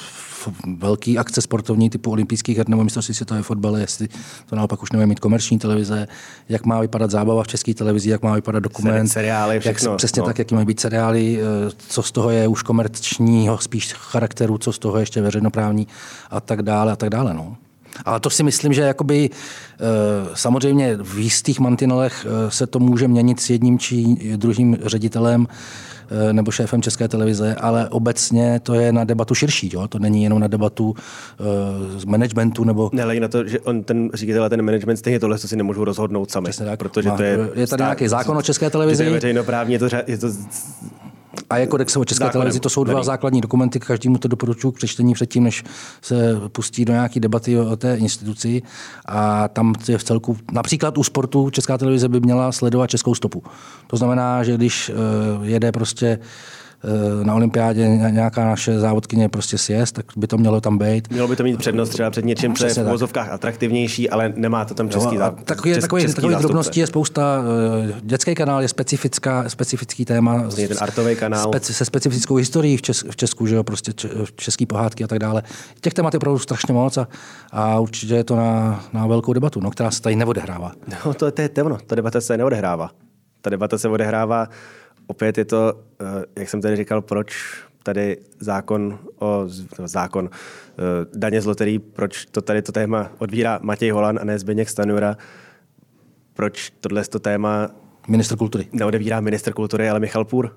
velký 0.79 1.19
akce 1.19 1.41
sportovní 1.41 1.91
typu 1.91 2.11
olympijských 2.11 2.59
her 2.59 2.69
nebo 2.69 2.85
mistrovství 2.85 3.15
světové 3.15 3.43
fotbale, 3.43 3.81
jestli 3.81 4.09
to 4.47 4.57
naopak 4.57 4.83
už 4.83 4.93
nemá 4.93 5.07
mít 5.07 5.21
komerční 5.21 5.59
televize, 5.59 6.09
jak 6.49 6.67
má 6.67 6.81
vypadat 6.81 7.11
zábava 7.11 7.43
v 7.43 7.49
české 7.49 7.75
televizi, 7.75 8.11
jak 8.11 8.23
má 8.23 8.35
vypadat 8.35 8.61
dokument, 8.61 9.09
seriály, 9.09 9.61
všechno, 9.61 9.91
jak, 9.91 9.99
přesně 9.99 10.21
no. 10.21 10.27
tak, 10.27 10.39
jaký 10.39 10.55
mají 10.55 10.67
být 10.67 10.81
seriály, 10.81 11.39
eh, 11.41 11.71
co 11.89 12.03
z 12.03 12.13
toho 12.13 12.31
je 12.31 12.49
už 12.49 12.63
komerčního 12.63 13.59
spíš 13.59 13.93
charakteru, 13.93 14.59
co 14.59 14.73
z 14.73 14.79
toho 14.79 14.97
je 14.97 15.03
ještě 15.03 15.23
veřejnoprávní 15.23 15.87
a 16.31 16.41
tak 16.41 16.63
dále 16.63 16.93
a 16.93 16.97
tak 16.97 17.11
dále. 17.11 17.35
No. 17.35 17.57
Ale 18.05 18.21
to 18.21 18.31
si 18.31 18.43
myslím, 18.43 18.73
že 18.73 18.81
jakoby, 18.81 19.31
eh, 19.31 19.79
samozřejmě 20.35 20.97
v 21.03 21.19
jistých 21.19 21.61
mantinelech 21.61 22.27
eh, 22.27 22.51
se 22.51 22.67
to 22.67 22.79
může 22.79 23.09
měnit 23.09 23.41
s 23.41 23.51
jedním 23.51 23.79
či 23.79 24.05
druhým 24.37 24.79
ředitelem 24.83 25.47
nebo 26.33 26.51
šéfem 26.51 26.83
České 26.83 27.09
televize, 27.09 27.55
ale 27.55 27.89
obecně 27.89 28.61
to 28.63 28.75
je 28.75 28.93
na 28.93 29.05
debatu 29.05 29.35
širší. 29.35 29.71
Jo? 29.73 29.89
To 29.89 29.99
není 29.99 30.25
jenom 30.25 30.39
na 30.39 30.47
debatu 30.47 30.91
uh, 30.91 31.99
z 31.99 32.05
managementu. 32.05 32.65
Nebo... 32.65 32.91
Ne, 32.93 33.03
ale 33.03 33.21
na 33.21 33.29
to, 33.29 33.49
že 33.49 33.61
on 33.61 33.85
ten 33.85 34.11
ředitel 34.15 34.49
ten 34.49 34.63
management 34.63 34.97
stejně 34.97 35.21
tohle 35.21 35.39
to 35.39 35.49
si 35.49 35.57
nemůžou 35.57 35.85
rozhodnout 35.85 36.31
sami. 36.31 36.45
Přesně 36.45 36.67
tak. 36.67 36.79
Protože 36.79 37.09
Má, 37.09 37.17
to 37.17 37.23
je, 37.23 37.39
je 37.55 37.67
tady 37.67 37.83
nějaký 37.83 38.09
zákon 38.09 38.37
o 38.37 38.43
České 38.43 38.71
televizi. 38.71 39.05
Je 39.05 39.11
veřejnoprávně, 39.11 39.75
je 39.75 39.79
to, 39.79 39.89
je 40.07 40.19
to 40.19 40.29
a 41.51 41.57
je 41.57 41.67
kodex 41.67 41.97
o 41.97 42.05
České 42.05 42.29
televizi, 42.29 42.61
to 42.61 42.69
jsou 42.69 42.85
dva 42.85 42.95
daný. 42.95 43.05
základní 43.05 43.41
dokumenty, 43.41 43.81
každému 43.81 44.19
to 44.19 44.29
doporučuji 44.29 44.73
k 44.73 44.77
přečtení 44.77 45.15
předtím, 45.15 45.45
než 45.45 45.65
se 46.03 46.41
pustí 46.49 46.85
do 46.85 46.93
nějaké 46.93 47.21
debaty 47.21 47.61
o 47.61 47.77
té 47.77 47.97
instituci. 47.97 48.63
A 49.07 49.49
tam 49.49 49.75
je 49.89 49.99
v 49.99 50.05
celku, 50.05 50.37
například 50.53 50.99
u 50.99 51.05
sportu 51.05 51.51
Česká 51.51 51.79
televize 51.79 52.09
by 52.09 52.21
měla 52.21 52.53
sledovat 52.53 52.91
českou 52.91 53.15
stopu. 53.15 53.43
To 53.87 53.97
znamená, 53.97 54.45
že 54.45 54.55
když 54.55 54.91
eh, 54.91 54.95
jede 55.47 55.73
prostě 55.73 56.19
na 57.23 57.35
olympiádě 57.35 57.89
nějaká 57.89 58.45
naše 58.45 58.79
závodkyně 58.79 59.29
prostě 59.29 59.59
sjezd, 59.59 59.95
tak 59.95 60.07
by 60.17 60.27
to 60.27 60.39
mělo 60.39 60.61
tam 60.61 60.79
být. 60.79 61.11
Mělo 61.11 61.29
by 61.29 61.37
to 61.37 61.43
mít 61.43 61.59
přednost 61.59 61.89
třeba 61.89 62.11
před 62.11 62.25
něčím, 62.25 62.55
co 62.55 62.67
je 62.67 62.75
v 62.75 62.89
vozovkách 62.89 63.33
atraktivnější, 63.33 64.11
ale 64.11 64.33
nemá 64.37 64.65
to 64.65 64.75
tam 64.75 64.89
český 64.89 65.17
závodky. 65.17 65.45
Takový, 65.45 65.81
takový, 65.81 66.15
takový 66.15 66.35
drobností 66.35 66.81
je 66.81 66.87
spousta. 66.87 67.45
Eh, 67.89 67.95
dětský 68.03 68.35
kanál 68.35 68.63
je 68.63 68.69
specifická, 68.69 69.49
specifický 69.49 70.05
téma. 70.05 70.37
Vlastně 70.37 70.69
ten 70.69 70.77
artový 70.81 71.17
kanál. 71.17 71.49
Speci, 71.49 71.75
se 71.75 71.85
specifickou 71.85 72.35
historií 72.35 72.77
v, 72.77 72.83
Česku, 72.83 73.11
v 73.11 73.17
Česku, 73.17 73.47
že 73.47 73.55
jo, 73.55 73.65
prostě 73.65 73.93
český 74.37 74.67
pohádky 74.67 75.05
a 75.05 75.07
tak 75.07 75.19
dále. 75.19 75.43
Těch 75.81 75.95
témat 75.95 76.15
je 76.15 76.19
opravdu 76.19 76.39
strašně 76.39 76.75
moc 76.75 76.99
a, 76.99 77.09
a 77.53 77.81
určitě 77.81 78.15
je 78.15 78.25
to 78.25 78.37
na, 78.37 78.85
na 78.93 79.07
velkou 79.07 79.33
debatu, 79.33 79.61
no, 79.61 79.71
která 79.71 79.91
se 79.91 80.03
tady 80.03 80.17
neodehrává. 80.17 80.73
No, 81.07 81.15
to, 81.15 81.31
to 81.31 81.43
je 81.43 81.49
temno, 81.49 81.79
ta 81.87 81.95
debata 81.95 82.21
se 82.21 82.37
neodehrává. 82.37 82.91
Ta 83.41 83.51
debata 83.51 83.79
se 83.79 83.89
odehrává 83.89 84.49
opět 85.07 85.39
je 85.39 85.45
to, 85.45 85.81
eh, 86.01 86.05
jak 86.37 86.49
jsem 86.49 86.61
tady 86.61 86.77
říkal, 86.77 87.03
proč 87.03 87.37
tady 87.83 88.17
zákon 88.41 88.99
o 89.19 89.45
zákon 89.85 90.31
eh, 90.33 91.07
daně 91.15 91.41
z 91.41 91.47
loterí, 91.47 91.79
proč 91.79 92.27
to 92.27 92.43
tady 92.43 92.63
to 92.63 92.73
téma 92.73 93.11
odvírá 93.19 93.59
Matěj 93.63 93.91
Holan 93.91 94.19
a 94.23 94.25
ne 94.25 94.39
Zběněk 94.39 94.69
Stanura, 94.69 95.17
proč 96.35 96.73
tohle 96.81 97.05
to 97.05 97.19
téma 97.19 97.71
Minister 98.09 98.39
kultury. 98.39 98.69
neodevírá 98.73 99.21
minister 99.21 99.53
kultury, 99.53 99.89
ale 99.89 100.01
Michal 100.01 100.25
Půr. 100.25 100.57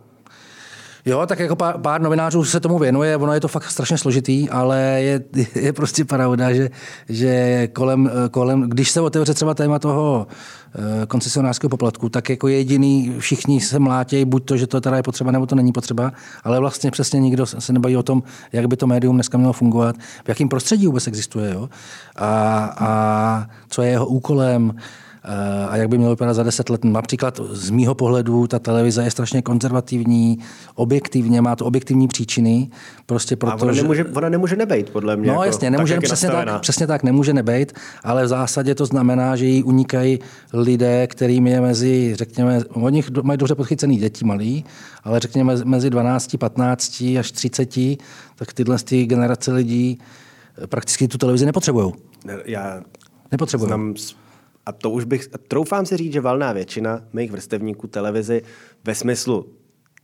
Jo, 1.07 1.25
tak 1.25 1.39
jako 1.39 1.55
pár, 1.55 1.77
pár 1.77 2.01
novinářů 2.01 2.45
se 2.45 2.59
tomu 2.59 2.79
věnuje, 2.79 3.17
ono 3.17 3.33
je 3.33 3.39
to 3.39 3.47
fakt 3.47 3.71
strašně 3.71 3.97
složitý, 3.97 4.49
ale 4.49 4.79
je, 4.81 5.23
je 5.55 5.73
prostě 5.73 6.05
pravda, 6.05 6.53
že, 6.53 6.69
že 7.09 7.67
kolem, 7.67 8.11
kolem, 8.31 8.69
když 8.69 8.91
se 8.91 9.01
otevře 9.01 9.33
třeba 9.33 9.53
téma 9.53 9.79
toho 9.79 10.27
eh, 10.75 11.05
koncesionářského 11.05 11.69
poplatku, 11.69 12.09
tak 12.09 12.29
jako 12.29 12.47
jediný 12.47 13.15
všichni 13.19 13.61
se 13.61 13.79
mlátějí, 13.79 14.25
buď 14.25 14.45
to, 14.45 14.57
že 14.57 14.67
to 14.67 14.81
teda 14.81 14.95
je 14.97 15.03
potřeba, 15.03 15.31
nebo 15.31 15.45
to 15.45 15.55
není 15.55 15.71
potřeba, 15.71 16.11
ale 16.43 16.59
vlastně 16.59 16.91
přesně 16.91 17.19
nikdo 17.19 17.45
se 17.45 17.73
nebaví 17.73 17.97
o 17.97 18.03
tom, 18.03 18.23
jak 18.53 18.67
by 18.67 18.77
to 18.77 18.87
médium 18.87 19.15
dneska 19.15 19.37
mělo 19.37 19.53
fungovat, 19.53 19.95
v 20.25 20.29
jakém 20.29 20.49
prostředí 20.49 20.87
vůbec 20.87 21.07
existuje, 21.07 21.53
jo? 21.53 21.69
A, 22.15 22.29
a 22.77 23.45
co 23.69 23.81
je 23.81 23.89
jeho 23.89 24.07
úkolem, 24.07 24.73
a 25.69 25.77
jak 25.77 25.89
by 25.89 25.97
mělo 25.97 26.11
vypadat 26.11 26.33
za 26.33 26.43
deset 26.43 26.69
let. 26.69 26.83
Například 26.83 27.39
z 27.51 27.69
mýho 27.69 27.95
pohledu 27.95 28.47
ta 28.47 28.59
televize 28.59 29.03
je 29.03 29.11
strašně 29.11 29.41
konzervativní, 29.41 30.39
objektivně, 30.75 31.41
má 31.41 31.55
to 31.55 31.65
objektivní 31.65 32.07
příčiny. 32.07 32.69
Prostě 33.05 33.35
proto, 33.35 33.57
a 33.57 33.61
ona, 33.61 33.73
že... 33.73 33.81
nemůže, 33.81 34.05
ona 34.05 34.29
nemůže 34.29 34.55
nebejt, 34.55 34.89
podle 34.89 35.17
mě. 35.17 35.27
No 35.27 35.33
jako, 35.33 35.43
jasně, 35.43 35.71
nemůže, 35.71 35.93
tak, 35.93 36.03
přesně, 36.03 36.29
tak, 36.29 36.61
přesně 36.61 36.87
tak, 36.87 37.03
nemůže 37.03 37.33
nebejt, 37.33 37.73
ale 38.03 38.25
v 38.25 38.27
zásadě 38.27 38.75
to 38.75 38.85
znamená, 38.85 39.35
že 39.35 39.45
jí 39.45 39.63
unikají 39.63 40.19
lidé, 40.53 41.07
kterým 41.07 41.47
je 41.47 41.61
mezi, 41.61 42.15
řekněme, 42.15 42.59
oni 42.69 43.03
mají 43.23 43.37
dobře 43.37 43.55
podchycený 43.55 43.97
děti 43.97 44.25
malí, 44.25 44.65
ale 45.03 45.19
řekněme 45.19 45.55
mezi 45.65 45.89
12, 45.89 46.37
15 46.37 47.03
až 47.19 47.31
30, 47.31 47.75
tak 48.35 48.53
tyhle 48.53 48.77
ty 48.77 49.05
generace 49.05 49.51
lidí 49.51 49.99
prakticky 50.69 51.07
tu 51.07 51.17
televizi 51.17 51.45
nepotřebují. 51.45 51.93
Já 52.45 52.81
Nepotřebují. 53.31 53.67
Znám 53.67 53.93
a 54.67 54.71
to 54.71 54.89
už 54.89 55.03
bych, 55.03 55.27
troufám 55.47 55.85
si 55.85 55.97
říct, 55.97 56.13
že 56.13 56.21
valná 56.21 56.53
většina 56.53 57.01
mých 57.13 57.31
vrstevníků 57.31 57.87
televizi 57.87 58.41
ve 58.83 58.95
smyslu 58.95 59.45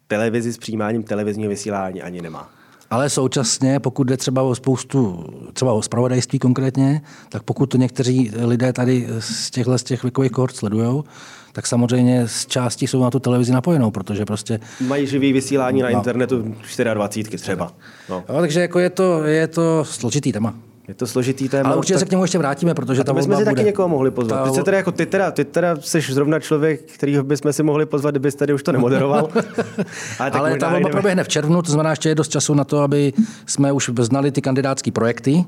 televizi 0.07 0.53
s 0.53 0.57
přijímáním 0.57 1.03
televizního 1.03 1.49
vysílání 1.49 2.01
ani 2.01 2.21
nemá. 2.21 2.49
Ale 2.89 3.09
současně, 3.09 3.79
pokud 3.79 4.03
jde 4.03 4.17
třeba 4.17 4.41
o 4.41 4.55
spoustu, 4.55 5.25
třeba 5.53 5.73
o 5.73 5.81
spravodajství 5.81 6.39
konkrétně, 6.39 7.01
tak 7.29 7.43
pokud 7.43 7.65
to 7.65 7.77
někteří 7.77 8.31
lidé 8.35 8.73
tady 8.73 9.07
z 9.19 9.51
těchhle 9.51 9.77
z 9.77 9.83
těch 9.83 10.03
věkových 10.03 10.31
kohort 10.31 10.55
sledují, 10.55 11.03
tak 11.51 11.67
samozřejmě 11.67 12.27
z 12.27 12.45
části 12.45 12.87
jsou 12.87 13.01
na 13.01 13.11
tu 13.11 13.19
televizi 13.19 13.51
napojenou, 13.51 13.91
protože 13.91 14.25
prostě... 14.25 14.59
Mají 14.87 15.07
živý 15.07 15.33
vysílání 15.33 15.81
na 15.81 15.89
no. 15.89 15.97
internetu 15.97 16.55
24 16.93 17.37
třeba. 17.37 17.73
No. 18.09 18.23
Jo, 18.29 18.35
takže 18.39 18.61
jako 18.61 18.79
je 18.79 18.89
to, 18.89 19.23
je 19.23 19.47
to 19.47 19.85
složitý 19.85 20.31
téma. 20.31 20.55
Je 20.87 20.93
to 20.93 21.07
složitý 21.07 21.49
téma. 21.49 21.69
Ale 21.69 21.77
určitě 21.77 21.93
tak... 21.93 21.99
se 21.99 22.05
k 22.05 22.11
němu 22.11 22.23
ještě 22.23 22.37
vrátíme, 22.37 22.73
protože 22.73 23.01
a 23.01 23.03
to 23.03 23.13
bychom 23.13 23.35
si 23.35 23.43
bude. 23.43 23.55
taky 23.55 23.65
někoho 23.65 23.87
mohli 23.87 24.11
pozvat. 24.11 24.43
Ta... 24.43 24.49
Ty, 24.49 24.55
se 24.55 24.63
teda, 24.63 24.77
jako, 24.77 24.91
ty, 24.91 25.05
teda, 25.05 25.31
ty 25.31 25.45
teda 25.45 25.75
jsi 25.81 26.01
zrovna 26.01 26.39
člověk, 26.39 26.81
kterýho 26.81 27.23
bychom 27.23 27.53
si 27.53 27.63
mohli 27.63 27.85
pozvat, 27.85 28.13
kdybys 28.13 28.35
tady 28.35 28.53
už 28.53 28.63
to 28.63 28.71
nemoderoval. 28.71 29.29
Ale, 30.19 30.31
Ale 30.31 30.57
ta 30.57 30.69
volba 30.69 30.89
proběhne 30.89 31.23
v 31.23 31.27
červnu, 31.27 31.61
to 31.61 31.71
znamená, 31.71 31.89
ještě 31.89 32.09
je 32.09 32.15
dost 32.15 32.27
času 32.27 32.53
na 32.53 32.63
to, 32.63 32.79
aby 32.79 33.13
jsme 33.45 33.71
už 33.71 33.91
znali 33.99 34.31
ty 34.31 34.41
kandidátské 34.41 34.91
projekty, 34.91 35.45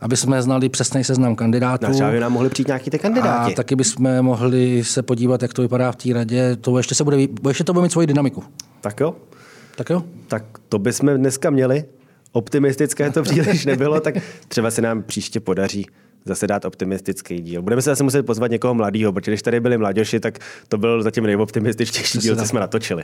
aby 0.00 0.16
jsme 0.16 0.42
znali 0.42 0.68
přesný 0.68 1.04
seznam 1.04 1.36
kandidátů. 1.36 1.86
No, 1.86 1.92
třeba 1.92 2.10
by 2.10 2.20
nám 2.20 2.32
mohli 2.32 2.48
přijít 2.48 2.68
nějaký 2.68 2.90
ty 2.90 2.98
kandidáti. 2.98 3.52
A 3.52 3.56
taky 3.56 3.76
bychom 3.76 4.22
mohli 4.22 4.84
se 4.84 5.02
podívat, 5.02 5.42
jak 5.42 5.52
to 5.52 5.62
vypadá 5.62 5.92
v 5.92 5.96
té 5.96 6.12
radě. 6.12 6.56
To 6.56 6.78
ještě, 6.78 6.94
se 6.94 7.04
bude, 7.04 7.16
ještě 7.48 7.64
to 7.64 7.72
bude 7.72 7.82
mít 7.82 7.92
svoji 7.92 8.06
dynamiku. 8.06 8.44
Tak 8.80 9.00
jo. 9.00 9.14
Tak 9.76 9.90
jo. 9.90 10.02
Tak 10.28 10.44
to 10.68 10.78
bychom 10.78 11.08
dneska 11.08 11.50
měli 11.50 11.84
optimistické 12.38 13.10
to 13.10 13.22
příliš 13.28 13.66
nebylo, 13.66 14.00
tak 14.00 14.14
třeba 14.48 14.70
se 14.70 14.82
nám 14.82 15.02
příště 15.02 15.40
podaří 15.40 15.86
zase 16.24 16.46
dát 16.46 16.64
optimistický 16.64 17.40
díl. 17.40 17.62
Budeme 17.62 17.82
se 17.82 17.90
zase 17.90 18.04
muset 18.04 18.26
pozvat 18.26 18.50
někoho 18.50 18.74
mladého, 18.74 19.12
protože 19.12 19.30
když 19.30 19.42
tady 19.42 19.60
byli 19.60 19.78
mladěši, 19.78 20.20
tak 20.20 20.38
to 20.68 20.78
byl 20.78 21.02
zatím 21.02 21.24
nejoptimističtější 21.24 22.18
díl, 22.18 22.36
co 22.36 22.46
jsme 22.46 22.60
natočili. 22.60 23.02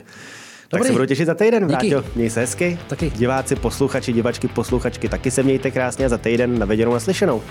Dobrý. 0.71 0.79
Tak 0.81 0.87
se 0.87 0.91
budu 0.91 1.05
těšit 1.05 1.25
za 1.25 1.33
týden, 1.33 1.67
Vrátil. 1.67 2.05
Měj 2.15 2.29
se 2.29 2.39
hezky. 2.39 2.79
Taky. 2.87 3.09
Diváci, 3.09 3.55
posluchači, 3.55 4.13
divačky, 4.13 4.47
posluchačky, 4.47 5.09
taky 5.09 5.31
se 5.31 5.43
mějte 5.43 5.71
krásně 5.71 6.05
a 6.05 6.09
za 6.09 6.17
týden 6.17 6.59
na 6.59 6.65
viděnou 6.65 6.93
naslyšenou. 6.93 7.41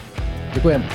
Děkujeme. 0.54 0.88